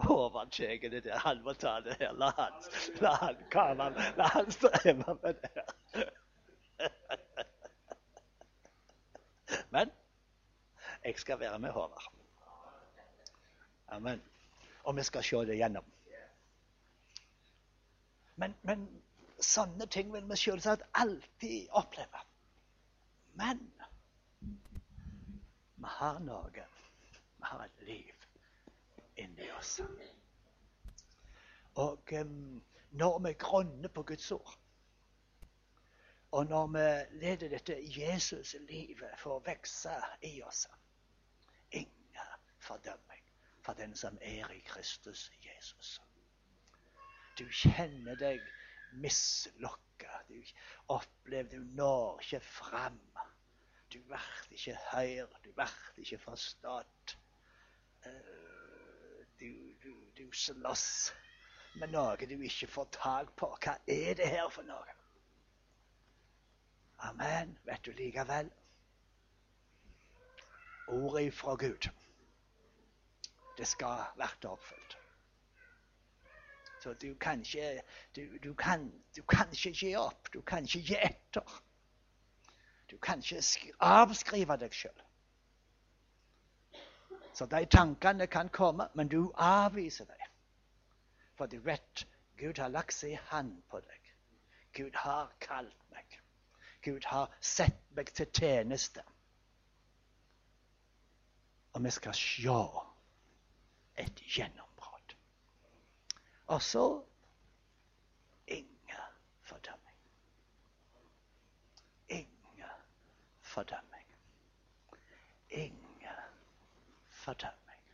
Håvard 0.06 0.58
det 0.58 1.04
der. 1.06 1.18
Han 1.26 1.44
må 1.46 1.54
ta 1.54 1.78
det 1.86 1.96
her. 2.00 2.14
La 2.18 2.32
han, 2.38 2.54
la 3.02 3.14
han, 3.22 3.36
han, 3.54 4.02
han 4.36 4.52
streve 4.52 5.18
med 5.22 5.42
det 5.42 5.52
her. 5.56 7.20
Men 9.74 9.92
jeg 11.04 11.18
skal 11.20 11.40
være 11.42 11.60
med 11.60 11.74
Håvard. 11.74 12.12
Amen. 13.94 14.22
Og 14.84 14.96
vi 14.98 15.04
skal 15.04 15.24
se 15.24 15.42
det 15.50 15.58
gjennom. 15.58 15.88
Men, 18.36 18.56
men 18.64 18.88
Sånne 19.44 19.88
ting 19.92 20.12
vil 20.14 20.24
vi 20.30 20.38
selvsagt 20.40 20.86
alltid 20.96 21.72
oppleve. 21.76 22.22
Men 23.40 23.60
vi 25.76 25.94
har 25.98 26.20
noe. 26.24 26.52
Vi 26.54 27.50
har 27.50 27.64
et 27.66 27.84
liv 27.88 28.28
inni 29.20 29.50
oss. 29.58 29.80
Og 31.82 32.14
um, 32.22 32.62
når 32.92 33.20
vi 33.26 33.34
grunner 33.42 33.92
på 33.92 34.06
Guds 34.14 34.32
ord, 34.32 34.56
og 36.34 36.46
når 36.50 36.68
vi 36.68 36.86
leder 37.22 37.50
dette 37.50 37.76
Jesus-livet 37.98 39.20
for 39.22 39.38
å 39.38 39.44
vokse 39.46 39.94
i 40.26 40.40
oss 40.42 40.64
Ingen 41.78 42.32
fordømming 42.58 43.22
for 43.62 43.78
den 43.78 43.94
som 43.96 44.18
er 44.22 44.50
i 44.52 44.60
Kristus 44.66 45.28
Jesus. 45.46 46.00
Du 47.38 47.46
kjenner 47.50 48.18
deg 48.18 48.42
mislukka. 48.98 50.10
Du 50.28 50.42
opplever 50.94 51.50
du 51.54 51.70
når 51.78 52.26
ikke 52.26 52.42
fram. 52.46 53.00
Du 53.94 54.00
blir 54.10 54.26
ikke 54.52 54.78
hørt, 54.90 55.38
du 55.46 55.52
blir 55.54 56.02
ikke 56.02 56.22
forstått. 56.26 57.18
Eh, 58.06 59.22
du, 59.40 59.54
du, 59.86 59.94
du 60.18 60.26
slåss 60.34 61.14
med 61.78 61.94
noe 61.94 62.18
du 62.26 62.36
ikke 62.42 62.74
får 62.74 62.92
tak 62.98 63.34
på. 63.38 63.54
Hva 63.62 63.78
er 63.86 64.18
det 64.18 64.34
her 64.34 64.50
for 64.50 64.66
noe? 64.66 65.03
Amen. 67.04 67.58
Vet 67.66 67.86
du 67.86 67.92
likevel 67.92 68.52
Ordet 70.88 71.34
fra 71.34 71.56
Gud, 71.56 71.90
det 73.58 73.68
skal 73.68 74.04
bli 74.16 74.50
oppfylt. 74.50 74.98
Så 76.84 76.94
du 76.94 77.16
kan 77.16 77.40
ikke, 77.40 77.82
du, 78.16 78.38
du 78.44 78.54
kan, 78.54 79.04
du 79.16 79.22
kan 79.22 79.52
ikke 79.52 79.72
gi 79.72 79.96
opp. 79.96 80.34
Du 80.34 80.42
kan 80.42 80.64
ikke 80.64 80.80
gi 80.80 80.98
etter. 81.00 81.64
Du 82.92 82.98
kan 82.98 83.24
ikke 83.24 83.74
avskrive 83.80 84.58
deg 84.58 84.76
sjøl. 84.76 85.04
Så 87.34 87.46
de 87.46 87.66
tankene 87.66 88.28
kan 88.28 88.50
komme, 88.50 88.90
men 88.94 89.08
du 89.08 89.32
avviser 89.36 90.06
dem. 90.06 90.28
For 91.36 91.46
du 91.46 91.58
vet 91.60 92.08
Gud 92.38 92.60
har 92.60 92.68
lagt 92.68 92.94
sin 92.94 93.18
hand 93.18 93.64
på 93.70 93.80
deg. 93.80 94.12
Gud 94.74 94.96
har 94.96 95.32
kalt 95.40 95.90
meg. 95.92 96.20
Gud 96.84 97.06
har 97.06 97.32
sett 97.40 97.80
meg 97.96 98.12
til 98.16 98.28
tjeneste. 98.36 99.04
Og 101.74 101.84
vi 101.84 101.92
skal 101.96 102.16
se 102.18 102.58
et 104.04 104.24
gjennombrudd. 104.36 105.16
Og 106.48 106.62
så 106.62 106.86
ingen 108.48 109.16
fordømming. 109.42 109.98
Ingen 112.10 112.76
fordømming. 113.42 114.16
Ingen 115.50 116.22
fordømming. 117.10 117.88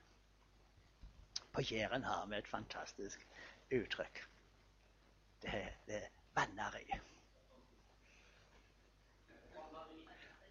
På 1.53 1.61
Jæren 1.61 2.03
har 2.03 2.25
vi 2.25 2.35
et 2.35 2.47
fantastisk 2.47 3.27
uttrykk. 3.71 4.25
Det 5.41 5.77
det 5.85 6.03
er 6.03 6.09
vanneri. 6.35 6.99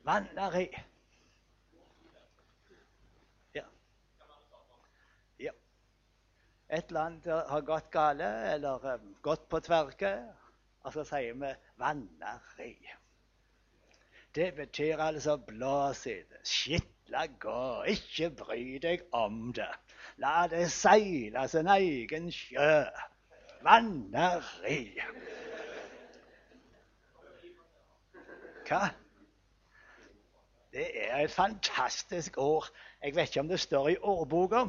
Vanneri. 0.09 0.71
et 6.69 6.85
eller 6.89 7.01
annet 7.01 7.27
har 7.49 7.61
gått 7.65 7.91
gale 7.91 8.29
eller 8.53 8.85
um, 8.95 9.13
gått 9.23 9.49
på 9.49 9.61
tverke, 9.65 10.13
og 10.85 10.93
så 10.93 11.05
sier 11.09 11.37
vi 11.41 11.53
'vanneri'. 11.81 12.95
Det 14.35 14.55
betyr 14.55 15.01
altså 15.01 15.37
blås 15.37 16.07
i 16.07 16.19
det. 16.31 16.43
Skitla 16.45 17.27
gå. 17.41 17.85
Ikke 17.89 18.31
bry 18.31 18.79
deg 18.83 19.07
om 19.13 19.53
det. 19.57 19.71
La 20.21 20.47
det 20.47 20.69
seile 20.71 21.49
sin 21.49 21.69
egen 21.73 22.29
sjø. 22.33 22.85
Vanneri. 23.65 25.01
Hva? 28.69 28.83
Det 30.79 30.91
er 30.95 31.17
et 31.17 31.31
fantastisk 31.31 32.39
ord. 32.39 32.69
Jeg 33.03 33.15
vet 33.17 33.29
ikke 33.29 33.41
om 33.41 33.49
det 33.49 33.61
står 33.61 33.89
i 33.89 33.97
ordboka. 34.03 34.65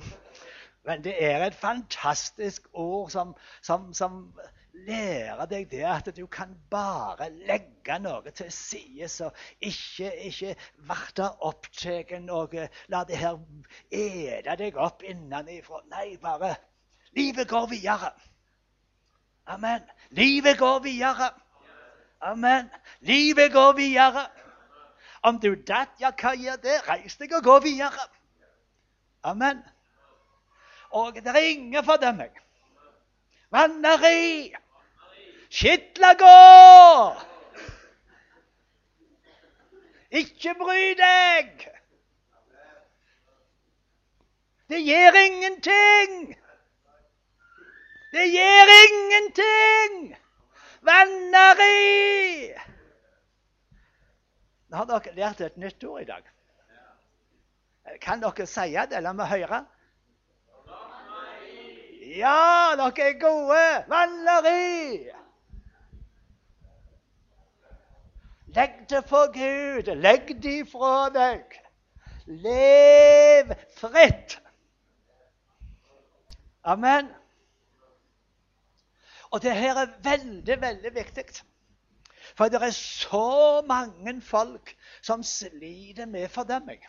Men 0.86 1.04
det 1.04 1.13
er 1.26 1.43
et 1.45 1.56
fantastisk 1.56 2.67
ord 2.74 3.10
som, 3.10 3.36
som, 3.62 3.93
som 3.93 4.39
lærer 4.88 5.45
deg 5.45 5.67
det 5.69 5.84
at 5.86 6.10
du 6.17 6.26
kan 6.26 6.56
bare 6.72 7.30
legge 7.30 8.00
noe 8.02 8.34
til 8.34 8.50
side. 8.52 9.08
Så 9.08 9.30
ikke, 9.62 10.10
ikke 10.32 10.56
bli 10.82 11.30
opptatt 11.52 12.15
noe. 12.26 12.65
La 12.89 13.04
det 13.06 13.22
her 13.22 13.38
ete 13.91 14.58
deg 14.63 14.82
opp 14.82 15.06
innenfra. 15.06 15.84
Nei, 15.93 16.17
bare 16.17 16.56
Livet 17.13 17.48
går 17.50 17.69
videre. 17.69 18.12
Amen. 19.45 19.86
Livet 20.10 20.58
går 20.58 20.80
videre. 20.80 21.30
Amen. 22.22 22.69
Livet 23.00 23.52
går 23.54 23.74
videre. 23.78 24.26
Om 25.23 25.39
du 25.39 25.55
datt, 25.55 25.95
ja, 25.99 26.12
hva 26.15 26.34
gjør 26.36 26.62
det? 26.63 26.77
Reis 26.88 27.17
deg 27.19 27.34
og 27.36 27.43
gå 27.43 27.58
videre. 27.65 28.08
Amen. 29.27 29.60
Og 30.95 31.15
det 31.15 31.27
er 31.27 31.49
ingen 31.51 31.86
fordømming. 31.86 32.32
Vanneri. 33.51 34.53
Skitla 35.49 36.13
gå! 36.13 37.15
Ikke 40.12 40.53
bry 40.58 40.93
deg! 40.97 41.65
Det 44.69 44.82
gjør 44.86 45.17
ingenting! 45.25 46.36
Det 48.13 48.25
gjør 48.29 48.73
ingenting! 48.77 50.17
Vanneri! 50.86 52.53
Nå 54.69 54.77
har 54.77 54.86
dere 54.89 55.15
lært 55.17 55.41
et 55.41 55.58
nytt 55.58 55.84
ord 55.84 56.01
i 56.03 56.08
dag. 56.10 56.25
Kan 58.01 58.21
dere 58.21 58.45
si 58.47 58.73
det? 58.73 59.01
La 59.01 59.13
meg 59.17 59.32
høre. 59.32 59.63
Ja, 62.10 62.75
dere 62.77 63.08
er 63.08 63.17
gode! 63.21 63.63
Vanleri! 63.89 65.10
Legg 68.55 68.86
det 68.89 69.03
for 69.10 69.29
Gud. 69.34 69.89
Legg 70.01 70.32
det 70.41 70.63
fra 70.71 71.10
deg. 71.13 71.58
Lev 72.25 73.53
fritt. 73.77 74.39
Amen. 76.63 77.10
Og 79.29 79.41
det 79.41 79.53
her 79.53 79.77
er 79.77 79.93
veldig, 80.03 80.62
veldig 80.62 80.95
viktig. 80.95 81.25
For 82.39 82.47
det 82.47 82.62
er 82.63 82.71
så 82.71 83.62
mange 83.67 84.21
folk 84.21 84.69
som 85.04 85.23
sliter 85.23 86.06
med 86.06 86.30
fordømming. 86.32 86.86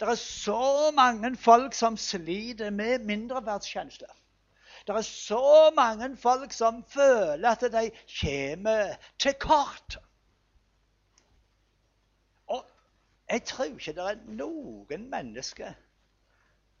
Det 0.00 0.08
er 0.08 0.14
så 0.14 0.90
mange 0.96 1.36
folk 1.36 1.74
som 1.74 1.96
sliter 1.96 2.70
med 2.70 3.04
mindreverdskjensle. 3.04 4.08
Det 4.86 4.96
er 4.96 5.02
så 5.02 5.72
mange 5.76 6.16
folk 6.16 6.52
som 6.52 6.84
føler 6.88 7.50
at 7.50 7.60
de 7.60 7.90
kommer 8.20 8.96
til 9.18 9.34
kort. 9.34 9.98
Og 12.46 12.64
jeg 13.28 13.44
tror 13.44 13.64
ikke 13.64 13.92
det 13.92 14.08
er 14.08 14.26
noen 14.40 15.08
mennesker 15.12 15.76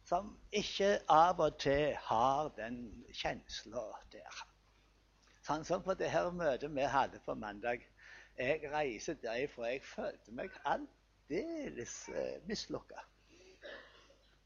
som 0.08 0.32
ikke 0.52 0.94
av 1.12 1.44
og 1.44 1.60
til 1.60 1.96
har 2.08 2.54
den 2.56 2.84
kjensla 3.12 3.90
der. 4.12 4.46
Sånn 5.46 5.62
som 5.62 5.82
på 5.84 5.94
det 5.94 6.08
her 6.10 6.32
møtet 6.34 6.72
vi 6.74 6.86
hadde 6.90 7.20
på 7.22 7.36
mandag. 7.38 7.84
Jeg 8.34 8.66
reiser 8.72 9.14
derifra. 9.22 9.68
Jeg 9.70 9.84
følte 9.86 10.32
meg 10.34 10.56
aldeles 10.66 11.92
eh, 12.10 12.40
mislukka. 12.48 13.04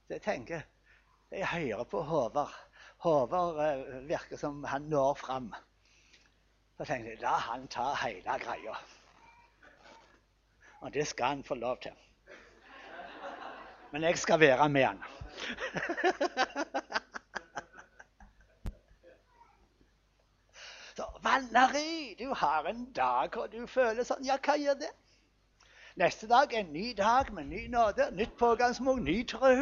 Så 0.05 0.19
jeg 0.19 0.25
tenker 0.27 0.67
Jeg 1.31 1.47
hører 1.47 1.87
på 1.89 2.03
Håvard. 2.05 2.53
Håvard 3.07 3.63
eh, 3.65 3.97
virker 4.11 4.37
som 4.37 4.61
han 4.69 4.91
når 4.93 5.15
fram. 5.23 5.49
Så 6.77 6.85
tenkte 6.85 7.15
jeg 7.15 7.25
la 7.25 7.39
han 7.47 7.65
ta 7.73 7.95
hele 8.03 8.37
greia. 8.45 8.77
Og 10.81 10.93
det 10.93 11.07
skal 11.09 11.37
han 11.37 11.45
få 11.45 11.55
lov 11.55 11.81
til. 11.81 11.97
Men 13.93 14.05
jeg 14.05 14.19
skal 14.19 14.41
være 14.41 14.69
med 14.69 14.85
han. 14.85 15.03
Så 21.01 21.07
Valerie, 21.23 22.15
du 22.19 22.35
har 22.35 22.63
en 22.63 22.93
dag 22.93 23.29
hvor 23.33 23.47
du 23.47 23.63
føler 23.67 24.05
sånn. 24.05 24.21
Ja, 24.29 24.35
hva 24.45 24.57
gjør 24.61 24.75
det? 24.83 24.89
Neste 25.97 26.27
dag 26.29 26.53
en 26.53 26.67
ny 26.75 26.91
dag 26.99 27.31
med 27.33 27.47
ny 27.49 27.63
nåde, 27.73 28.11
nytt 28.19 28.35
pågangsmot, 28.37 29.01
ny 29.07 29.23
tro. 29.31 29.53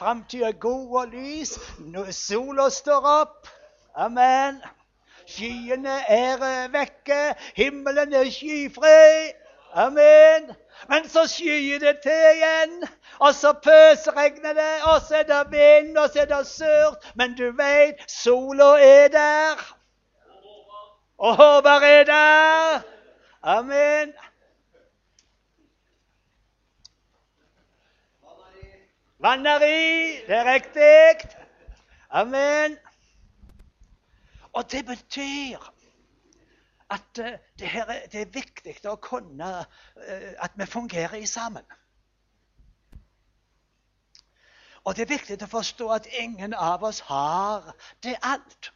Framtida 0.00 0.48
er 0.48 0.56
god 0.64 0.96
og 1.00 1.12
lys. 1.12 1.52
Sola 2.18 2.66
står 2.74 3.06
opp. 3.10 3.46
Amen. 4.06 4.58
Skyene 5.30 5.94
er 6.16 6.42
vekke. 6.74 7.20
Himmelen 7.60 8.18
er 8.22 8.32
skyfri. 8.34 9.30
Amen. 9.84 10.50
Men 10.90 11.06
så 11.14 11.28
skyer 11.30 11.78
det 11.86 11.94
til 12.02 12.26
igjen, 12.32 12.74
og 13.20 13.30
så 13.38 13.54
pøsregner 13.68 14.58
det, 14.58 14.74
og 14.90 15.06
så 15.06 15.22
er 15.22 15.30
det 15.30 15.40
vind, 15.54 15.94
og 16.02 16.10
så 16.10 16.26
er 16.26 16.28
det 16.34 16.42
surt. 16.50 17.10
Men 17.14 17.38
du 17.38 17.46
veit, 17.62 18.02
sola 18.10 18.74
er 18.90 19.14
der. 19.14 19.66
Og 21.18 21.36
Håvard 21.36 21.82
er 21.82 22.04
der. 22.04 22.82
Amen. 23.42 24.12
Vanneri, 29.18 30.20
det 30.26 30.36
er 30.36 30.52
riktig. 30.54 31.30
Amen. 32.10 32.78
Og 34.52 34.72
det 34.72 34.86
betyr 34.86 35.58
at 36.90 37.18
uh, 37.18 37.24
det, 37.58 37.68
her, 37.68 37.84
det, 38.12 38.20
er 38.20 38.34
viktig 38.34 38.76
å 38.86 38.98
kunne 39.00 39.48
uh, 39.64 40.32
at 40.44 40.52
vi 40.54 40.66
fungerer 40.66 41.26
sammen. 41.26 41.64
Og 44.84 44.96
det 44.96 45.06
er 45.06 45.14
viktig 45.14 45.40
å 45.42 45.48
forstå 45.48 45.88
at 45.96 46.06
ingen 46.20 46.54
av 46.54 46.84
oss 46.84 47.00
har 47.08 47.72
det 48.04 48.18
alt. 48.22 48.73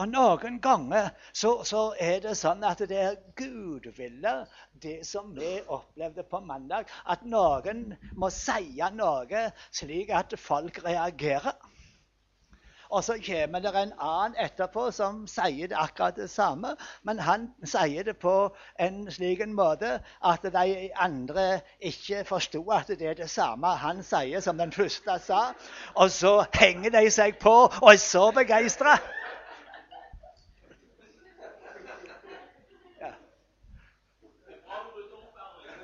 Og 0.00 0.08
noen 0.08 0.60
ganger 0.64 1.10
så, 1.32 1.50
så, 1.68 1.80
er 2.00 2.22
det 2.24 2.32
sånn 2.40 2.62
at 2.64 2.80
det 2.88 3.00
er 3.04 3.18
gudville, 3.36 4.32
det 4.80 5.00
som 5.04 5.34
vi 5.36 5.58
opplevde 5.60 6.24
på 6.24 6.40
mandag. 6.40 6.88
At 7.04 7.26
noen 7.28 7.90
må 8.16 8.30
si 8.32 8.80
noe 8.96 9.42
slik 9.76 10.14
at 10.16 10.38
folk 10.40 10.80
reagerer. 10.86 11.58
Og 12.90 13.04
så 13.04 13.18
kommer 13.22 13.60
det 13.62 13.70
en 13.76 13.92
annen 14.02 14.34
etterpå 14.40 14.88
som 14.90 15.20
sier 15.30 15.68
det 15.70 15.76
akkurat 15.78 16.16
det 16.16 16.30
samme. 16.30 16.72
Men 17.06 17.20
han 17.22 17.46
sier 17.62 18.08
det 18.08 18.16
på 18.24 18.34
en 18.82 19.04
slik 19.12 19.44
måte 19.46 20.00
at 20.26 20.48
de 20.56 20.88
andre 20.98 21.60
ikke 21.78 22.24
forsto 22.26 22.64
at 22.74 22.88
det 22.88 23.12
er 23.12 23.20
det 23.20 23.30
samme 23.30 23.76
han 23.84 24.02
sier, 24.02 24.40
som 24.40 24.58
den 24.58 24.72
første 24.72 25.20
sa. 25.22 25.44
Og 25.94 26.10
så 26.10 26.40
henger 26.56 26.90
de 26.96 27.06
seg 27.14 27.38
på 27.38 27.54
og 27.68 27.92
er 27.92 28.02
så 28.02 28.30
begeistra. 28.34 28.96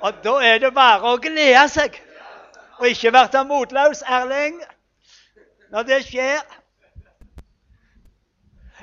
Og 0.01 0.13
da 0.23 0.33
er 0.45 0.59
det 0.61 0.73
bare 0.75 1.09
å 1.09 1.17
glede 1.21 1.63
seg 1.73 1.95
og 2.77 2.87
ikke 2.91 3.13
være 3.13 3.43
motløs, 3.49 4.03
Erling, 4.05 4.59
når 5.73 5.87
det 5.87 6.01
skjer. 6.05 6.43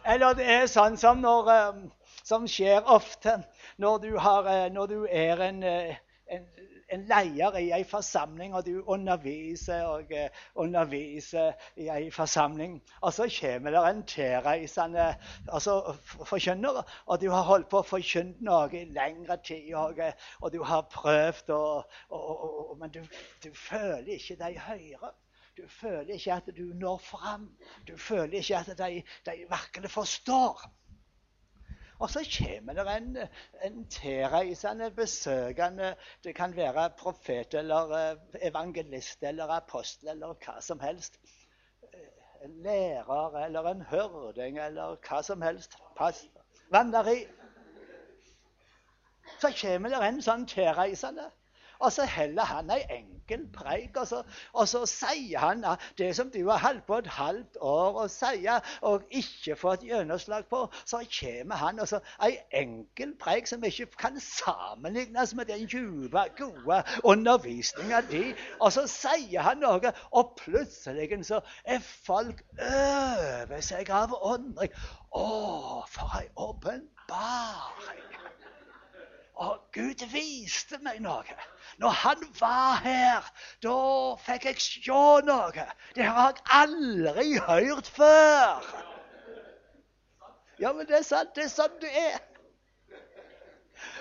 Eller 0.05 0.35
det 0.35 0.49
er 0.51 0.67
sånn 0.69 0.99
som, 1.01 1.23
når, 1.23 1.51
eh, 1.53 2.09
som 2.27 2.49
skjer 2.51 2.83
ofte 2.91 3.39
når 3.81 4.01
du, 4.03 4.11
har, 4.19 4.49
eh, 4.51 4.67
når 4.73 4.91
du 4.91 5.07
er 5.11 5.41
en, 5.47 5.63
eh, 5.63 5.95
en 6.31 6.45
en 6.95 7.07
leder 7.11 7.59
i 7.61 7.71
en 7.77 7.85
forsamling, 7.89 8.55
og 8.55 8.67
du 8.67 8.83
underviser 8.87 9.83
og 9.85 10.13
uh, 10.13 10.45
underviser 10.65 11.53
i 11.77 11.89
en 11.89 12.13
forsamling. 12.13 12.79
Og 13.01 13.13
så 13.13 13.29
kommer 13.41 13.75
det 13.75 13.83
en 13.91 14.03
tilreisende 14.07 15.09
altså, 15.49 15.97
forkynner, 16.25 16.83
og 17.07 17.21
du 17.21 17.31
har 17.31 17.43
holdt 17.43 17.69
på 17.73 17.83
å 17.83 17.89
forkynne 17.89 18.47
noe 18.47 18.71
i 18.73 18.85
lengre 18.95 19.39
tid. 19.45 19.75
Og, 19.75 20.01
og 20.41 20.53
du 20.53 20.63
har 20.63 20.87
prøvd, 20.93 21.51
og, 21.51 21.99
og, 22.11 22.79
men 22.81 22.95
du, 22.95 23.03
du 23.45 23.51
føler 23.55 24.17
ikke 24.17 24.41
de 24.41 24.55
hører. 24.59 25.13
Du 25.57 25.63
føler 25.69 26.15
ikke 26.15 26.33
at 26.35 26.49
du 26.57 26.65
når 26.75 26.99
fram. 26.99 27.51
Du 27.89 27.97
føler 27.97 28.41
ikke 28.41 28.59
at 28.59 28.79
de, 28.79 29.03
de 29.27 29.37
virkelig 29.51 29.91
forstår. 29.91 30.65
Og 31.99 32.11
så 32.11 32.25
kommer 32.39 32.75
det 32.75 32.97
en, 32.97 33.17
en 33.63 33.87
tilreisende 33.87 34.91
besøkende. 34.91 35.95
Det 36.25 36.35
kan 36.35 36.57
være 36.57 36.91
profet 36.99 37.55
eller 37.55 37.95
eh, 37.99 38.17
evangelist 38.49 39.23
eller 39.23 39.53
apostel 39.57 40.09
eller 40.09 40.35
hva 40.35 40.61
som 40.61 40.81
helst. 40.81 41.21
En 42.45 42.59
lærer 42.63 43.39
eller 43.45 43.71
en 43.71 43.83
hørding 43.83 44.59
eller 44.59 44.99
hva 45.09 45.23
som 45.23 45.43
helst. 45.43 45.79
Pass. 45.97 46.27
Vandrer 46.71 47.09
i. 47.13 47.19
Så 49.41 49.53
kommer 49.61 49.95
det 49.95 50.03
en 50.09 50.23
sånn 50.23 50.47
tilreisende. 50.51 51.31
Og 51.79 51.93
så 51.93 52.05
heller 52.09 52.45
han 52.45 52.71
ei 52.71 52.83
enkel 52.91 53.47
preik, 53.53 53.97
og 53.97 54.07
så, 54.07 54.23
og 54.53 54.69
så, 54.69 54.85
sier 54.87 55.39
han 55.39 55.65
det 55.99 56.11
som 56.17 56.31
du 56.31 56.49
har 56.49 56.59
holdt 56.59 56.87
på 56.87 56.99
et 57.03 57.11
halvt 57.17 57.59
år 57.61 58.01
å 58.05 58.07
si 58.13 58.47
og 58.83 59.05
ikke 59.11 59.57
fått 59.57 59.85
gjennomslag 59.87 60.47
på. 60.51 60.65
Så 60.85 61.03
kommer 61.19 61.61
han 61.61 61.81
og 61.81 61.89
så 61.89 62.01
ei 62.25 62.37
enkel 62.63 63.15
preik 63.21 63.49
som 63.51 63.65
ikke 63.65 63.87
kan 63.99 64.21
sammenlignes 64.21 65.35
med 65.35 65.51
den 65.51 65.67
dype, 65.67 66.27
gode 66.39 66.83
undervisninga 67.05 68.01
di. 68.11 68.25
Og 68.61 68.73
så 68.73 68.87
sier 68.91 69.45
han 69.47 69.63
noe, 69.65 69.95
og 70.13 70.37
plutselig 70.41 71.25
så 71.27 71.41
er 71.65 71.81
folk 71.85 72.45
over 72.59 73.61
seg 73.65 73.91
av 73.91 74.15
undring. 74.21 74.73
Å, 75.15 75.27
for 75.91 76.19
ei 76.21 76.29
åpenbaring! 76.35 78.05
Og 79.35 79.59
Gud 79.75 80.05
viste 80.13 80.79
meg 80.83 81.01
noe. 81.03 81.37
Når 81.83 81.97
han 82.05 82.21
var 82.39 82.77
her, 82.85 83.31
da 83.65 83.79
fikk 84.23 84.47
jeg 84.51 84.61
se 84.63 85.01
noe. 85.27 85.65
Det 85.97 86.07
har 86.07 86.37
jeg 86.37 86.45
aldri 86.59 87.33
hørt 87.49 87.91
før. 87.97 88.69
Ja, 90.61 90.73
men 90.73 90.87
det 90.87 91.01
er 91.01 91.07
sant. 91.07 91.35
Det 91.35 91.49
er 91.49 91.51
sånn 91.51 91.81
du 91.83 91.89
er. 91.89 92.21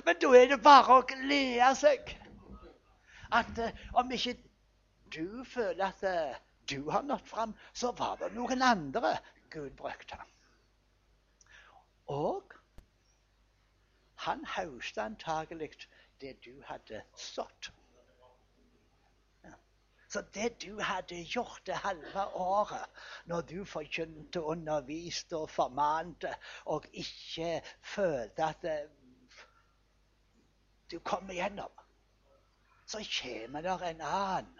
Men 0.05 0.19
da 0.21 0.33
er 0.37 0.51
det 0.53 0.61
bare 0.63 0.99
å 0.99 1.05
glede 1.09 1.73
seg. 1.81 2.13
At 3.33 3.57
uh, 3.57 3.85
om 3.97 4.11
ikke 4.13 4.35
du 5.13 5.41
føler 5.49 5.87
at 5.87 6.05
uh, 6.05 6.37
du 6.69 6.91
har 6.93 7.01
nådd 7.09 7.25
fram, 7.25 7.55
så 7.73 7.91
var 7.97 8.19
det 8.21 8.35
noen 8.37 8.61
andre 8.61 9.15
Gud 9.53 9.73
brukte. 9.79 10.19
Og 12.13 12.53
han 14.25 14.45
høstet 14.55 15.03
antagelig 15.03 15.71
det 16.21 16.35
du 16.45 16.61
hadde 16.67 17.03
sådd. 17.15 17.71
Så 20.13 20.21
det 20.33 20.61
du 20.61 20.79
hadde 20.79 21.23
gjort 21.23 21.61
det 21.65 21.75
halve 21.75 22.25
året, 22.37 22.85
når 23.25 23.41
du 23.41 23.65
forkynte, 23.65 24.41
underviste 24.41 25.37
og 25.37 25.49
formante, 25.49 26.35
og 26.65 26.85
ikke 26.93 27.61
følte 27.81 28.43
at 28.43 28.61
det, 28.61 28.89
du 30.91 30.99
kom 30.99 31.29
igjennom, 31.29 31.71
så 32.85 33.01
kommer 33.21 33.61
der 33.61 33.87
en 33.89 34.01
annen. 34.01 34.59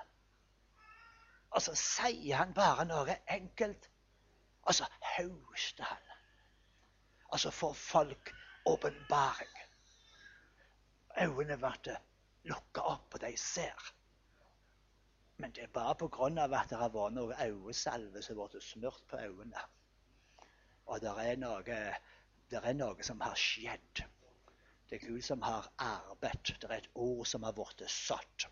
Og 1.51 1.61
så 1.61 1.75
sier 1.77 2.35
han 2.41 2.53
bare 2.53 2.85
noe 2.89 3.19
enkelt, 3.29 3.89
og 4.63 4.73
så 4.73 4.89
hauster 5.01 5.83
han. 5.83 6.13
Og 7.29 7.39
så 7.39 7.51
får 7.51 7.73
folk 7.73 8.33
åpenbaring. 8.65 9.52
Øynene 11.21 11.57
blir 11.57 11.99
lukka 12.49 12.81
opp, 12.81 13.13
og 13.13 13.21
de 13.21 13.37
ser. 13.37 13.93
Men 15.37 15.51
det 15.51 15.63
er 15.63 15.67
bare 15.67 15.95
pga. 15.95 16.59
at 16.61 16.69
det 16.69 16.77
har 16.77 16.89
vært 16.89 17.13
noe 17.13 17.35
øyesalve 17.45 18.21
som 18.21 18.39
har 18.39 18.47
blitt 18.47 18.63
smurt 18.63 19.03
på 19.07 19.17
øynene. 19.17 19.63
Og 20.85 21.01
det 21.01 21.09
er, 21.09 21.35
noe, 21.37 21.63
det 22.51 22.59
er 22.63 22.73
noe 22.73 23.03
som 23.03 23.21
har 23.21 23.35
skjedd. 23.35 24.03
Det 24.89 24.99
er 25.01 25.07
Gud 25.07 25.21
som 25.21 25.41
har 25.41 25.71
arbeidet. 25.77 26.57
Det 26.61 26.69
er 26.69 26.77
et 26.77 26.89
ord 26.95 27.25
som 27.25 27.43
har 27.43 27.53
blitt 27.57 27.83
satt. 27.89 28.47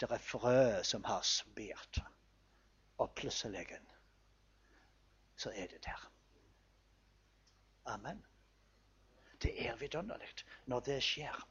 Det 0.00 0.10
er 0.10 0.18
frø 0.18 0.82
som 0.82 1.04
har 1.04 1.22
spirt. 1.22 2.02
Og 2.98 3.14
plutselig 3.14 3.66
så 5.36 5.50
er 5.50 5.66
det 5.66 5.84
der. 5.84 6.10
Amen. 7.86 8.24
Det 9.42 9.66
er 9.66 9.76
vidunderlig 9.76 10.28
når 10.66 10.80
det 10.80 11.02
skjer. 11.02 11.49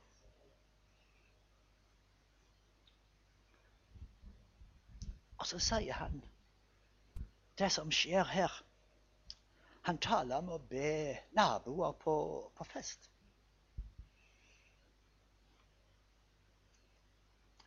Og 5.39 5.47
så 5.47 5.59
sier 5.59 5.95
han 5.95 6.19
det 7.59 7.71
som 7.71 7.91
skjer 7.91 8.23
her 8.27 8.63
Han 9.87 9.97
taler 9.97 10.43
om 10.43 10.49
å 10.53 10.57
be 10.69 11.15
naboer 11.33 11.93
på, 12.03 12.13
på 12.55 12.65
fest. 12.67 13.07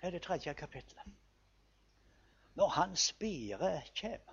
Her 0.02 0.08
er 0.08 0.14
det 0.14 0.20
tredje 0.22 0.54
kapittelet. 0.54 1.08
Når 2.54 2.68
han 2.76 2.96
spire 2.96 3.70
kjem. 3.96 4.28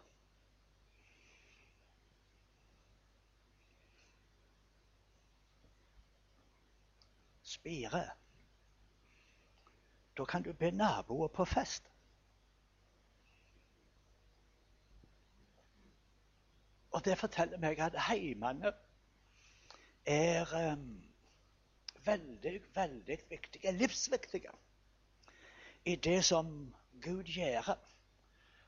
Spire. 7.42 8.04
Da 10.18 10.26
kan 10.26 10.44
du 10.44 10.54
be 10.54 10.72
naboer 10.72 11.32
på 11.34 11.46
fest. 11.46 11.89
Og 16.92 17.06
det 17.06 17.18
forteller 17.18 17.62
meg 17.62 17.80
at 17.80 17.98
heimene 18.08 18.74
er 20.06 20.54
um, 20.72 20.88
veldig, 22.06 22.62
veldig 22.76 23.20
viktige, 23.30 23.72
livsviktige, 23.72 24.52
i 25.86 25.96
det 25.96 26.26
som 26.26 26.74
Gud 27.04 27.24
gjør. 27.24 27.78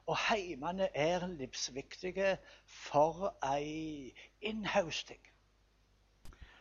Og 0.05 0.17
heimene 0.29 0.89
er 0.97 1.27
livsviktige 1.27 2.37
for 2.65 3.35
ei 3.55 4.13
innhausting. 4.41 5.21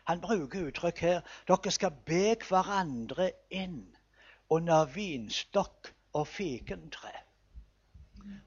Han 0.09 0.21
bruker 0.21 0.67
uttrykk 0.67 1.01
her 1.05 1.21
dere 1.49 1.71
skal 1.71 1.97
be 2.07 2.35
hverandre 2.49 3.31
inn 3.51 3.83
under 4.51 4.89
vinstokk 4.95 5.93
og 6.13 6.27
fikentre. 6.27 7.13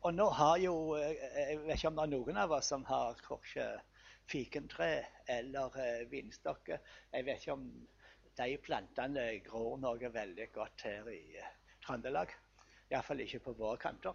Og 0.03 0.13
nå 0.13 0.27
har 0.37 0.57
jo 0.61 0.75
eh, 0.97 1.15
Jeg 1.37 1.59
vet 1.63 1.77
ikke 1.77 1.91
om 1.91 1.97
det 1.97 2.05
er 2.05 2.13
noen 2.13 2.39
av 2.43 2.53
oss 2.57 2.69
som 2.73 2.85
har 2.89 3.19
korset 3.25 3.81
fikentre 4.29 4.89
eller 5.29 5.77
eh, 5.79 6.05
vinstokker. 6.11 6.79
Jeg 7.11 7.25
vet 7.25 7.41
ikke 7.41 7.57
om 7.57 7.67
de 8.37 8.57
plantene 8.65 9.25
gror 9.45 9.77
noe 9.81 10.13
veldig 10.13 10.49
godt 10.53 10.85
her 10.87 11.09
i 11.11 11.21
eh, 11.39 11.51
Trøndelag. 11.85 12.31
Iallfall 12.91 13.23
ikke 13.25 13.43
på 13.47 13.55
våre 13.57 13.77
kanter. 13.81 14.13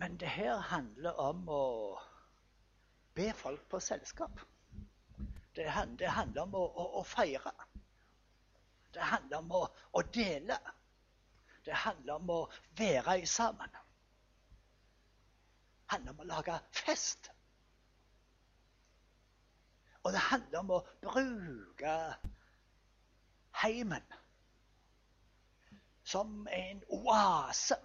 Men 0.00 0.16
det 0.20 0.28
her 0.32 0.56
handler 0.70 1.18
om 1.20 1.48
å 1.52 1.64
be 3.14 3.28
folk 3.36 3.66
på 3.68 3.80
selskap. 3.84 4.40
Det 5.56 5.66
handler 5.68 6.42
om 6.42 6.54
å, 6.56 6.62
å, 6.64 6.86
å, 7.00 7.02
feire. 7.04 7.52
Det 8.94 9.04
handler 9.12 9.42
om 9.42 9.52
å, 9.58 9.64
å 9.92 10.02
dele. 10.14 10.56
Det 11.64 11.74
handler 11.74 12.14
om 12.14 12.30
å 12.30 12.40
være 12.78 13.26
sammen. 13.26 13.70
Det 15.74 15.96
handler 15.96 16.12
om 16.14 16.24
å 16.24 16.28
lage 16.30 16.56
fest. 16.72 17.30
Og 20.02 20.12
det 20.12 20.22
handler 20.30 20.58
om 20.62 20.70
å 20.78 20.80
bruke 21.02 21.94
heimen 23.62 24.06
som 26.04 26.46
en 26.50 26.82
oase. 26.88 27.76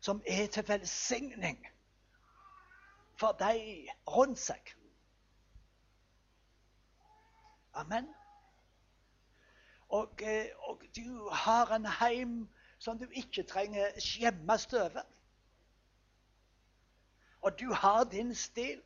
Som 0.00 0.22
er 0.26 0.46
til 0.52 0.68
velsigning 0.68 1.60
for 3.16 3.32
de 3.40 3.88
rundt 4.08 4.40
seg. 4.40 4.74
Amen. 7.74 8.08
Og, 9.94 10.22
eh, 10.22 10.46
og, 10.58 10.82
du 10.96 11.28
har 11.32 11.74
en 11.74 11.86
heim 11.86 12.48
som 12.78 12.98
du 12.98 13.06
ikke 13.10 13.42
trenger 13.42 14.00
skjemme 14.02 14.58
støvet. 14.58 15.18
Og 17.40 17.60
du 17.60 17.72
har 17.72 18.04
din 18.04 18.34
stil. 18.34 18.82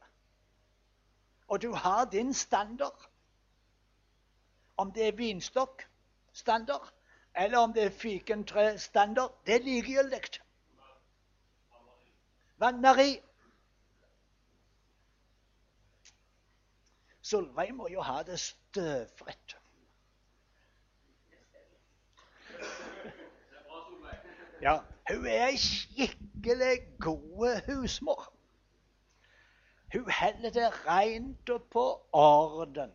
Og 1.48 1.62
du 1.62 1.72
har 1.72 2.04
din 2.04 2.34
standard. 2.34 3.08
Om 4.76 4.92
det 4.92 5.08
er 5.08 5.16
vinstokkstandard, 5.16 6.92
eller 7.36 7.58
om 7.58 7.72
det 7.72 7.82
er 7.84 7.90
fikentrestandard, 7.90 9.32
det 9.46 9.54
er 9.54 9.64
likegyldig. 9.64 10.20
Vanneri. 12.56 13.22
Solveig 17.22 17.74
må 17.74 17.88
jo 17.88 18.02
ha 18.02 18.22
det 18.22 18.40
støvfritt. 18.40 19.56
Ja, 24.62 24.78
hun 25.10 25.26
er 25.26 25.44
ei 25.46 25.56
skikkelig 25.56 26.78
god 27.00 27.60
husmor. 27.66 28.24
Hun 29.94 30.10
holder 30.10 30.50
det 30.50 30.70
rent 30.86 31.50
og 31.50 31.62
på 31.70 31.84
orden. 32.12 32.90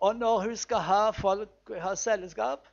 Og 0.00 0.16
når 0.16 0.38
hun 0.40 0.56
skal 0.56 0.84
ha, 0.84 1.10
folk, 1.10 1.72
ha 1.80 1.94
selskap, 1.94 2.68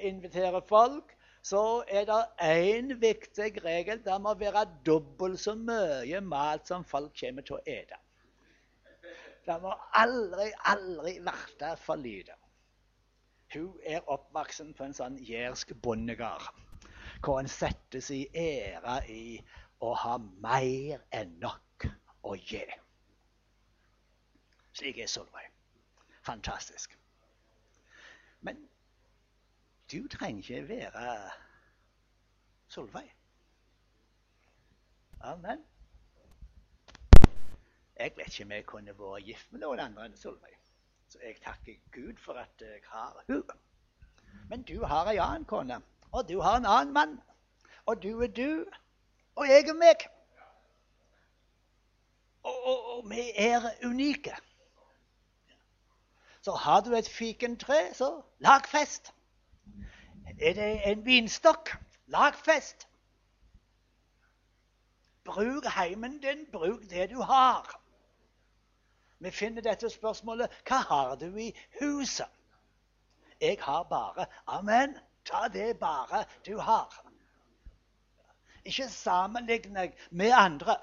invitere 0.00 0.62
folk, 0.68 1.12
så 1.42 1.84
er 1.88 2.06
det 2.08 2.24
én 2.40 2.94
viktig 3.00 3.64
regel. 3.64 4.00
Det 4.04 4.20
må 4.20 4.34
være 4.34 4.64
dobbelt 4.86 5.40
så 5.40 5.54
mye 5.54 6.20
mat 6.20 6.68
som 6.68 6.84
folk 6.84 7.12
kommer 7.20 7.44
til 7.44 7.58
å 7.58 7.64
ete. 7.66 7.98
Det 9.46 9.58
må 9.62 9.74
aldri, 9.92 10.48
aldri 10.64 11.18
bli 11.20 11.74
for 11.84 11.96
lite. 11.96 12.36
Hun 13.52 13.76
er 13.84 14.00
oppvokst 14.06 14.64
på 14.76 14.84
en 14.88 14.96
sånn 14.96 15.20
jærsk 15.24 15.76
bondegard 15.82 16.48
hvor 17.24 17.40
en 17.40 17.48
settes 17.48 18.10
i 18.10 18.26
ære 18.34 18.98
i 19.10 19.38
å 19.80 19.94
ha 19.94 20.16
mer 20.18 21.02
enn 21.14 21.34
nok 21.42 21.86
å 22.22 22.34
gi. 22.36 22.64
Slik 24.78 24.98
er 25.02 25.10
Solveig. 25.10 25.50
Fantastisk. 26.22 26.94
Men 28.40 28.68
du 29.92 30.08
trenger 30.08 30.42
ikke 30.42 30.68
være 30.68 31.30
Solveig. 32.68 33.14
Amen. 35.20 35.64
Jeg 37.98 38.12
vet 38.16 38.28
ikke 38.28 38.44
om 38.44 38.52
jeg 38.52 38.66
kunne 38.66 38.98
vært 38.98 39.26
gift 39.26 39.52
med 39.52 39.64
noen 39.64 39.80
andre 39.82 40.06
enn 40.06 40.16
Solveig. 40.16 40.54
Så 41.08 41.18
jeg 41.24 41.40
takker 41.42 41.80
Gud 41.92 42.20
for 42.22 42.38
at 42.38 42.62
jeg 42.62 42.84
har 42.86 43.24
henne. 43.26 43.56
Men 44.48 44.62
du 44.62 44.84
har 44.84 45.08
ei 45.10 45.18
annen 45.18 45.48
kone. 45.48 45.80
Og 46.12 46.28
du 46.28 46.40
har 46.40 46.56
en 46.56 46.66
annen 46.66 46.94
mann. 46.94 47.20
Og 47.86 48.02
du 48.02 48.20
er 48.20 48.26
du. 48.26 48.64
Og 49.36 49.48
jeg 49.48 49.68
er 49.68 49.74
meg. 49.74 50.08
Og, 52.42 52.64
og, 52.64 52.96
og 52.96 53.10
vi 53.10 53.30
er 53.36 53.70
unike. 53.84 54.36
Så 56.40 56.52
har 56.52 56.80
du 56.80 56.94
et 56.94 57.08
fikentre, 57.08 57.94
så 57.94 58.22
lag 58.38 58.66
fest. 58.66 59.14
Er 60.40 60.52
det 60.54 60.90
en 60.90 61.04
vinstokk, 61.04 61.76
lag 62.06 62.34
fest. 62.34 62.88
Bruk 65.24 65.64
heimen 65.64 66.22
din, 66.22 66.46
bruk 66.52 66.80
det 66.90 67.10
du 67.10 67.22
har. 67.22 67.80
Vi 69.18 69.30
finner 69.30 69.62
dette 69.62 69.90
spørsmålet 69.90 70.62
hva 70.68 70.78
har 70.88 71.14
du 71.16 71.36
i 71.36 71.50
huset? 71.80 72.28
Jeg 73.40 73.58
har 73.60 73.82
bare 73.82 74.26
Amen. 74.46 74.96
Ta 75.28 75.48
det 75.52 75.78
bare 75.80 76.24
du 76.46 76.56
har. 76.58 76.88
Ikke 78.64 78.88
sammenlign 78.88 79.74
deg 79.76 79.96
med 80.10 80.32
andre. 80.32 80.76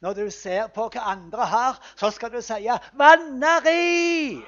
Når 0.00 0.14
du 0.14 0.30
ser 0.30 0.68
på 0.72 0.88
hva 0.92 1.08
andre 1.12 1.44
har, 1.48 1.80
så 1.96 2.10
skal 2.10 2.32
du 2.32 2.40
si 2.44 2.68
'Vanneri'. 2.96 4.44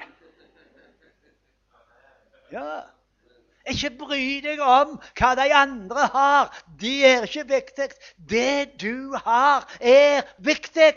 Ja. 2.51 2.81
Ikke 3.69 3.89
bry 3.97 4.41
deg 4.41 4.61
om 4.65 4.97
hva 5.19 5.35
de 5.37 5.47
andre 5.53 6.05
har. 6.13 6.53
Det 6.81 7.05
er 7.05 7.27
ikke 7.27 7.47
viktig. 7.53 7.89
Det 8.29 8.81
du 8.81 9.15
har, 9.25 9.67
er 9.81 10.21
viktig. 10.37 10.93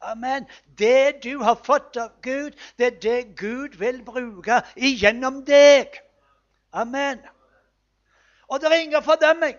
Amen. 0.00 0.46
Det 0.78 1.24
du 1.24 1.42
har 1.42 1.60
fått 1.64 1.96
av 1.96 2.10
Gud, 2.22 2.52
det 2.78 2.86
er 2.86 3.00
det 3.00 3.36
Gud 3.36 3.76
vil 3.80 4.02
bruke 4.04 4.62
igjennom 4.76 5.44
deg. 5.44 6.00
Amen. 6.74 7.20
Og 8.48 8.60
det 8.60 8.68
er 8.68 8.74
ingen 8.74 9.02
fordømming. 9.02 9.56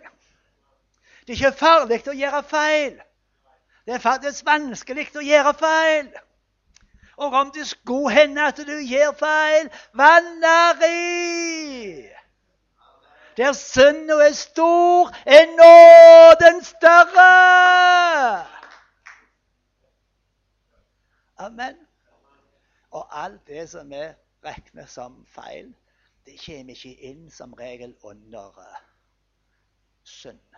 Det 1.28 1.34
er 1.34 1.47
ikke 1.47 1.57
farlig 1.57 2.01
å 2.11 2.13
gjøre 2.13 2.43
feil. 2.43 2.97
Det 3.86 3.93
er 3.95 4.03
faktisk 4.03 4.45
vanskelig 4.45 5.07
å 5.16 5.24
gjøre 5.24 5.53
feil. 5.57 6.09
Og 7.16 7.34
om 7.39 7.51
det 7.55 7.68
skulle 7.68 8.11
hende 8.11 8.43
at 8.43 8.57
du 8.68 8.76
gjør 8.84 9.13
feil 9.20 9.70
Vanneri! 9.95 10.91
Der 13.38 13.53
synda 13.53 14.20
er 14.24 14.34
stor, 14.36 15.11
er 15.26 15.45
nåden 15.55 16.63
større! 16.63 17.32
Amen. 21.38 21.76
Og 22.91 23.07
alt 23.24 23.47
det 23.47 23.70
som 23.70 23.89
vi 23.89 24.03
regner 24.43 24.86
som 24.88 25.26
feil, 25.36 25.74
det 26.26 26.38
kommer 26.41 26.73
ikke 26.73 27.09
inn 27.09 27.30
som 27.32 27.53
regel 27.53 27.93
under 28.03 28.57
uh, 28.57 28.78
synd. 30.03 30.55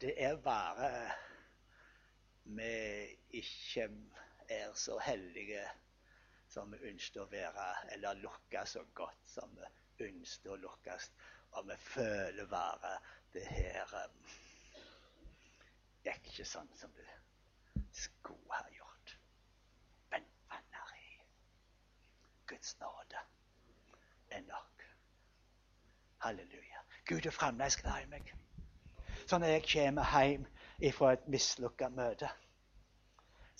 Det 0.00 0.12
er 0.24 0.36
bare 0.44 0.90
vi 2.44 2.72
ikke 3.30 3.88
er 4.48 4.72
så 4.74 4.98
heldige 4.98 5.64
som 6.50 6.72
vi 6.72 6.80
ønsker 6.90 7.22
å 7.22 7.30
være, 7.30 7.66
eller 7.94 8.20
lukkes 8.20 8.76
så 8.76 8.84
godt 8.98 9.28
som 9.28 9.52
vi 9.56 10.06
ønsker 10.08 10.52
å 10.52 10.60
lukkes. 10.64 11.10
Og 11.56 11.68
vi 11.68 11.76
føler 11.84 12.48
bare 12.50 12.96
det 13.34 13.46
her 13.46 13.96
um, 14.04 14.20
gikk 16.04 16.32
ikke 16.32 16.48
sånn 16.48 16.70
som 16.80 16.92
det 16.98 17.08
skulle 17.94 18.56
ha 18.56 18.66
gjort. 18.74 19.16
Men 20.12 20.26
vanneri, 20.50 21.20
Guds 22.50 22.74
nåde 22.82 23.29
er 24.30 24.40
nok. 24.40 24.84
Halleluja. 26.22 26.84
Gud 27.08 27.26
er 27.26 27.30
fremdeles 27.30 27.76
glad 27.76 28.02
i 28.02 28.10
meg. 28.10 28.34
Så 29.26 29.38
når 29.38 29.46
jeg 29.46 29.66
kommer 29.72 30.20
hjem 30.26 30.46
fra 30.92 31.12
et 31.12 31.28
mislukka 31.28 31.88
møte 31.88 32.28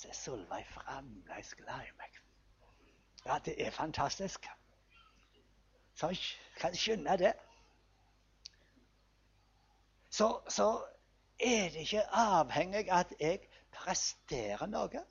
så 0.01 0.09
er 0.09 0.13
Solveig 0.13 0.67
fremdeles 0.67 1.55
glad 1.55 1.81
i 1.85 1.97
meg. 1.99 2.21
Ja, 3.27 3.39
det 3.45 3.67
er 3.67 3.71
fantastisk. 3.71 4.47
Så 5.95 6.09
jeg 6.09 6.19
kan 6.57 6.77
skjønne 6.77 7.17
det. 7.17 7.33
Så, 10.11 10.41
så 10.49 10.85
er 11.41 11.69
det 11.69 11.85
ikke 11.85 12.07
avhengig 12.13 12.89
av 12.91 12.99
at 12.99 13.13
jeg 13.21 13.41
presterer 13.71 14.67
noe. 14.67 15.05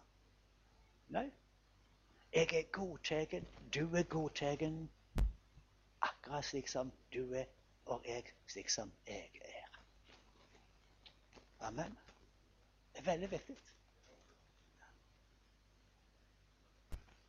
Nei. 1.13 1.27
Jeg 2.33 2.49
er 2.53 2.71
godtatt, 2.71 3.33
du 3.73 3.95
er 3.95 4.03
godtatt, 4.03 4.65
akkurat 6.29 6.45
slik 6.45 6.67
som 6.69 6.91
du 7.13 7.33
er, 7.33 7.45
og 7.85 8.05
jeg 8.05 8.23
slik 8.47 8.69
som 8.69 8.91
jeg 9.07 9.29
er. 9.41 9.79
Amen. 11.59 11.97
Det 12.93 12.99
er 12.99 13.05
veldig 13.05 13.31
viktig. 13.31 13.57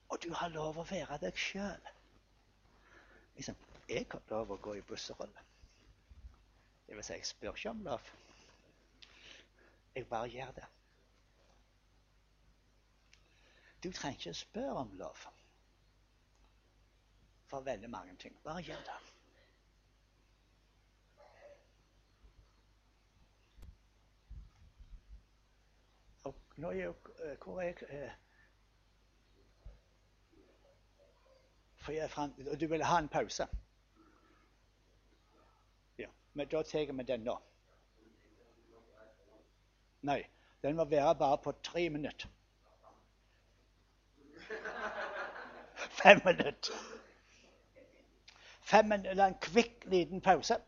Og 0.09 0.19
du 0.23 0.35
har 0.35 0.49
lov 0.49 0.79
å 0.79 0.85
være 0.85 1.17
deg 1.23 1.37
sjøl. 1.39 1.89
Liksom, 3.39 3.57
jeg 3.89 4.05
har 4.13 4.23
lov 4.29 4.53
å 4.53 4.61
gå 4.61 4.77
i 4.77 4.85
busserolle. 4.85 5.49
Det 6.87 6.97
vil 6.97 7.05
si, 7.05 7.17
jeg 7.17 7.27
spør 7.27 7.57
ikke 7.57 7.71
om 7.71 7.85
lov. 7.89 8.15
Jeg 9.95 10.09
bare 10.13 10.29
gjør 10.29 10.57
det. 10.61 10.71
Du 13.81 13.93
trenger 13.93 14.19
ikke 14.19 14.37
å 14.37 14.43
spørre 14.45 14.81
om 14.85 14.99
lov 15.01 15.31
for 17.51 17.61
veldig 17.61 17.91
mange 17.91 18.17
ting. 18.17 18.37
Bare 18.45 18.63
gjør 18.63 18.77
det. 18.77 18.99
Og 26.25 26.35
nå 26.57 26.71
er 26.71 26.85
jo, 26.85 26.95
eh, 27.25 27.37
hvor 27.45 27.61
er 27.61 27.67
jeg 27.67 27.77
eh, 27.89 28.11
For 31.81 31.93
jeg 31.93 32.11
fant, 32.11 32.37
du 32.61 32.67
vil 32.69 32.85
ha 32.85 32.99
en 32.99 33.09
pause? 33.09 33.47
Ja, 35.99 36.09
men 36.35 36.49
da 36.49 36.63
tar 36.63 36.93
vi 36.93 37.03
den 37.09 37.25
nå. 37.25 37.39
Nei, 40.03 40.21
den 40.63 40.77
må 40.77 40.85
være 40.85 41.15
bare 41.15 41.39
på 41.39 41.53
tre 41.53 41.89
minutter. 41.91 42.29
Fem 46.03 46.21
minutter. 46.25 47.00
Fem 48.71 48.93
En 48.93 49.35
kvikk, 49.43 49.85
liten 49.91 50.21
pause. 50.21 50.61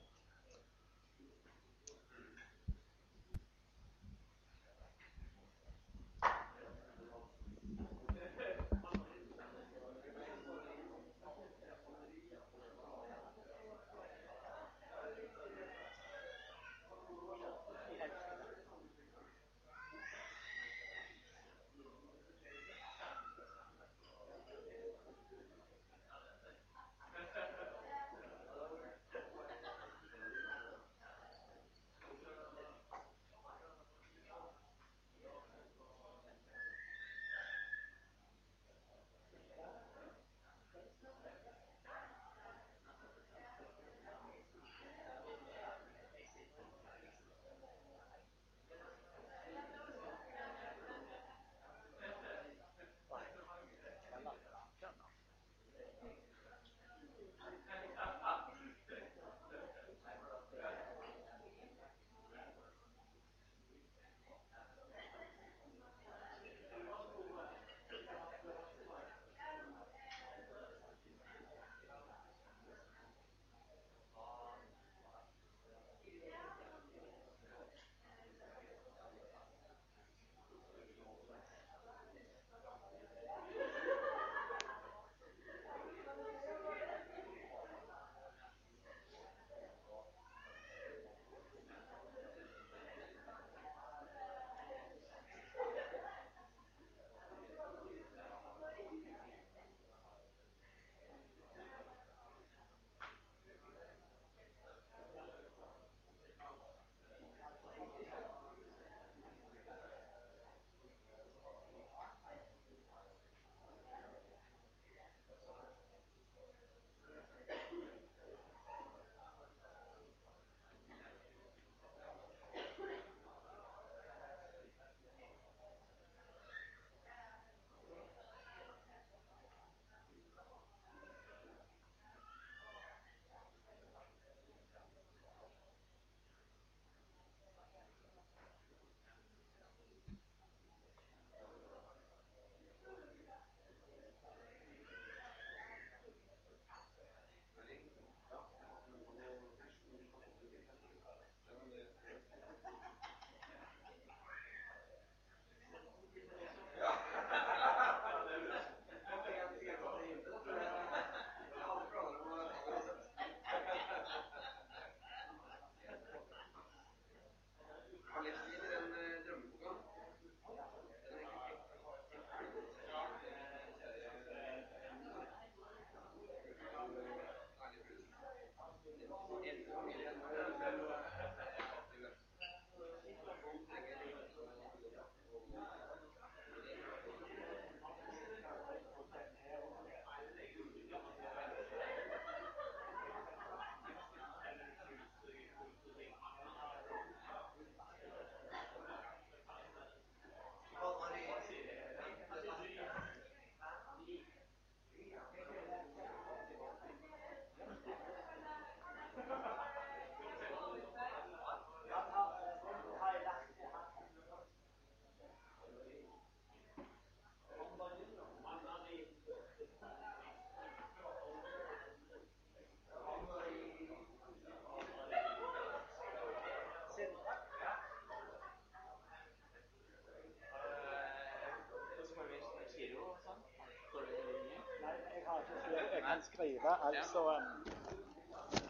Kan 236.13 236.23
skrive 236.23 236.71
altså 236.87 237.23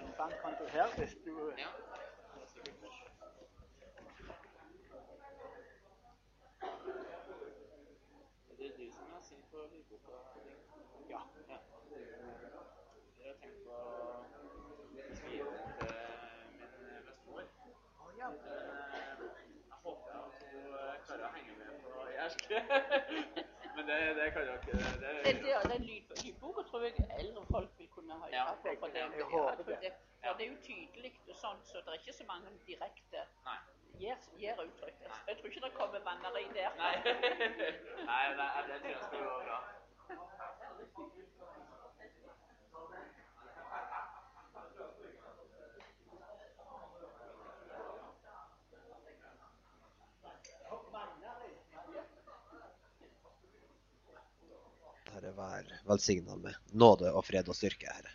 en 0.03 0.15
bankkonto 0.19 0.65
her 0.77 0.87
hvis 0.99 1.17
du 1.25 1.53
Ja. 1.59 1.69
Det 8.59 8.67
er 8.67 8.77
du 8.77 8.91
som 8.93 9.07
har 9.15 9.23
sett 9.23 9.45
på 9.51 9.57
lydboka? 9.73 10.17
Ja. 11.11 11.21
ja. 11.49 11.59
Jeg 13.19 13.29
har 13.31 13.37
tenkt 13.43 13.65
på 13.67 13.73
å 13.73 14.25
skrive 15.19 15.51
den 15.51 15.73
til 15.79 16.85
min 16.87 17.07
bestemor. 17.09 17.43
ja. 18.21 18.29
Men 18.29 18.45
eh, 18.53 19.25
jeg 19.71 19.79
håper 19.85 20.13
at 20.21 20.45
hun 20.53 20.69
eh, 20.79 20.95
klarer 21.07 21.27
å 21.27 21.33
henge 21.37 21.57
med 21.59 21.69
på 21.83 22.07
jærsk. 22.13 22.47
Men 23.77 23.87
det, 23.89 23.99
det 24.21 24.27
kan 24.37 24.47
jo 24.47 24.55
ikke 24.61 24.73
det, 24.79 24.87
Den, 25.25 25.45
der, 25.45 25.69
den 25.73 25.85
lyd, 25.89 26.17
lydboka 26.25 26.63
tror 26.69 26.83
jeg 26.87 27.07
eldre 27.19 27.45
folk 27.51 27.71
vil 27.79 27.89
kunne 27.97 28.19
ha 28.23 28.29
Ja, 28.37 28.45
på. 28.55 28.75
For 28.81 28.87
det, 28.87 28.99
jeg 29.01 29.19
ja, 29.19 29.29
håper 29.35 29.57
for 29.57 29.71
det. 29.71 29.79
det, 29.83 29.93
for 30.27 30.39
det 30.39 30.47
er 30.47 30.51
jo 30.53 30.59
tydelig 30.67 31.15
og 31.29 31.37
sånn, 31.45 31.63
så 31.71 31.81
det 31.81 31.95
er 31.95 32.03
ikke 32.03 32.19
så 32.21 32.27
mange 32.29 32.53
direkte 32.69 33.25
Nei. 33.49 33.57
gir, 34.03 34.17
gir 34.43 34.61
uttrykk. 34.67 35.01
Jeg 35.29 35.39
tror 35.41 35.49
ikke 35.51 35.65
det 35.67 35.73
kommer 35.79 36.05
vanneri 36.11 36.45
der. 36.59 36.77
Nei. 36.79 36.95
Nei, 38.13 38.25
det, 38.37 38.47
det 38.69 38.79
tror 38.81 38.91
jeg 38.93 39.05
skal 39.05 39.21
gå 39.25 39.37
bra. 39.45 39.59
Herre, 55.13 55.33
vær 55.37 55.73
velsigna 55.89 56.37
med 56.37 56.73
nåde 56.85 57.13
og 57.17 57.25
fred 57.31 57.49
og 57.49 57.57
styrke, 57.57 57.97
Herre. 57.97 58.13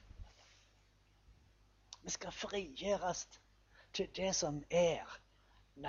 Vi 2.06 2.14
skal 2.14 2.38
frigjøres 2.46 3.26
til 3.98 4.14
det 4.22 4.34
som 4.38 4.62
er 4.70 5.20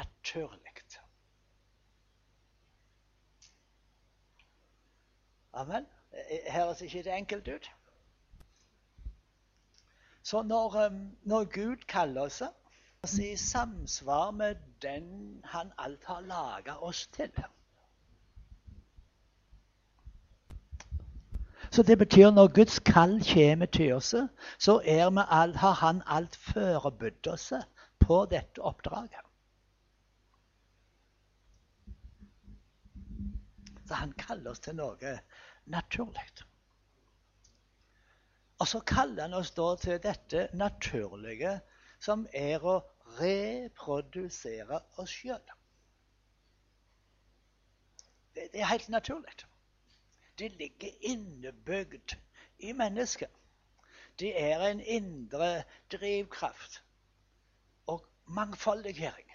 naturlig. 0.00 0.77
Amen. 5.52 5.86
Eh, 6.12 6.52
Høres 6.52 6.80
ikke 6.82 7.02
det 7.02 7.14
enkelt 7.14 7.48
ut? 7.48 7.70
Så 10.22 10.42
når, 10.42 10.86
um, 10.86 11.16
når 11.22 11.44
Gud 11.44 11.76
kaller 11.88 12.20
oss 12.20 12.42
oss 13.02 13.18
i 13.18 13.36
samsvar 13.36 14.30
med 14.30 14.54
den 14.82 15.40
Han 15.44 15.72
alt 15.78 16.04
har 16.04 16.20
laga 16.20 16.76
oss 16.76 17.06
til 17.06 17.30
Så 21.70 21.82
det 21.82 21.98
betyr 21.98 22.30
når 22.30 22.54
Guds 22.54 22.78
kall 22.78 23.22
kommer 23.34 23.66
til 23.66 23.92
oss, 23.92 24.14
så 24.58 24.80
er 24.84 25.18
all, 25.30 25.54
har 25.56 25.72
Han 25.72 26.02
alt 26.06 26.36
forberedt 26.36 27.26
oss 27.26 27.52
på 28.00 28.26
dette 28.30 28.58
oppdraget. 28.58 29.27
Så 33.88 33.94
han 33.94 34.12
kaller 34.20 34.50
oss 34.50 34.60
til 34.60 34.76
noe 34.76 35.14
naturlig. 35.72 36.26
Og 38.58 38.68
så 38.68 38.80
kaller 38.84 39.22
han 39.22 39.36
oss 39.38 39.54
da 39.56 39.68
til 39.80 40.00
dette 40.02 40.48
naturlige, 40.52 41.54
som 42.02 42.26
er 42.36 42.64
å 42.66 42.74
reprodusere 43.18 44.82
oss 45.00 45.14
sjøl. 45.14 45.54
Det, 48.34 48.50
det 48.52 48.60
er 48.60 48.70
helt 48.74 48.92
naturlig. 48.92 49.34
Det 50.38 50.52
ligger 50.60 51.08
innebygd 51.14 52.18
i 52.58 52.76
mennesket. 52.76 53.32
Det 54.18 54.34
er 54.42 54.68
en 54.68 54.80
indre 54.80 55.64
drivkraft 55.94 56.82
og 57.86 58.04
mangfoldiggjøring. 58.26 59.32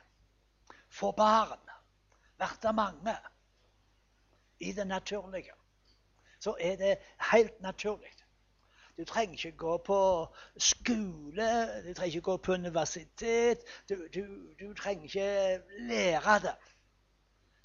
For 0.94 1.16
barn, 1.18 1.70
bli 2.38 2.78
mange. 2.78 3.18
I 4.60 4.72
det 4.72 4.88
naturlige 4.88 5.52
så 6.40 6.56
er 6.60 6.76
det 6.76 6.98
helt 7.32 7.62
naturlig. 7.62 8.12
Du 8.98 9.06
trenger 9.06 9.34
ikke 9.34 9.58
gå 9.58 9.78
på 9.78 10.28
skole, 10.58 11.82
du 11.88 11.94
trenger 11.94 12.06
ikke 12.06 12.22
gå 12.22 12.38
på 12.38 12.54
universitet. 12.54 13.58
Du, 13.90 14.08
du, 14.14 14.22
du 14.60 14.74
trenger 14.74 15.04
ikke 15.04 15.62
lære 15.80 16.40
det. 16.40 16.56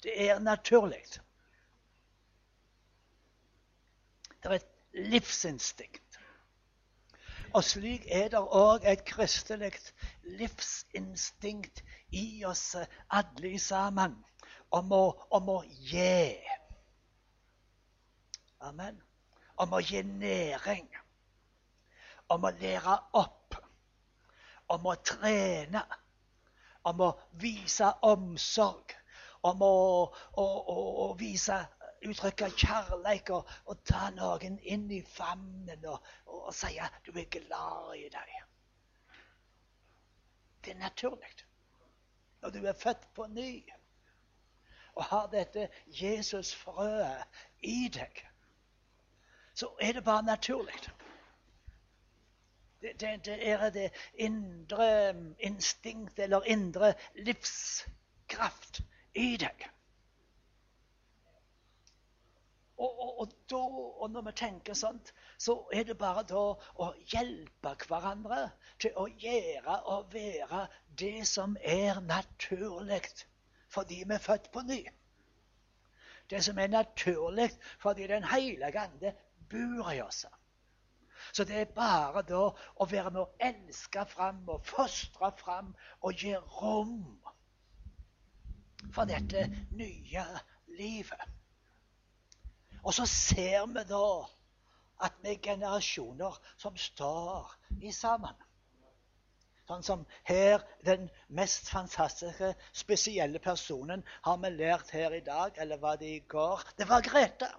Det 0.03 0.29
er 0.29 0.39
naturlig. 0.39 1.03
Det 4.43 4.45
er 4.45 4.51
et 4.51 4.65
livsinstinkt. 4.93 6.19
Og 7.53 7.63
slik 7.63 8.05
er 8.11 8.27
det 8.29 8.39
òg 8.39 8.85
et 8.85 9.05
kristelig 9.05 9.73
livsinstinkt 10.23 11.83
i 12.13 12.43
oss 12.45 12.75
alle 13.09 13.59
sammen 13.59 14.15
om 14.71 14.91
å, 14.93 15.03
om 15.33 15.49
å 15.49 15.59
gi. 15.65 16.37
Amen. 18.59 19.01
Om 19.55 19.73
å 19.75 19.79
gi 19.83 20.03
næring. 20.03 20.87
Om 22.29 22.45
å 22.47 22.51
lære 22.59 22.95
opp. 23.19 23.57
Om 24.69 24.87
å 24.91 24.95
trene. 25.03 25.83
Om 26.89 27.03
å 27.07 27.09
vise 27.41 27.91
omsorg. 28.07 28.95
Om 29.47 29.63
å, 29.63 29.73
å, 30.43 30.43
å, 30.43 30.77
å 31.05 31.11
vise 31.19 31.59
uttrykke 32.03 32.49
kjærlighet 32.55 33.31
og, 33.35 33.47
og, 33.67 33.79
ta 33.87 34.09
noen 34.15 34.57
inn 34.63 34.87
i 34.91 35.01
famnen 35.03 35.83
og, 35.87 35.99
og, 36.27 36.45
og 36.49 36.53
si 36.55 36.77
at 36.79 36.95
du 37.05 37.11
er 37.15 37.27
glad 37.31 37.95
i 37.99 38.07
deg. 38.11 38.37
Det 40.63 40.75
er 40.75 40.79
naturlig. 40.79 41.35
Når 42.39 42.55
du 42.55 42.59
er 42.67 42.79
født 42.79 43.07
på 43.15 43.27
ny 43.27 43.51
og 44.99 45.03
har 45.07 45.27
dette 45.31 45.69
Jesus-frøet 45.95 47.43
i 47.63 47.87
deg, 47.93 48.23
så 49.59 49.69
er 49.81 49.93
det 49.93 50.03
bare 50.03 50.23
naturlig. 50.23 50.79
Det, 52.81 52.93
det, 52.99 53.25
det 53.25 53.49
er 53.49 53.69
det 53.69 53.89
indre 54.15 55.15
instinkt 55.39 56.19
eller 56.19 56.47
indre 56.47 56.93
livskraft 57.15 58.79
i 59.15 59.35
deg. 59.37 59.65
Og, 62.79 62.99
og, 62.99 63.19
og, 63.19 63.31
da, 63.51 63.59
og, 63.99 64.11
når 64.11 64.21
vi 64.29 64.31
tenker 64.39 64.73
sånt, 64.73 65.11
så 65.37 65.57
er 65.75 65.83
det 65.83 65.97
bare 65.99 66.23
da 66.23 66.43
å 66.79 66.87
hjelpe 67.11 67.73
hverandre 67.89 68.45
til 68.79 68.95
å 68.95 69.09
gjøre 69.11 69.75
og 69.91 70.13
være 70.13 70.61
det 71.01 71.27
som 71.27 71.57
er 71.59 71.99
naturlig 72.07 73.03
fordi 73.69 73.99
vi 74.07 74.15
er 74.15 74.23
født 74.23 74.47
på 74.53 74.63
ny. 74.65 74.79
Det 76.29 76.39
som 76.45 76.57
er 76.57 76.71
naturlig 76.71 77.49
fordi 77.83 78.07
Den 78.07 78.23
hellige 78.23 78.79
ande 78.79 79.11
bor 79.51 79.91
i 79.93 80.01
oss. 80.01 80.25
Så 81.33 81.43
det 81.43 81.57
er 81.61 81.73
bare 81.75 82.23
da 82.25 82.45
å 82.49 82.87
være 82.89 83.11
med 83.13 83.21
å 83.21 83.49
elske 83.49 84.05
fram 84.09 84.41
og 84.49 84.65
fostre 84.65 85.31
fram 85.41 85.73
og 85.99 86.23
gi 86.23 86.33
rom 86.59 87.03
for 88.95 89.09
dette 89.09 89.45
nye 89.75 90.25
livet. 90.79 91.25
Og 92.83 92.93
så 92.95 93.05
ser 93.05 93.65
vi 93.73 93.83
da 93.89 94.05
at 95.05 95.17
vi 95.23 95.33
er 95.33 95.43
generasjoner 95.43 96.37
som 96.57 96.77
står 96.77 97.51
i 97.83 97.91
sammen. 97.95 98.35
Sånn 99.69 99.83
som 99.85 100.05
her, 100.25 100.63
den 100.81 101.05
mest 101.37 101.69
fantastiske, 101.69 102.55
spesielle 102.73 103.39
personen 103.43 104.01
har 104.25 104.39
vi 104.41 104.49
lært 104.55 104.89
her 104.95 105.13
i 105.13 105.21
dag, 105.21 105.59
eller 105.61 105.77
var 105.77 105.99
det 106.01 106.09
i 106.09 106.23
går? 106.31 106.63
Det 106.79 106.87
var 106.89 107.05
Grete. 107.05 107.51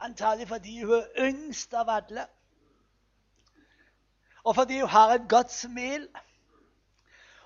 Antagelig 0.00 0.48
fordi 0.48 0.82
hun 0.84 0.94
er 0.94 1.28
yngst 1.28 1.74
av 1.74 1.90
alle. 1.90 2.26
Og 4.44 4.54
fordi 4.54 4.80
hun 4.80 4.88
har 4.88 5.14
et 5.14 5.28
godt 5.28 5.52
smil. 5.52 6.08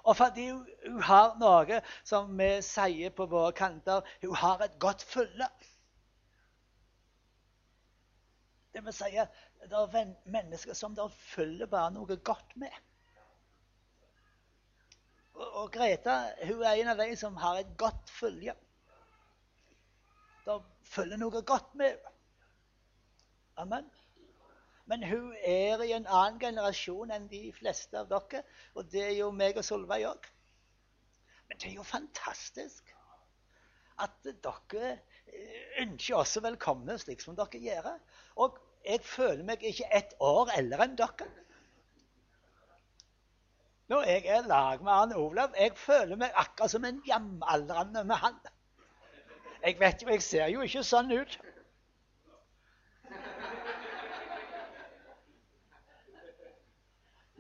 Og 0.03 0.17
fordi 0.17 0.51
hun, 0.51 0.67
har 1.03 1.37
noe 1.39 1.79
som 2.05 2.33
vi 2.39 2.49
sier 2.67 3.13
på 3.15 3.27
våre 3.31 3.53
kanter 3.55 4.03
hun 4.25 4.35
har 4.37 4.65
et 4.65 4.79
godt 4.83 5.03
følge. 5.03 5.49
Det 8.73 8.85
vil 8.85 8.97
si 8.97 9.11
at 9.21 9.43
det 9.63 9.79
er 9.79 10.15
mennesker 10.25 10.75
som 10.75 10.95
det 10.97 11.07
følger 11.13 11.71
bare 11.71 11.93
noe 11.95 12.17
godt 12.17 12.57
med. 12.57 12.73
Og, 15.35 15.49
og 15.63 15.73
Greta 15.73 16.17
hun 16.49 16.65
er 16.67 16.81
en 16.81 16.93
av 16.93 17.01
de 17.01 17.17
som 17.17 17.37
har 17.37 17.61
et 17.61 17.77
godt 17.79 18.11
følge. 18.11 18.55
Det 20.45 20.59
følger 20.85 21.21
noe 21.23 21.43
godt 21.47 21.75
med 21.79 21.95
henne. 21.95 22.12
Amen. 23.57 23.91
Men 24.87 25.05
hun 25.09 25.35
er 25.45 25.83
i 25.83 25.93
en 25.93 26.07
annen 26.07 26.41
generasjon 26.41 27.13
enn 27.15 27.29
de 27.31 27.43
fleste 27.57 27.99
av 27.99 28.09
dere. 28.11 28.43
Og 28.75 28.89
det 28.93 29.05
er 29.05 29.15
jo 29.19 29.31
meg 29.35 29.61
og 29.61 29.67
Solveig 29.67 30.07
òg. 30.09 30.27
Men 31.49 31.61
det 31.61 31.71
er 31.71 31.77
jo 31.79 31.87
fantastisk 31.87 32.91
at 34.03 34.15
dere 34.25 34.89
eh, 34.91 35.83
ønsker 35.85 36.17
også 36.19 36.43
velkomne, 36.43 36.97
slik 36.99 37.21
som 37.23 37.37
dere 37.39 37.61
gjør. 37.61 37.93
Og 38.43 38.59
jeg 38.85 39.05
føler 39.07 39.45
meg 39.47 39.63
ikke 39.69 39.91
ett 39.95 40.17
år 40.21 40.51
eldre 40.57 40.89
enn 40.89 40.99
dere. 40.99 41.29
Når 43.93 44.09
jeg 44.09 44.27
er 44.33 44.47
lag 44.49 44.83
med 44.83 44.93
han 44.93 45.13
Olav, 45.21 45.55
jeg 45.59 45.77
føler 45.77 46.17
meg 46.17 46.33
akkurat 46.41 46.73
som 46.73 46.85
en 46.89 47.03
jevnaldrende 47.07 48.05
med 48.09 48.17
han. 48.23 48.39
Jeg 49.63 49.77
vet 49.79 50.03
jo, 50.03 50.09
jeg 50.09 50.23
ser 50.25 50.49
jo 50.51 50.65
ikke 50.67 50.83
sånn 50.87 51.13
ut. 51.13 51.37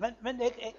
Men, 0.02 0.16
men 0.20 0.40
jeg, 0.40 0.52
jeg, 0.58 0.74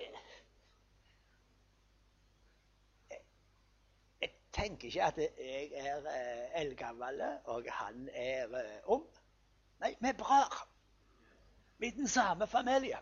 jeg, 4.22 4.30
tenker 4.54 4.88
ikke 4.88 5.04
at 5.04 5.18
jeg 5.18 5.70
er 5.76 6.10
eh, 6.12 6.62
eldgammel 6.62 7.22
og 7.46 7.70
han 7.72 8.10
er 8.14 8.58
eh, 8.60 8.82
ung. 8.84 9.06
Nei, 9.80 9.94
vi 10.02 10.08
er 10.12 10.18
brødre. 10.20 10.68
Vi 11.78 11.88
er 11.88 11.96
den 12.02 12.08
samme 12.08 12.48
familie. 12.48 13.00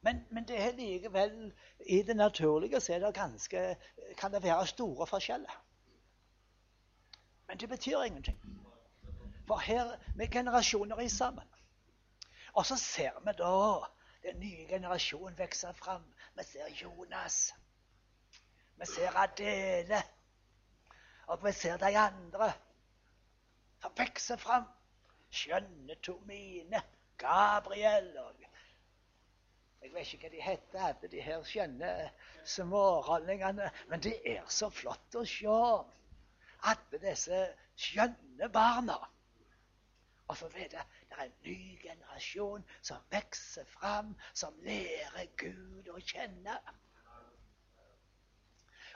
Men, 0.00 0.24
men, 0.30 0.48
det 0.48 0.62
er 0.62 0.72
likevel 0.72 1.52
i 1.86 2.02
det 2.02 2.16
naturlige 2.16 2.80
så 2.80 2.98
det 3.04 3.14
ganske, 3.14 3.76
kan 4.18 4.32
det 4.32 4.42
være 4.42 4.66
store 4.66 5.06
forskjeller. 5.06 5.62
Men 7.48 7.60
det 7.60 7.68
betyr 7.68 8.02
ingenting. 8.02 8.40
For 9.46 9.56
her 9.56 9.96
vi 10.16 10.24
er 10.24 10.32
generasjoner 10.32 10.98
i 11.00 11.08
sammen. 11.08 11.48
Og 12.52 12.66
så 12.66 12.76
ser 12.76 13.20
vi 13.24 13.32
da 13.38 13.84
den 14.22 14.40
nye 14.40 14.66
generasjonen 14.68 15.38
vokse 15.38 15.72
fram. 15.74 16.04
Vi 16.36 16.44
ser 16.44 16.68
Jonas. 16.82 17.54
Vi 18.76 18.86
ser 18.86 19.16
Adele. 19.16 20.02
Og 21.26 21.44
vi 21.44 21.52
ser 21.52 21.76
de 21.76 21.98
andre 21.98 22.52
som 23.82 23.96
vokser 23.96 24.36
fram. 24.36 24.68
Skjønne 25.30 25.94
Tomine, 26.02 26.82
Gabriel 27.18 28.16
og 28.18 28.40
Jeg 29.80 29.94
vet 29.94 30.12
ikke 30.12 30.28
hva 30.28 30.30
de 30.32 30.40
heter, 30.44 30.82
alle 30.84 31.08
de 31.08 31.20
her 31.24 31.44
skjønne 31.48 31.90
smårollingene. 32.44 33.70
Men 33.88 34.02
det 34.04 34.18
er 34.28 34.42
så 34.52 34.68
flott 34.68 35.16
å 35.16 35.22
se 35.24 35.54
alle 36.68 37.00
disse 37.00 37.38
skjønne 37.80 38.50
barna. 38.52 38.98
Og 40.30 40.36
så 40.36 40.48
vet 40.48 40.72
jeg 40.72 40.84
det 41.08 41.16
er 41.18 41.22
en 41.22 41.32
ny 41.44 41.82
generasjon 41.82 42.64
som 42.82 42.96
vokser 43.10 43.64
fram, 43.64 44.12
som 44.34 44.54
lærer 44.62 45.26
Gud 45.40 45.88
å 45.90 45.98
kjenne. 45.98 46.54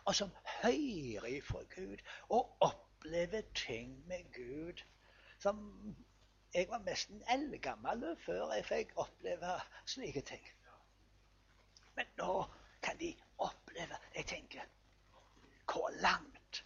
Og 0.05 0.14
som 0.14 0.30
hører 0.61 1.26
ifra 1.26 1.62
Gud 1.72 2.05
og 2.28 2.53
opplever 2.62 3.43
ting 3.59 3.97
med 4.07 4.30
Gud 4.37 4.85
som 5.43 5.59
Jeg 6.55 6.68
var 6.70 6.85
nesten 6.87 7.22
eldgammel 7.35 8.05
før 8.22 8.53
jeg 8.55 8.64
fikk 8.68 8.93
oppleve 9.03 9.57
slike 9.91 10.22
ting. 10.22 10.45
Men 11.97 12.14
nå 12.20 12.45
kan 12.82 13.01
de 13.01 13.11
oppleve 13.43 13.99
Jeg 14.14 14.26
tenker 14.37 14.70
Hvor 15.66 15.91
langt 15.99 16.62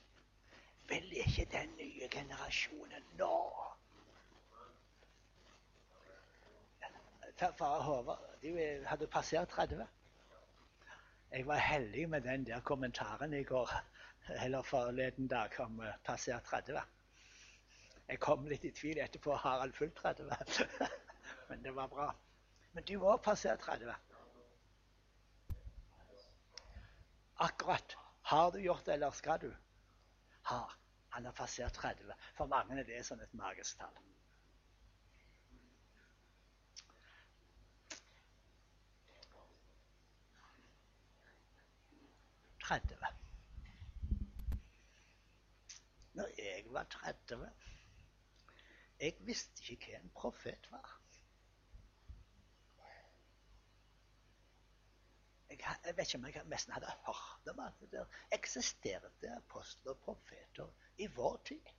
vil 0.93 1.17
ikke 1.25 1.49
den 1.57 1.73
nye 1.81 2.09
generasjonen 2.13 3.09
nå? 3.17 3.33
Far 7.39 7.81
Håvard 7.83 8.19
de 8.43 8.85
hadde 8.87 9.07
passert 9.07 9.49
30. 9.49 9.87
Jeg 11.31 11.47
var 11.47 11.57
heldig 11.57 12.09
med 12.09 12.21
den 12.21 12.47
der 12.47 12.61
kommentaren 12.61 13.35
i 13.35 13.43
går, 13.43 13.71
eller 14.45 14.63
forleden 14.63 15.29
dag, 15.29 15.61
om 15.61 15.81
uh, 15.81 15.87
passert 16.05 16.43
30. 16.45 16.81
Jeg 18.09 18.21
kom 18.21 18.47
litt 18.49 18.65
i 18.65 18.73
tvil 18.73 18.99
etterpå. 18.99 19.37
Har 19.37 19.61
han 19.61 19.73
fulgt 19.73 19.97
30? 19.97 20.31
Men 21.49 21.63
det 21.63 21.75
var 21.77 21.87
bra. 21.87 22.09
Men 22.73 22.85
du 22.85 22.97
òg 22.99 23.23
passert 23.23 23.61
30. 23.61 23.95
Akkurat. 27.37 27.97
Har 28.23 28.51
du 28.51 28.59
gjort 28.59 28.87
det, 28.87 28.93
eller 28.99 29.11
skal 29.11 29.41
du? 29.41 29.51
Har. 30.43 30.75
Han 31.09 31.25
har 31.25 31.33
passert 31.33 31.75
30. 31.75 32.13
For 32.35 32.47
mange 32.47 32.81
er 32.81 32.89
det 32.89 33.05
sånn 33.07 33.21
et 33.23 33.35
magisk 33.35 33.79
tall. 33.79 33.95
30. 42.69 42.97
Når 46.13 46.27
jeg 46.39 46.65
var 46.71 46.85
30 46.85 47.51
Jeg 49.01 49.15
visste 49.21 49.63
ikke 49.73 49.93
hva 49.93 50.01
en 50.03 50.11
profet 50.15 50.69
var. 50.71 50.91
Jeg, 55.49 55.59
jeg 55.87 55.97
vet 55.97 56.05
ikke 56.05 56.19
om 56.19 56.29
jeg 56.29 56.45
nesten 56.53 56.77
hadde 56.77 56.93
hørt 57.07 57.51
om 57.55 57.65
at 57.65 57.81
det 57.95 58.05
eksisterte 58.37 59.33
apostler 59.37 59.97
og 59.97 60.05
profeter 60.05 60.69
i 60.99 61.07
vår 61.17 61.41
tid. 61.49 61.73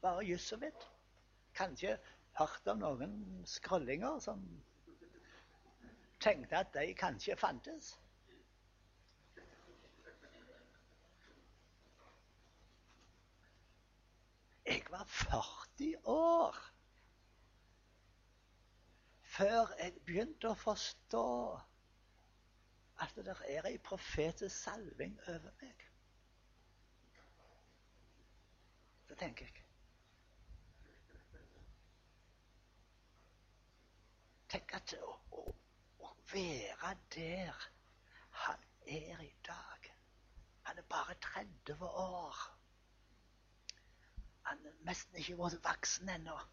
Bare 0.00 0.24
juss 0.24 0.48
så 0.48 0.56
vidt. 0.56 0.88
Kanskje 1.54 1.98
hørt 2.40 2.72
om 2.72 2.80
noen 2.80 3.16
skrollinger 3.44 4.22
som 4.24 4.46
tenkte 6.22 6.56
at 6.62 6.74
de 6.74 6.94
kanskje 6.94 7.36
fantes. 7.36 7.92
Jeg 14.66 14.82
var 14.90 15.04
40 15.04 15.96
år 16.04 16.56
før 19.32 19.72
jeg 19.80 19.92
begynte 20.06 20.50
å 20.52 20.58
forstå 20.60 21.24
at 23.02 23.14
det 23.16 23.34
er 23.48 23.66
ei 23.70 23.78
profetisk 23.82 24.54
salving 24.58 25.16
over 25.32 25.54
meg. 25.62 25.86
Det 29.08 29.18
tenker 29.24 29.48
jeg 29.48 29.62
Tenk 34.52 34.74
at 34.76 34.92
å, 35.00 35.14
være 36.32 36.96
der 37.14 37.68
han 38.30 38.58
er 38.86 39.20
i 39.20 39.34
dag. 39.46 39.94
Han 40.62 40.78
er 40.78 40.82
bare 40.82 41.14
30 41.14 41.84
år. 41.84 42.36
Han 44.42 44.66
er 44.66 44.70
nesten 44.86 45.16
ikke 45.16 45.38
vært 45.38 45.58
voksen 45.64 46.08
ennå. 46.08 46.38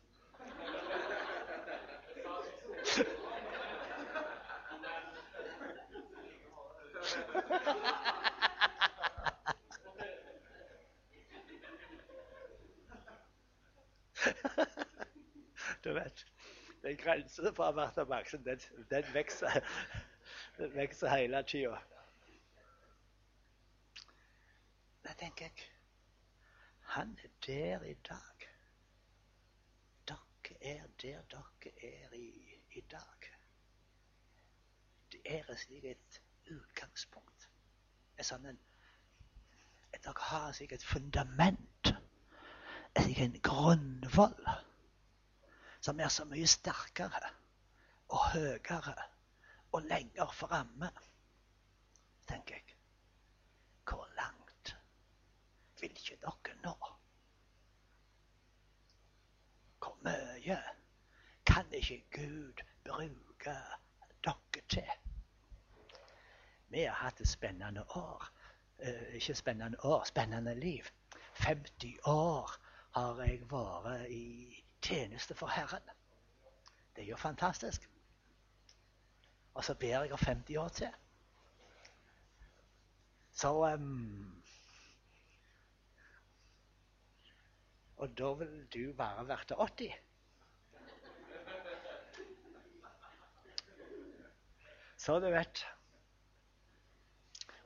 du 15.83 15.93
vet 15.93 16.25
den 16.81 16.97
grensen 16.97 17.55
for 17.55 17.71
voksen, 18.05 18.45
den, 18.45 18.59
den, 18.89 19.03
vokser, 19.13 19.49
den 20.57 20.75
vokser 20.75 21.15
hele 21.15 21.43
tida. 21.43 21.77
Da 25.03 25.13
tenker 25.17 25.45
jeg 25.45 25.53
Han 26.81 27.19
er 27.23 27.29
der 27.45 27.83
i 27.83 27.93
dag. 27.93 28.47
Dere 30.07 30.57
er 30.61 30.87
der 31.01 31.21
dere 31.31 31.73
er 31.83 32.13
i, 32.13 32.59
i 32.71 32.81
dag. 32.81 33.29
Det 35.11 35.21
er 35.25 35.49
et 35.49 35.85
et 35.91 36.21
utgangspunkt. 36.51 37.49
Et 38.17 38.25
sånn 38.25 38.45
en, 38.45 38.59
dere 39.93 40.29
har 40.31 40.61
et 40.61 40.83
fundament. 40.83 41.93
En 42.95 43.41
grunnvoll 43.41 44.48
som 45.79 45.99
er 45.99 46.11
så 46.11 46.25
mye 46.27 46.47
sterkere 46.47 47.31
og 48.09 48.25
høyere 48.33 48.95
og 49.71 49.81
lenger 49.81 50.31
framme, 50.33 50.89
tenker 52.27 52.55
jeg. 52.55 52.77
Hvor 53.89 54.07
langt 54.17 54.75
vil 55.81 55.91
ikke 55.91 56.17
dere 56.21 56.55
nå? 56.63 56.73
Hvor 59.79 59.97
mye 60.05 60.57
kan 61.45 61.73
ikke 61.73 62.03
Gud 62.11 62.63
bruke 62.83 63.55
dere 64.25 64.65
til? 64.69 64.91
Vi 66.69 66.83
har 66.85 66.93
hatt 66.93 67.21
et 67.21 67.27
spennende 67.29 67.83
år. 67.97 68.29
Eh, 68.79 69.15
ikke 69.15 69.35
spennende 69.35 69.77
år, 69.83 70.03
spennende 70.03 70.55
liv. 70.55 70.85
50 71.33 71.97
år 72.05 72.51
har 72.91 73.21
jeg 73.23 73.51
vært 73.51 74.09
i 74.09 74.25
tjeneste 74.81 75.35
for 75.35 75.47
Herren. 75.47 75.89
Det 76.95 77.03
er 77.03 77.07
jo 77.07 77.17
fantastisk. 77.17 77.89
Og 79.53 79.63
så 79.63 79.73
ber 79.73 79.87
jeg 79.87 80.11
om 80.11 80.19
50 80.21 80.57
år 80.57 80.67
til. 80.67 80.89
Så 83.31 83.73
um, 83.73 84.39
Og 87.99 88.17
da 88.17 88.33
vil 88.33 88.67
du 88.73 88.93
bare 88.97 89.27
være 89.27 89.67
80. 89.67 89.93
Så 94.97 95.19
du 95.19 95.29
vet 95.29 95.67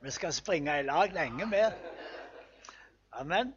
Vi 0.00 0.10
skal 0.10 0.32
springe 0.32 0.78
i 0.78 0.82
lag 0.82 1.12
lenge 1.12 1.46
med. 1.46 1.72
Amen. 3.12 3.54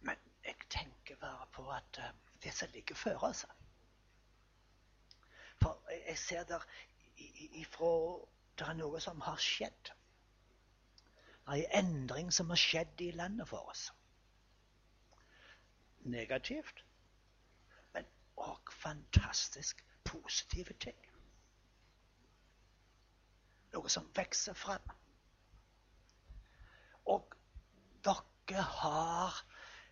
Men 0.00 0.16
jeg 0.44 0.54
tenker 0.70 1.16
bare 1.16 1.45
på 1.56 1.66
at 1.72 2.00
uh, 2.02 2.10
det 2.44 2.52
som 2.54 2.68
ligger 2.72 2.94
før 2.94 3.28
oss 3.30 3.46
For 5.62 5.78
jeg, 5.90 6.18
ser 6.18 6.44
der 6.44 6.64
ifra 7.62 7.92
Det 8.58 8.66
er 8.66 8.76
noe 8.76 9.00
som 9.00 9.20
har 9.20 9.36
skjedd. 9.36 9.90
Det 11.46 11.56
er 11.56 11.64
en 11.78 11.86
endring 11.86 12.30
som 12.32 12.48
har 12.48 12.60
skjedd 12.60 13.00
i 13.04 13.10
landet 13.12 13.48
for 13.48 13.68
oss. 13.68 13.90
Negativt, 16.08 16.80
men 17.92 18.08
òg 18.36 18.72
fantastisk 18.72 19.84
positive 20.08 20.72
ting. 20.80 20.96
Noe 23.74 23.92
som 23.92 24.08
vokser 24.16 24.56
fram. 24.56 24.88
Og 27.12 27.36
dere 28.08 28.62
har 28.62 29.44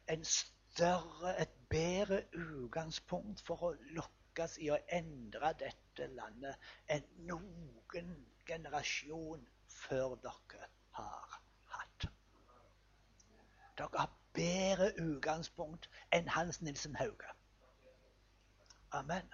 en 0.08 0.24
større, 0.24 0.53
et 0.80 1.50
bedre 1.70 2.24
utgangspunkt 2.32 3.42
for 3.46 3.62
å 3.62 3.72
lukkes 3.94 4.58
i 4.58 4.70
å 4.74 4.78
endre 4.96 5.52
dette 5.60 6.08
landet 6.16 6.56
enn 6.90 7.06
noen 7.28 8.10
generasjon 8.46 9.44
før 9.70 10.16
dere 10.24 10.68
har 10.98 11.38
hatt. 11.76 12.08
Dere 13.78 14.02
har 14.02 14.16
bedre 14.34 14.90
utgangspunkt 14.98 15.88
enn 16.10 16.28
Hans 16.28 16.60
Nilsen 16.60 16.96
Hauge. 16.98 17.30
Amen. 18.94 19.30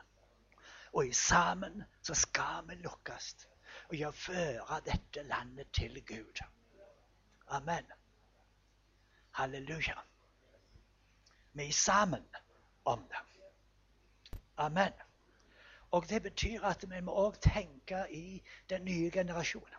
Og 0.92 1.06
i 1.06 1.12
sammen 1.12 1.84
så 2.02 2.14
skal 2.14 2.68
vi 2.68 2.80
lukkes 2.82 3.32
og 3.88 3.96
gjøre 3.96 4.12
føre 4.12 4.80
dette 4.86 5.22
landet 5.22 5.72
til 5.72 6.00
Gud. 6.04 6.44
Amen. 7.48 7.92
Halleluja. 9.38 10.09
Vi 11.52 11.72
sammen 11.72 12.24
om 12.84 13.04
det. 13.08 13.22
Amen. 14.56 14.92
Og 15.90 16.08
det 16.08 16.22
betyr 16.22 16.64
at 16.64 16.84
vi 16.90 17.00
må 17.02 17.12
òg 17.26 17.40
tenke 17.42 18.04
i 18.14 18.42
den 18.70 18.84
nye 18.84 19.10
generasjonen. 19.10 19.78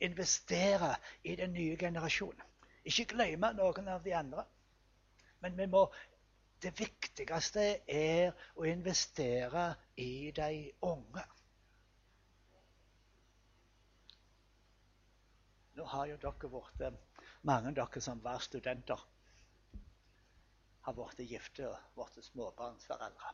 Investere 0.00 0.94
i 1.24 1.36
den 1.36 1.52
nye 1.52 1.76
generasjonen. 1.76 2.42
Ikke 2.84 3.08
glemme 3.14 3.52
noen 3.56 3.88
av 3.88 4.04
de 4.04 4.14
andre. 4.14 4.44
Men 5.40 5.56
vi 5.58 5.66
må 5.66 5.86
det 6.62 6.72
viktigste 6.78 7.64
er 7.90 8.32
å 8.56 8.66
investere 8.68 9.64
i 10.00 10.30
de 10.36 10.70
unge. 10.82 11.24
Nå 15.74 15.88
har 15.90 16.06
jo 16.12 16.20
dere 16.22 16.52
vært 16.52 17.02
Mange 17.42 17.68
av 17.68 17.74
dere 17.76 18.00
som 18.00 18.22
var 18.24 18.40
studenter, 18.40 19.00
har 20.84 20.92
blitt 20.96 21.20
gifte 21.30 21.68
og 21.70 21.78
blitt 21.96 22.24
småbarnsforeldre. 22.26 23.30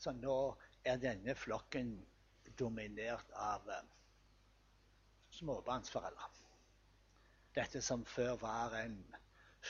Så 0.00 0.08
nå 0.16 0.36
er 0.88 0.96
denne 1.02 1.34
flokken 1.38 1.88
dominert 2.58 3.30
av 3.38 3.68
eh, 3.70 3.82
småbarnsforeldre. 5.38 6.26
Dette 7.52 7.80
som 7.84 8.04
før 8.08 8.36
var 8.40 8.72
en 8.78 8.96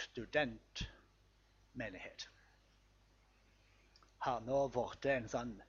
studentmenighet, 0.04 2.28
har 4.22 4.40
nå 4.46 4.68
blitt 4.70 5.04
en 5.10 5.28
sånn 5.28 5.62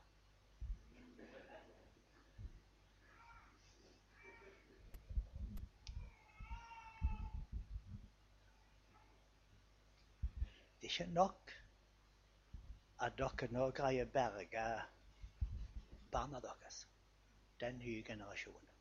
Det 10.80 10.88
er 10.88 10.92
ikke 10.94 11.12
nok 11.14 11.54
at 13.06 13.18
dere 13.18 13.52
nå 13.54 13.70
greier 13.76 14.08
å 14.08 14.12
berge 14.18 14.66
barna 16.10 16.42
deres, 16.42 16.84
den 17.60 17.78
nye 17.78 18.02
generasjonen. 18.02 18.76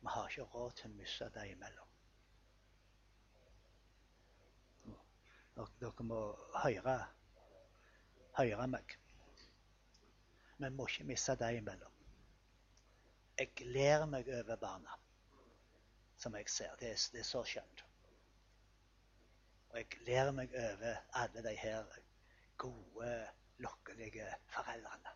Vi 0.00 0.14
har 0.16 0.28
ikke 0.28 0.50
råd 0.56 0.80
til 0.80 0.90
å 0.90 0.96
miste 0.98 1.30
dem 1.36 1.52
imellom. 1.54 1.93
Dere 5.54 6.04
må 6.06 6.20
høre, 6.64 6.94
høre 8.38 8.66
meg. 8.66 8.94
Vi 10.58 10.70
må 10.70 10.86
ikke 10.90 11.06
miste 11.06 11.36
dem 11.38 11.60
imellom. 11.60 12.00
Jeg 13.38 13.50
gleder 13.58 14.06
meg 14.10 14.30
over 14.34 14.58
barna 14.58 14.96
som 16.18 16.34
jeg 16.38 16.50
ser. 16.50 16.74
Det 16.80 16.90
er, 16.90 16.98
det 17.12 17.22
er 17.22 17.28
så 17.28 17.42
skjønt. 17.46 17.84
Og 19.70 19.78
jeg 19.80 19.88
gleder 19.96 20.34
meg 20.34 20.54
over 20.58 21.00
alle 21.22 21.46
de 21.46 21.54
her 21.58 21.96
gode, 22.58 23.14
lukkelige 23.62 24.28
foreldrene 24.54 25.14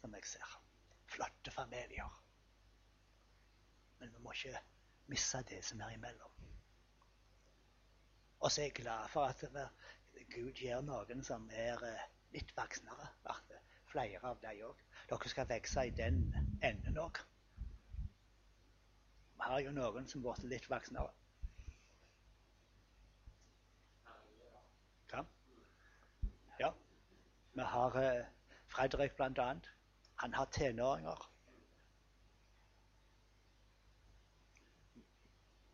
som 0.00 0.16
jeg 0.16 0.28
ser. 0.34 0.58
Flotte 1.12 1.52
familier. 1.52 2.20
Men 4.00 4.12
vi 4.12 4.24
må 4.24 4.32
ikke 4.36 4.60
miste 5.12 5.44
det 5.48 5.60
som 5.64 5.80
er 5.80 5.96
imellom. 5.96 6.51
Og 8.42 8.50
så 8.50 8.60
er 8.60 8.64
jeg 8.64 8.72
glad 8.72 9.08
for 9.08 9.24
at 9.24 9.44
Gud 10.34 10.52
gjør 10.52 10.80
noen 10.82 11.20
som 11.24 11.44
er 11.54 11.82
eh, 11.86 12.06
litt 12.34 12.50
voksnere. 12.56 13.06
Flere 13.92 14.18
av 14.26 14.40
dem 14.42 14.64
òg. 14.66 14.80
Dere 15.10 15.30
skal 15.30 15.46
vokse 15.50 15.84
i 15.86 15.92
den 15.94 16.18
enden 16.64 16.98
òg. 16.98 17.20
Vi 19.36 19.46
har 19.46 19.62
jo 19.62 19.74
noen 19.76 20.10
som 20.10 20.26
er 20.26 20.42
litt 20.50 20.66
voksnere. 20.70 21.12
Ja. 25.12 25.24
ja. 26.58 26.74
Vi 27.54 27.72
har 27.74 27.98
uh, 28.02 28.26
Fredrik 28.74 29.20
annet. 29.20 29.70
Han 30.24 30.34
har 30.34 30.50
tenåringer. 30.58 31.28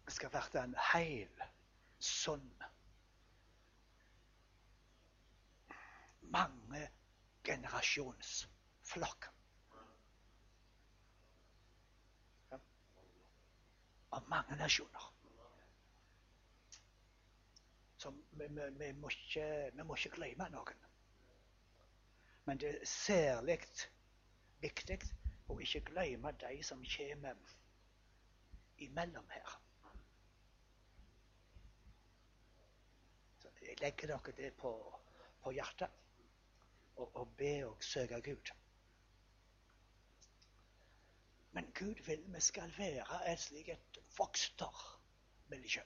Det 0.04 0.12
skal 0.12 0.32
være 0.32 0.64
en 0.64 0.76
hel 0.92 1.48
sånn 1.98 2.50
mange 6.32 6.88
generasjonsflokk. 7.44 9.28
Av 14.10 14.28
mange 14.28 14.56
nasjoner. 14.56 15.06
Så 17.98 18.10
vi, 18.30 18.46
vi, 18.46 18.68
vi, 18.78 18.92
må 18.92 19.10
ikke, 19.12 19.46
vi, 19.74 19.84
må 19.84 19.96
ikke, 19.98 20.14
glemme 20.16 20.48
noen. 20.54 20.84
Men 22.46 22.60
det 22.62 22.70
er 22.70 22.84
særlig 22.88 23.58
viktig 24.62 24.98
å 25.50 25.58
ikke 25.60 25.82
glemme 25.90 26.32
de 26.40 26.60
som 26.64 26.84
kommer 26.96 27.56
imellom 28.86 29.34
her. 29.34 29.56
jeg 33.67 33.67
legger 33.80 34.12
dere 34.12 34.32
det 34.36 34.52
på, 34.56 34.72
på 35.42 35.52
hjertet. 35.54 35.90
Og, 36.98 37.16
og 37.16 37.36
be 37.38 37.52
og 37.66 37.84
søke 37.84 38.20
Gud. 38.22 38.50
Men 41.52 41.72
Gud 41.78 42.02
vil 42.06 42.24
vi 42.34 42.40
skal 42.40 42.72
være 42.78 43.32
et 43.32 43.40
slikt 43.40 43.70
et 43.70 43.98
vokstermiljø. 44.18 45.82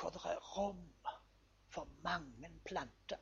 Hvor 0.00 0.10
det 0.10 0.24
er 0.24 0.42
rom 0.56 0.84
for 1.68 1.88
mange 2.02 2.50
planter. 2.64 3.18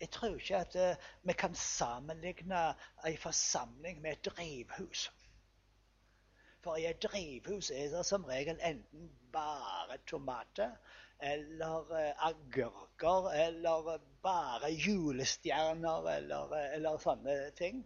Jeg 0.00 0.10
tror 0.10 0.34
ikke 0.34 0.56
at 0.56 0.74
uh, 0.76 1.04
vi 1.22 1.32
kan 1.32 1.54
sammenligne 1.54 2.74
en 3.06 3.18
forsamling 3.18 4.00
med 4.00 4.12
et 4.12 4.24
drivhus. 4.24 5.12
For 6.60 6.76
i 6.76 6.86
et 6.90 7.02
drivhus 7.02 7.70
er 7.70 7.88
det 7.96 8.06
som 8.06 8.24
regel 8.24 8.60
enten 8.62 9.10
bare 9.32 9.98
tomater 10.06 10.76
eller 11.18 11.92
eh, 11.98 12.26
agurker 12.26 13.30
eller 13.32 14.00
bare 14.22 14.70
julestjerner 14.70 16.08
eller, 16.16 16.56
eh, 16.56 16.74
eller 16.74 16.98
sånne 16.98 17.36
ting. 17.56 17.84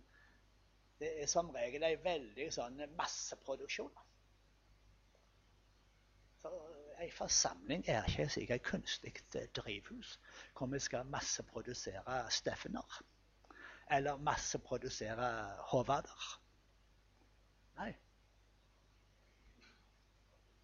Det 1.00 1.12
er 1.22 1.30
som 1.30 1.50
regel 1.54 1.86
ei 1.86 1.96
veldig 2.04 2.50
sånn 2.52 2.82
masseproduksjon. 2.98 3.92
Så 6.42 6.50
en 7.00 7.12
forsamling 7.12 7.86
er 7.88 8.04
ikke 8.08 8.28
slik 8.28 8.50
et 8.52 8.64
kunstig 8.64 9.14
drivhus 9.56 10.18
hvor 10.56 10.68
vi 10.72 10.80
skal 10.82 11.08
masseprodusere 11.08 12.20
Steffener 12.32 13.00
eller 13.90 14.20
masseprodusere 14.22 15.30
Håvarder. 15.72 16.26
Nei. 17.80 17.90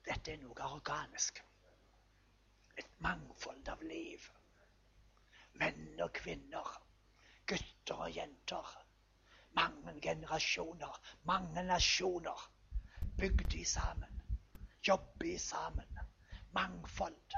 Dette 0.07 0.33
er 0.33 0.39
noe 0.45 0.69
organisk. 0.77 1.41
Mangfold 3.05 3.68
av 3.68 3.82
liv. 3.82 4.30
Menn 5.61 6.01
og 6.01 6.12
kvinner. 6.16 6.72
Gutter 7.47 8.07
og 8.09 8.16
jenter. 8.16 8.74
Mange 9.57 9.97
generasjoner, 10.03 11.01
mange 11.24 11.62
nasjoner. 11.64 12.49
Bygd 13.18 13.55
i 13.55 13.64
sammen. 13.64 14.20
Jobber 14.86 15.38
sammen 15.40 15.97
mangfold. 16.57 17.36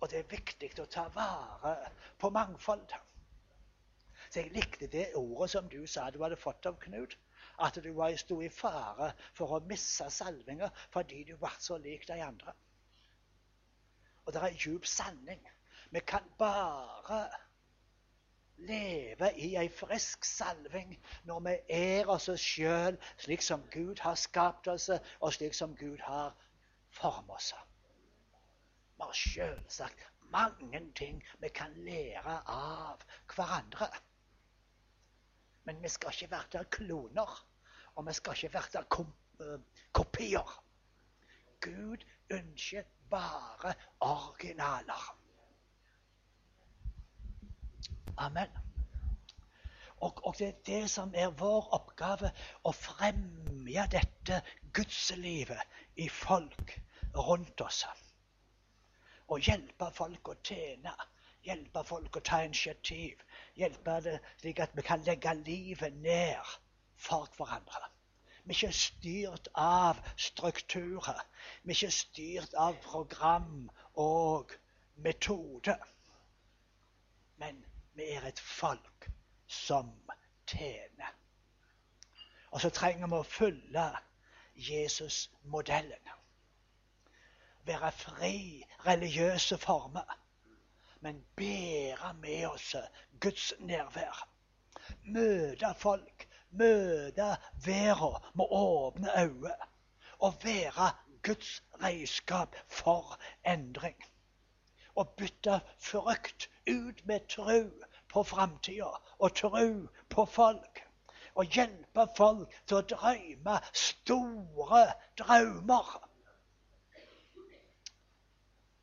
Og 0.00 0.08
det 0.10 0.22
er 0.22 0.30
viktig 0.32 0.70
å 0.80 0.88
ta 0.88 1.06
vare 1.14 1.74
på 2.20 2.30
mangfold. 2.32 2.92
Så 4.30 4.42
jeg 4.42 4.54
likte 4.54 4.88
det 4.92 5.10
ordet 5.18 5.50
som 5.54 5.68
du 5.68 5.80
sa 5.90 6.08
du 6.10 6.20
hadde 6.22 6.38
fått 6.40 6.68
av 6.70 6.78
Knut. 6.84 7.16
At 7.60 7.76
du 7.82 7.90
sto 8.16 8.38
i 8.40 8.48
fare 8.48 9.10
for 9.36 9.56
å 9.56 9.64
miste 9.68 10.08
salvinga 10.12 10.70
fordi 10.94 11.24
du 11.28 11.34
var 11.40 11.56
så 11.60 11.76
lik 11.76 12.06
de 12.08 12.20
andre. 12.24 12.54
Og 14.30 14.34
det 14.34 14.42
er 14.42 14.58
djup 14.62 14.84
sanning. 14.86 15.48
Vi 15.90 16.00
kan 16.06 16.22
bare 16.38 17.28
leve 18.56 19.30
i 19.42 19.56
ei 19.58 19.68
frisk 19.74 20.24
salving 20.24 20.92
når 21.26 21.40
vi 21.46 21.54
er 21.78 22.12
oss 22.14 22.28
sjøl 22.38 22.98
slik 23.16 23.42
som 23.42 23.64
Gud 23.72 23.98
har 24.04 24.14
skapt 24.14 24.68
oss, 24.70 24.86
og 25.18 25.34
slik 25.34 25.56
som 25.58 25.74
Gud 25.80 25.98
har 26.06 26.36
formet 26.94 27.34
oss. 27.40 27.48
Vi 28.94 29.02
har 29.02 29.18
selvsagt 29.18 30.06
mange 30.30 30.84
ting 30.94 31.18
vi 31.42 31.48
kan 31.48 31.74
lære 31.74 32.36
av 32.54 33.02
hverandre. 33.34 33.90
Men 35.66 35.82
vi 35.82 35.90
skal 35.90 36.14
ikke 36.14 36.30
være 36.36 36.64
kloner, 36.78 37.34
og 37.96 38.06
vi 38.06 38.14
skal 38.14 38.38
ikke 38.38 38.54
være 38.54 38.86
eh, 39.42 39.84
kopier. 39.92 40.56
Gud 41.60 42.06
ønsker 42.30 42.86
bare 43.10 43.74
originaler. 44.00 45.06
Amen. 48.16 48.48
Og, 50.00 50.26
og, 50.26 50.34
det 50.38 50.48
er 50.48 50.60
det 50.66 50.90
som 50.90 51.12
er 51.14 51.32
vår 51.36 51.68
oppgave, 51.76 52.30
å 52.64 52.72
fremme 52.72 53.88
dette 53.92 54.40
gudslivet 54.72 55.80
i 56.00 56.08
folk 56.08 56.78
rundt 57.16 57.60
oss 57.60 57.84
å 59.30 59.38
hjelpe 59.38 59.90
folk 59.94 60.32
å 60.32 60.36
tjene. 60.42 60.94
Hjelpe 61.46 61.82
folk 61.86 62.18
å 62.18 62.24
ta 62.26 62.42
initiativ. 62.44 63.22
Hjelpe 63.56 63.96
det 64.04 64.18
slik 64.42 64.60
at 64.60 64.74
vi 64.76 64.84
kan 64.84 65.04
legge 65.06 65.34
livet 65.44 65.96
ned 66.02 66.56
for 67.00 67.30
hverandre. 67.38 67.89
Vi 68.44 68.54
er 68.54 68.56
ikke 68.56 68.72
styrt 68.72 69.48
av 69.54 70.00
strukturer. 70.16 71.22
Vi 71.62 71.72
er 71.72 71.76
ikke 71.76 71.90
styrt 71.96 72.54
av 72.54 72.78
program 72.84 73.70
og 73.94 74.52
metode. 74.96 75.76
Men 77.36 77.64
vi 77.94 78.12
er 78.16 78.28
et 78.28 78.40
folk 78.40 79.10
som 79.46 79.92
tjener. 80.46 81.12
Og 82.50 82.60
så 82.60 82.70
trenger 82.74 83.06
vi 83.06 83.20
å 83.20 83.28
følge 83.36 83.90
Jesus-modellen 84.70 86.16
være 87.66 87.92
fri 87.92 88.64
religiøse 88.86 89.58
former, 89.58 90.18
men 91.00 91.24
bære 91.36 92.14
med 92.14 92.46
oss 92.46 92.74
Guds 93.20 93.52
nærvær. 93.58 94.26
Møte 95.02 95.74
folk, 95.78 96.26
møte 96.50 97.28
verden 97.64 98.28
med 98.34 98.46
åpne 98.50 99.14
øyne. 99.22 99.54
Og 100.18 100.34
være 100.44 100.90
Guds 101.22 101.62
redskap 101.82 102.56
for 102.68 103.18
endring. 103.46 103.96
Og 104.94 105.08
bytte 105.16 105.60
frykt 105.78 106.50
ut 106.68 107.06
med 107.06 107.28
tro 107.28 107.62
på 108.08 108.22
framtida 108.22 108.92
og 109.18 109.34
tro 109.34 109.88
på 110.08 110.24
folk. 110.24 110.86
Og 111.34 111.44
hjelpe 111.44 112.06
folk 112.16 112.54
til 112.66 112.80
å 112.80 112.86
drømme 112.92 113.58
store 113.72 114.84
drømmer 115.18 115.98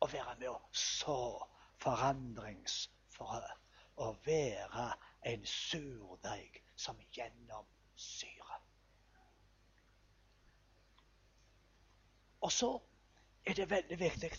å 0.00 0.06
være 0.06 0.34
med 0.38 0.48
å 0.50 0.58
så 0.72 1.20
forandringsfrø. 1.82 3.42
Å 3.98 4.12
være 4.24 4.86
en 5.26 5.46
surdeig 5.50 6.60
som 6.78 7.00
gjennomsyrer. 7.12 8.62
Og 12.40 12.52
så 12.54 12.70
er 13.46 13.58
det 13.58 13.70
veldig 13.70 13.98
viktig 13.98 14.30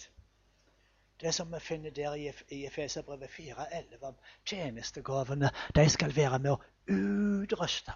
det 1.20 1.34
som 1.36 1.52
vi 1.52 1.60
finner 1.60 1.92
der 1.92 2.14
i 2.16 2.66
Efeserbrevet 2.66 3.30
4,11 3.30 4.04
om 4.08 4.16
tjenestegavene. 4.46 5.50
De 5.76 5.90
skal 5.90 6.16
være 6.16 6.40
med 6.40 6.52
å 6.54 6.62
utruste 6.88 7.96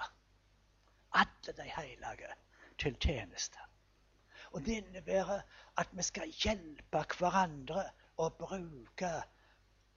alle 1.14 1.56
de 1.58 1.70
hellige 1.70 2.34
til 2.82 2.98
tjeneste. 3.00 3.60
Og 4.52 4.66
det 4.66 4.82
innebærer 4.82 5.42
at 5.78 5.94
vi 5.94 6.04
skal 6.04 6.36
hjelpe 6.44 7.06
hverandre 7.18 7.86
å 8.18 8.28
bruke 8.30 9.14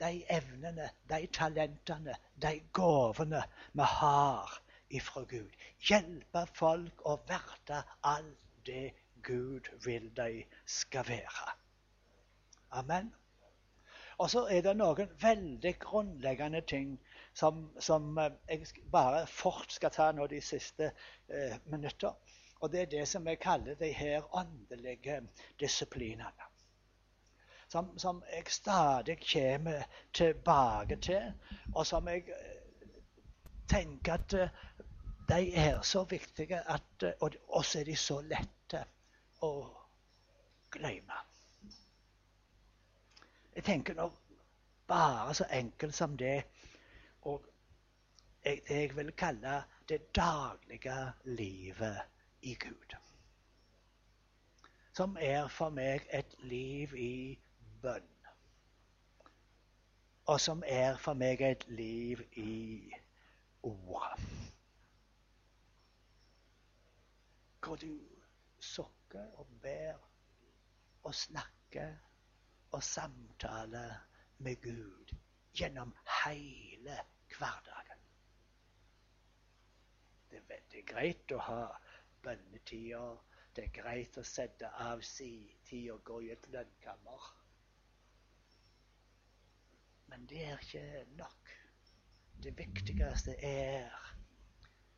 de 0.01 0.25
evnene, 0.31 0.91
de 1.09 1.27
talentene, 1.33 2.17
de 2.43 2.55
gavene 2.73 3.43
vi 3.73 3.91
har 3.97 4.57
ifra 4.91 5.23
Gud. 5.29 5.53
Hjelpe 5.89 6.47
folk 6.55 7.05
å 7.07 7.19
verte 7.29 7.83
alt 8.03 8.43
det 8.67 8.93
Gud 9.27 9.69
vil 9.85 10.11
de 10.17 10.45
skal 10.67 11.07
være. 11.09 11.55
Amen. 12.71 13.15
Og 14.19 14.31
så 14.33 14.47
er 14.49 14.63
det 14.65 14.73
noen 14.79 15.11
veldig 15.21 15.73
grunnleggende 15.83 16.63
ting 16.65 16.95
som, 17.37 17.67
som 17.81 18.17
eh, 18.19 18.33
jeg 18.49 18.87
bare 18.93 19.27
fort 19.29 19.73
skal 19.73 19.93
ta 19.93 20.09
nå 20.17 20.27
de 20.33 20.41
siste 20.41 20.89
eh, 21.29 21.59
minutter. 21.73 22.15
Og 22.65 22.73
det 22.73 22.81
er 22.81 22.93
det 22.95 23.09
som 23.09 23.27
jeg 23.29 23.43
kaller 23.43 23.77
de 23.77 23.91
her 23.93 24.25
åndelige 24.33 25.21
disiplinene. 25.61 26.49
Som, 27.69 27.99
som, 27.99 28.23
jeg 28.33 28.45
stadig 28.47 29.19
kommer 29.33 29.83
tilbake 30.15 30.97
til, 30.97 31.33
og 31.75 31.87
som 31.87 32.09
jeg 32.09 32.23
eh, 32.29 32.91
tenker 33.69 34.13
at 34.13 34.35
eh, 34.35 34.49
de 35.29 35.55
er 35.55 35.81
så 35.83 36.05
viktige, 36.05 36.61
at, 36.71 37.03
eh, 37.03 37.13
og 37.21 37.35
også 37.49 37.81
er 37.81 37.85
de 37.85 37.97
så 37.97 38.21
lette 38.21 38.85
å 39.43 39.51
glemme. 40.71 41.19
Jeg 43.57 43.65
tenker 43.65 43.95
nå 43.99 44.11
bare 44.87 45.35
så 45.35 45.45
enkelt 45.51 45.95
som 45.95 46.17
det 46.17 46.45
og 47.23 47.43
det 48.45 48.61
jeg 48.71 48.93
vil 48.97 49.11
kalle 49.19 49.63
det 49.89 50.15
daglige 50.15 51.13
livet 51.25 51.99
i 52.43 52.55
Gud. 52.55 52.95
Som 54.93 55.17
er 55.21 55.49
for 55.49 55.71
meg 55.71 56.07
et 56.15 56.37
liv 56.39 56.95
i 56.95 57.39
bønn. 57.83 58.13
Og 60.27 60.41
som 60.41 60.63
er 60.67 60.97
for 60.99 61.15
meg 61.15 61.43
et 61.47 61.65
liv 61.69 62.23
i 62.33 62.93
ordet. 63.63 64.27
Hvor 67.63 67.77
du 67.77 67.93
sukker 68.63 69.27
og 69.41 69.47
ber 69.63 70.03
og 71.03 71.15
snakker 71.15 71.95
og 72.71 72.83
samtaler 72.83 73.95
med 74.39 74.57
Gud 74.63 75.15
gjennom 75.55 75.95
hele 76.25 76.99
hverdagen. 77.39 78.03
Det 80.31 80.39
er 80.43 80.49
veldig 80.49 80.83
greit 80.91 81.33
å 81.33 81.39
ha 81.47 81.63
bønnetider. 82.23 83.17
Det 83.57 83.69
er 83.69 83.75
greit 83.79 84.19
å 84.21 84.25
sette 84.27 84.69
av 84.85 85.03
si 85.07 85.31
tid 85.69 85.91
og 85.95 86.03
gå 86.05 86.21
i 86.27 86.33
et 86.35 86.49
lønnkammer. 86.53 87.31
Men 90.07 90.27
det 90.27 90.45
er 90.45 90.59
ikke 90.59 91.05
nok. 91.17 91.51
Det 92.43 92.59
viktigste 92.59 93.37
er 93.45 93.91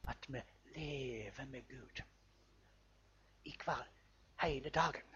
at 0.09 0.29
vi 0.29 0.41
lever 0.75 1.45
med 1.45 1.63
Gud 1.69 2.03
i 3.45 3.57
hver 3.65 3.89
hele 4.43 4.71
dagen. 4.71 5.15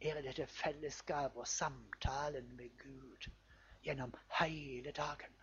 Er 0.00 0.14
det 0.14 0.24
dette 0.24 0.46
fellesskapet 0.46 1.40
og 1.40 1.48
samtalen 1.48 2.56
med 2.56 2.70
Gud 2.78 3.30
gjennom 3.82 4.14
hele 4.40 4.92
dagen? 4.92 5.36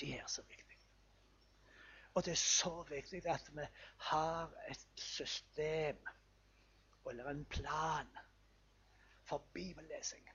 Det 0.00 0.18
er 0.18 0.26
så 0.26 0.42
viktig. 0.42 0.78
Og 2.14 2.24
det 2.24 2.32
er 2.32 2.36
så 2.36 2.82
viktig 2.82 3.26
at 3.26 3.50
vi 3.52 3.66
har 3.98 4.52
et 4.70 4.86
system 4.96 6.06
eller 7.10 7.28
en 7.30 7.44
plan 7.44 8.08
for 9.24 9.38
bibellesing. 9.54 10.28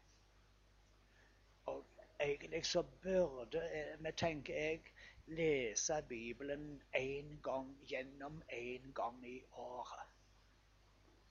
Egentlig 2.20 2.66
så 2.66 2.84
burde 2.84 3.62
vi, 4.00 4.12
tenker 4.12 4.54
jeg, 4.54 4.82
lese 5.28 6.02
Bibelen 6.10 6.82
én 6.96 7.42
gang 7.44 7.78
gjennom 7.88 8.42
én 8.50 8.94
gang 8.94 9.28
i 9.28 9.44
året. 9.52 10.08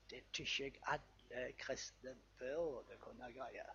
Det 0.09 0.23
syns 0.33 0.59
jeg 0.59 0.73
alle 0.83 1.53
kristne 1.57 2.15
burde 2.39 2.97
kunne 2.99 3.33
greie. 3.33 3.65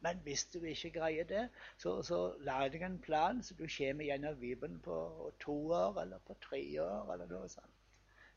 Men 0.00 0.18
hvis 0.18 0.44
du 0.44 0.62
ikke 0.62 0.90
greier 0.90 1.24
det, 1.24 1.48
så, 1.78 2.02
så 2.02 2.36
lag 2.38 2.72
deg 2.72 2.82
en 2.82 3.00
plan, 3.00 3.42
så 3.42 3.54
du 3.54 3.66
kommer 3.78 4.04
gjennom 4.04 4.38
Bibelen 4.40 4.80
på 4.80 5.32
to 5.40 5.56
år 5.72 6.02
eller 6.02 6.18
på 6.18 6.34
tre 6.34 6.80
år. 6.80 7.12
eller 7.12 7.26
noe 7.26 7.48
sånt. 7.48 7.80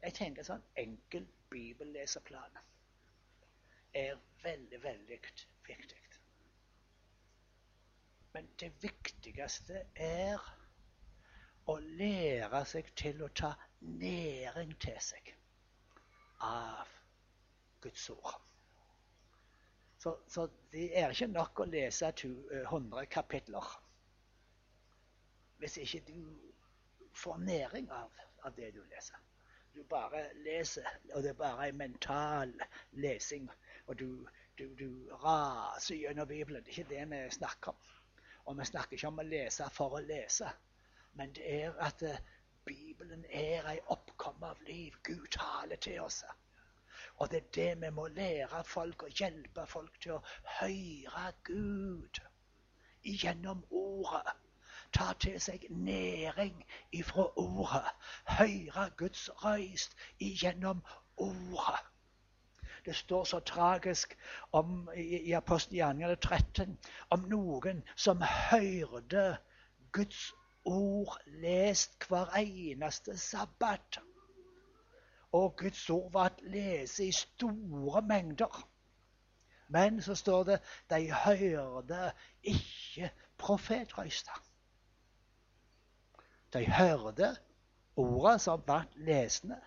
Jeg 0.02 0.14
tenker 0.14 0.46
sånn 0.48 0.64
enkel 0.78 1.28
bibelleseplan 1.52 2.58
er 3.94 4.18
veldig, 4.44 4.84
veldig 4.84 5.20
viktig. 5.68 6.07
Men 8.38 8.50
det 8.62 8.68
viktigste 8.84 9.80
er 9.96 10.42
å 11.66 11.74
lære 11.82 12.60
seg 12.70 12.92
til 13.02 13.24
å 13.26 13.30
ta 13.40 13.50
næring 13.82 14.76
til 14.84 15.00
seg 15.02 15.32
av 16.46 16.92
Guds 17.82 18.06
ord. 18.14 18.36
Så, 19.98 20.14
så 20.30 20.46
det 20.70 20.86
er 21.02 21.18
ikke 21.18 21.32
nok 21.32 21.64
å 21.66 21.70
lese 21.72 22.14
100 22.14 23.02
eh, 23.02 23.10
kapitler 23.18 23.74
hvis 25.58 25.82
ikke 25.82 26.06
du 26.14 26.22
får 27.18 27.42
næring 27.42 27.90
av, 27.90 28.24
av 28.46 28.54
det 28.54 28.70
du 28.78 28.84
leser. 28.94 29.18
Du 29.74 29.82
bare 29.90 30.28
leser, 30.46 30.86
og 31.16 31.26
det 31.26 31.34
er 31.34 31.42
bare 31.42 31.72
en 31.72 31.82
mental 31.82 32.54
lesing. 33.02 33.50
Og 33.88 33.98
du, 33.98 34.12
du, 34.62 34.68
du 34.78 34.90
raser 35.26 36.04
gjennom 36.06 36.30
Bibelen. 36.30 36.62
Det 36.62 36.76
er 36.76 36.84
ikke 36.84 36.94
det 36.94 37.08
vi 37.16 37.40
snakker 37.42 37.74
om. 37.74 37.88
Og 38.48 38.58
vi 38.58 38.66
snakker 38.66 38.96
ikke 38.96 39.10
om 39.12 39.20
å 39.20 39.28
lese 39.28 39.66
for 39.76 39.98
å 39.98 40.04
lese, 40.04 40.50
men 41.20 41.34
det 41.36 41.48
er 41.52 41.80
at 41.84 42.04
uh, 42.08 42.20
Bibelen 42.68 43.26
er 43.30 43.68
ei 43.72 43.80
oppkomme 43.92 44.52
av 44.54 44.62
liv. 44.68 44.96
Gud 45.04 45.28
taler 45.36 45.80
til 45.84 46.00
oss. 46.04 46.22
Og 47.18 47.32
det 47.32 47.42
er 47.42 47.52
det 47.58 47.82
vi 47.82 47.90
må 47.96 48.08
lære 48.08 48.64
folk 48.68 49.04
og 49.04 49.20
hjelpe 49.20 49.66
folk 49.68 50.00
til 50.04 50.16
å 50.16 50.22
høre 50.60 51.26
Gud 51.50 52.22
gjennom 53.04 53.66
ordet. 53.82 54.36
Ta 54.96 55.12
til 55.20 55.40
seg 55.44 55.68
næring 55.70 56.64
ifra 56.92 57.28
ordet. 57.44 57.92
Høre 58.40 58.90
Guds 59.04 59.28
røyst 59.44 59.96
gjennom 60.20 60.84
ordet. 61.18 61.84
Det 62.88 62.96
står 62.96 63.24
så 63.24 63.40
tragisk 63.40 64.14
om, 64.56 64.90
i, 64.96 65.20
i 65.28 65.32
apostelgjerningene 65.36 66.16
13 66.16 66.78
om 67.12 67.26
noen 67.28 67.82
som 68.00 68.22
hørte 68.24 69.24
Guds 69.92 70.22
ord 70.64 71.18
lest 71.42 72.08
hver 72.08 72.32
eneste 72.40 73.18
sabbat. 73.20 74.00
Og 75.36 75.58
Guds 75.60 75.90
ord 75.90 76.12
var 76.14 76.32
å 76.32 76.52
lese 76.54 77.10
i 77.10 77.12
store 77.12 78.02
mengder. 78.08 78.56
Men 79.68 80.00
så 80.02 80.16
står 80.16 80.44
det 80.48 80.58
de 80.90 81.02
hørte 81.12 82.14
ikke 82.42 83.10
profetrøyster. 83.38 84.40
De 86.56 86.64
hørte 86.72 87.34
ordet 88.00 88.38
som 88.42 88.64
ble 88.64 88.80
lesende, 89.10 89.60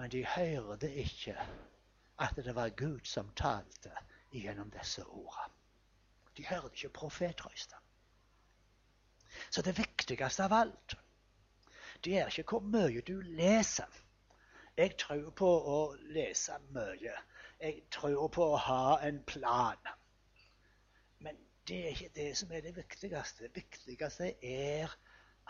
men 0.00 0.08
de 0.10 0.24
hørte 0.24 0.88
ikke 1.04 1.36
at 2.18 2.36
det 2.36 2.54
var 2.54 2.68
Gud 2.68 3.04
som 3.04 3.32
talte 3.34 3.92
gjennom 4.32 4.70
disse 4.70 5.04
ordene. 5.04 5.54
De 6.36 6.46
hørte 6.46 6.74
ikke 6.74 6.88
profetrøyster. 6.88 7.76
Så 9.50 9.62
det 9.62 9.78
viktigste 9.78 10.44
av 10.44 10.52
alt, 10.52 10.94
det 12.04 12.18
er 12.18 12.28
ikke 12.28 12.56
hvor 12.56 12.64
mye 12.64 13.00
du 13.00 13.20
leser. 13.20 14.00
Jeg 14.76 14.96
tror 14.98 15.30
på 15.36 15.48
å 15.48 15.78
lese 16.14 16.56
mye. 16.72 17.16
Jeg 17.60 17.82
tror 17.92 18.28
på 18.32 18.46
å 18.54 18.56
ha 18.56 18.98
en 19.04 19.20
plan. 19.28 19.92
Men 21.18 21.36
det 21.68 21.80
er 21.84 21.92
ikke 21.92 22.14
det 22.16 22.30
som 22.36 22.52
er 22.52 22.64
det 22.64 22.76
viktigste. 22.76 23.44
Det 23.44 23.54
viktigste 23.56 24.32
er 24.42 24.96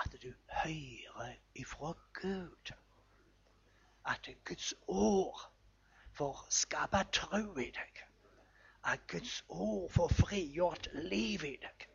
at 0.02 0.16
du 0.22 0.32
hører 0.48 1.36
ifra 1.54 1.94
Gud. 2.18 2.74
At 4.04 4.28
Guds 4.44 4.74
ord 4.86 5.51
får 6.14 6.46
skape 6.48 7.04
tro 7.12 7.58
i 7.58 7.70
deg. 7.74 8.02
At 8.84 9.06
Guds 9.08 9.44
ord 9.48 9.90
får 9.92 10.08
frigjort 10.08 10.88
liv 10.92 11.44
i 11.44 11.56
deg. 11.62 11.88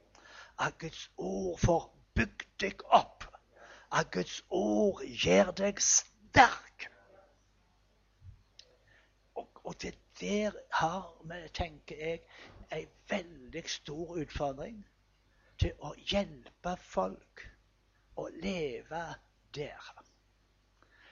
At 0.60 0.78
Guds 0.80 1.10
ord 1.18 1.60
får 1.60 1.88
bygd 2.16 2.48
deg 2.64 2.84
opp. 2.96 3.28
At 3.92 4.12
Guds 4.12 4.42
ord 4.50 5.04
gjør 5.04 5.52
deg 5.52 5.82
sterk. 5.84 6.88
Og, 9.36 9.50
og 9.64 9.82
det 9.82 9.96
der 10.20 10.52
har 10.74 11.24
vi, 11.24 11.48
tenker 11.54 11.96
jeg, 11.96 12.22
en 12.72 12.88
veldig 13.10 13.64
stor 13.70 14.18
utfordring 14.18 14.80
til 15.62 15.74
å 15.80 15.94
hjelpe 16.10 16.74
folk 16.82 17.44
å 18.18 18.28
leve 18.42 19.04
der. 19.56 19.92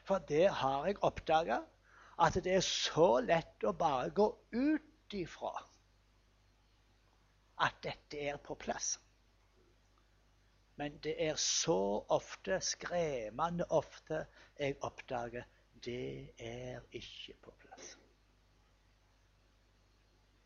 For 0.06 0.26
det 0.30 0.49
har 0.61 0.88
jeg 0.90 1.02
oppdaga 1.06 1.61
at 2.18 2.38
det 2.44 2.54
er 2.56 2.64
så 2.64 3.20
lett 3.26 3.64
å 3.68 3.74
bare 3.76 4.12
gå 4.16 4.28
ut 4.56 5.16
ifra 5.16 5.54
at 7.66 7.82
dette 7.84 8.20
er 8.20 8.38
på 8.44 8.56
plass. 8.60 8.96
Men 10.76 10.98
det 11.04 11.16
er 11.24 11.36
så 11.40 12.06
ofte, 12.12 12.60
skremmende 12.64 13.68
ofte, 13.72 14.26
jeg 14.60 14.76
oppdager 14.84 15.46
det 15.86 16.32
er 16.40 16.82
ikke 16.92 17.36
på 17.44 17.54
plass. 17.62 17.96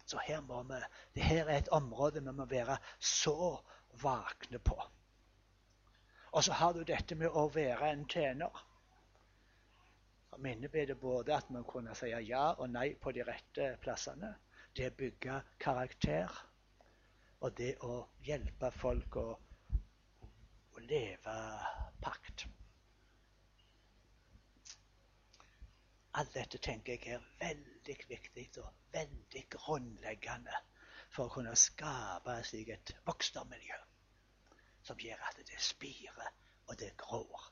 Så 0.06 0.22
her 0.26 0.42
må 0.42 0.64
vi, 0.66 0.78
det 1.16 1.24
her 1.24 1.46
er 1.46 1.58
et 1.62 1.74
område 1.74 2.22
vi 2.26 2.34
må 2.34 2.46
være 2.50 2.78
så 3.00 3.60
vakne 4.02 4.60
på. 4.60 4.78
Og 6.32 6.44
så 6.44 6.54
har 6.54 6.74
du 6.74 6.84
dette 6.86 7.16
med 7.18 7.34
å 7.34 7.48
være 7.54 7.92
en 7.94 8.06
tjener 8.10 8.66
som 10.30 10.46
innebærer 10.46 10.96
både 10.96 11.36
at 11.36 11.50
man 11.50 11.66
kunne 11.68 11.96
si 11.98 12.12
ja 12.28 12.52
og 12.52 12.70
nei 12.70 12.94
på 13.02 13.12
de 13.12 13.24
rette 13.28 13.74
plassene. 13.84 14.36
Det 14.76 14.92
å 14.92 14.96
bygge 14.98 15.42
karakter. 15.60 16.38
Og 17.42 17.56
det 17.58 17.74
å 17.88 18.02
hjelpe 18.28 18.70
folk 18.76 19.16
å, 19.16 19.28
å 20.76 20.82
leve 20.84 21.36
pakt. 22.04 22.46
Alt 26.20 26.34
dette 26.36 26.60
tenker 26.60 26.98
jeg 26.98 27.16
er 27.16 27.28
veldig 27.40 27.96
viktig 28.10 28.50
og 28.60 28.74
veldig 28.92 29.46
grunnleggende 29.56 30.58
for 31.10 31.28
å 31.30 31.34
kunne 31.34 31.56
skape 31.56 32.36
slik 32.46 32.74
et 32.76 32.94
vokstermiljø 33.08 33.78
som 34.84 35.00
gjør 35.00 35.24
at 35.30 35.40
det 35.48 35.62
spirer 35.64 36.34
og 36.68 36.76
det 36.82 36.92
grår 37.00 37.48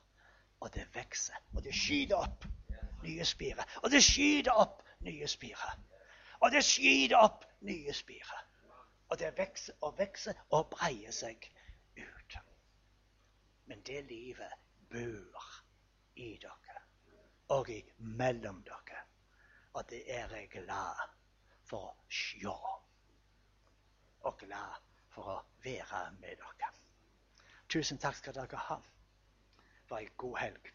og 0.60 0.70
det 0.74 0.84
vokser 0.94 1.40
og 1.54 1.62
det 1.64 1.74
skyter 1.76 2.18
opp 2.20 2.44
nye 3.02 3.24
spirer. 3.24 3.64
Og 3.82 3.90
det 3.90 4.02
skyter 4.04 4.52
opp 4.52 4.82
nye 5.06 5.28
spirer. 5.28 5.78
Og 6.40 6.52
det 6.52 6.64
skyter 6.64 7.18
opp 7.18 7.44
nye 7.66 7.94
spirer. 7.94 8.44
Og 9.08 9.18
det 9.18 9.32
vokser 9.38 9.74
og 9.80 9.98
vokser 9.98 10.40
og 10.50 10.68
breier 10.70 11.14
seg 11.14 11.50
ut. 11.96 12.38
Men 13.66 13.82
det 13.86 14.04
livet 14.08 14.52
bor 14.90 15.46
i 16.16 16.34
dere 16.40 16.82
og 17.54 17.70
i 17.72 17.78
mellom 17.98 18.62
dere. 18.66 19.04
Og 19.72 19.90
det 19.90 20.02
er 20.12 20.28
jeg 20.36 20.50
glad 20.52 21.00
for 21.68 21.90
å 21.90 21.96
sjå. 22.08 22.56
Og 24.28 24.38
glad 24.40 24.84
for 25.14 25.32
å 25.36 25.38
være 25.64 26.02
med 26.20 26.40
dere. 26.40 26.72
Tusen 27.68 28.00
takk 28.00 28.16
skal 28.20 28.36
dere 28.36 28.64
ha. 28.68 28.80
ha 29.90 30.00
ei 30.00 30.08
god 30.16 30.38
helg. 30.40 30.72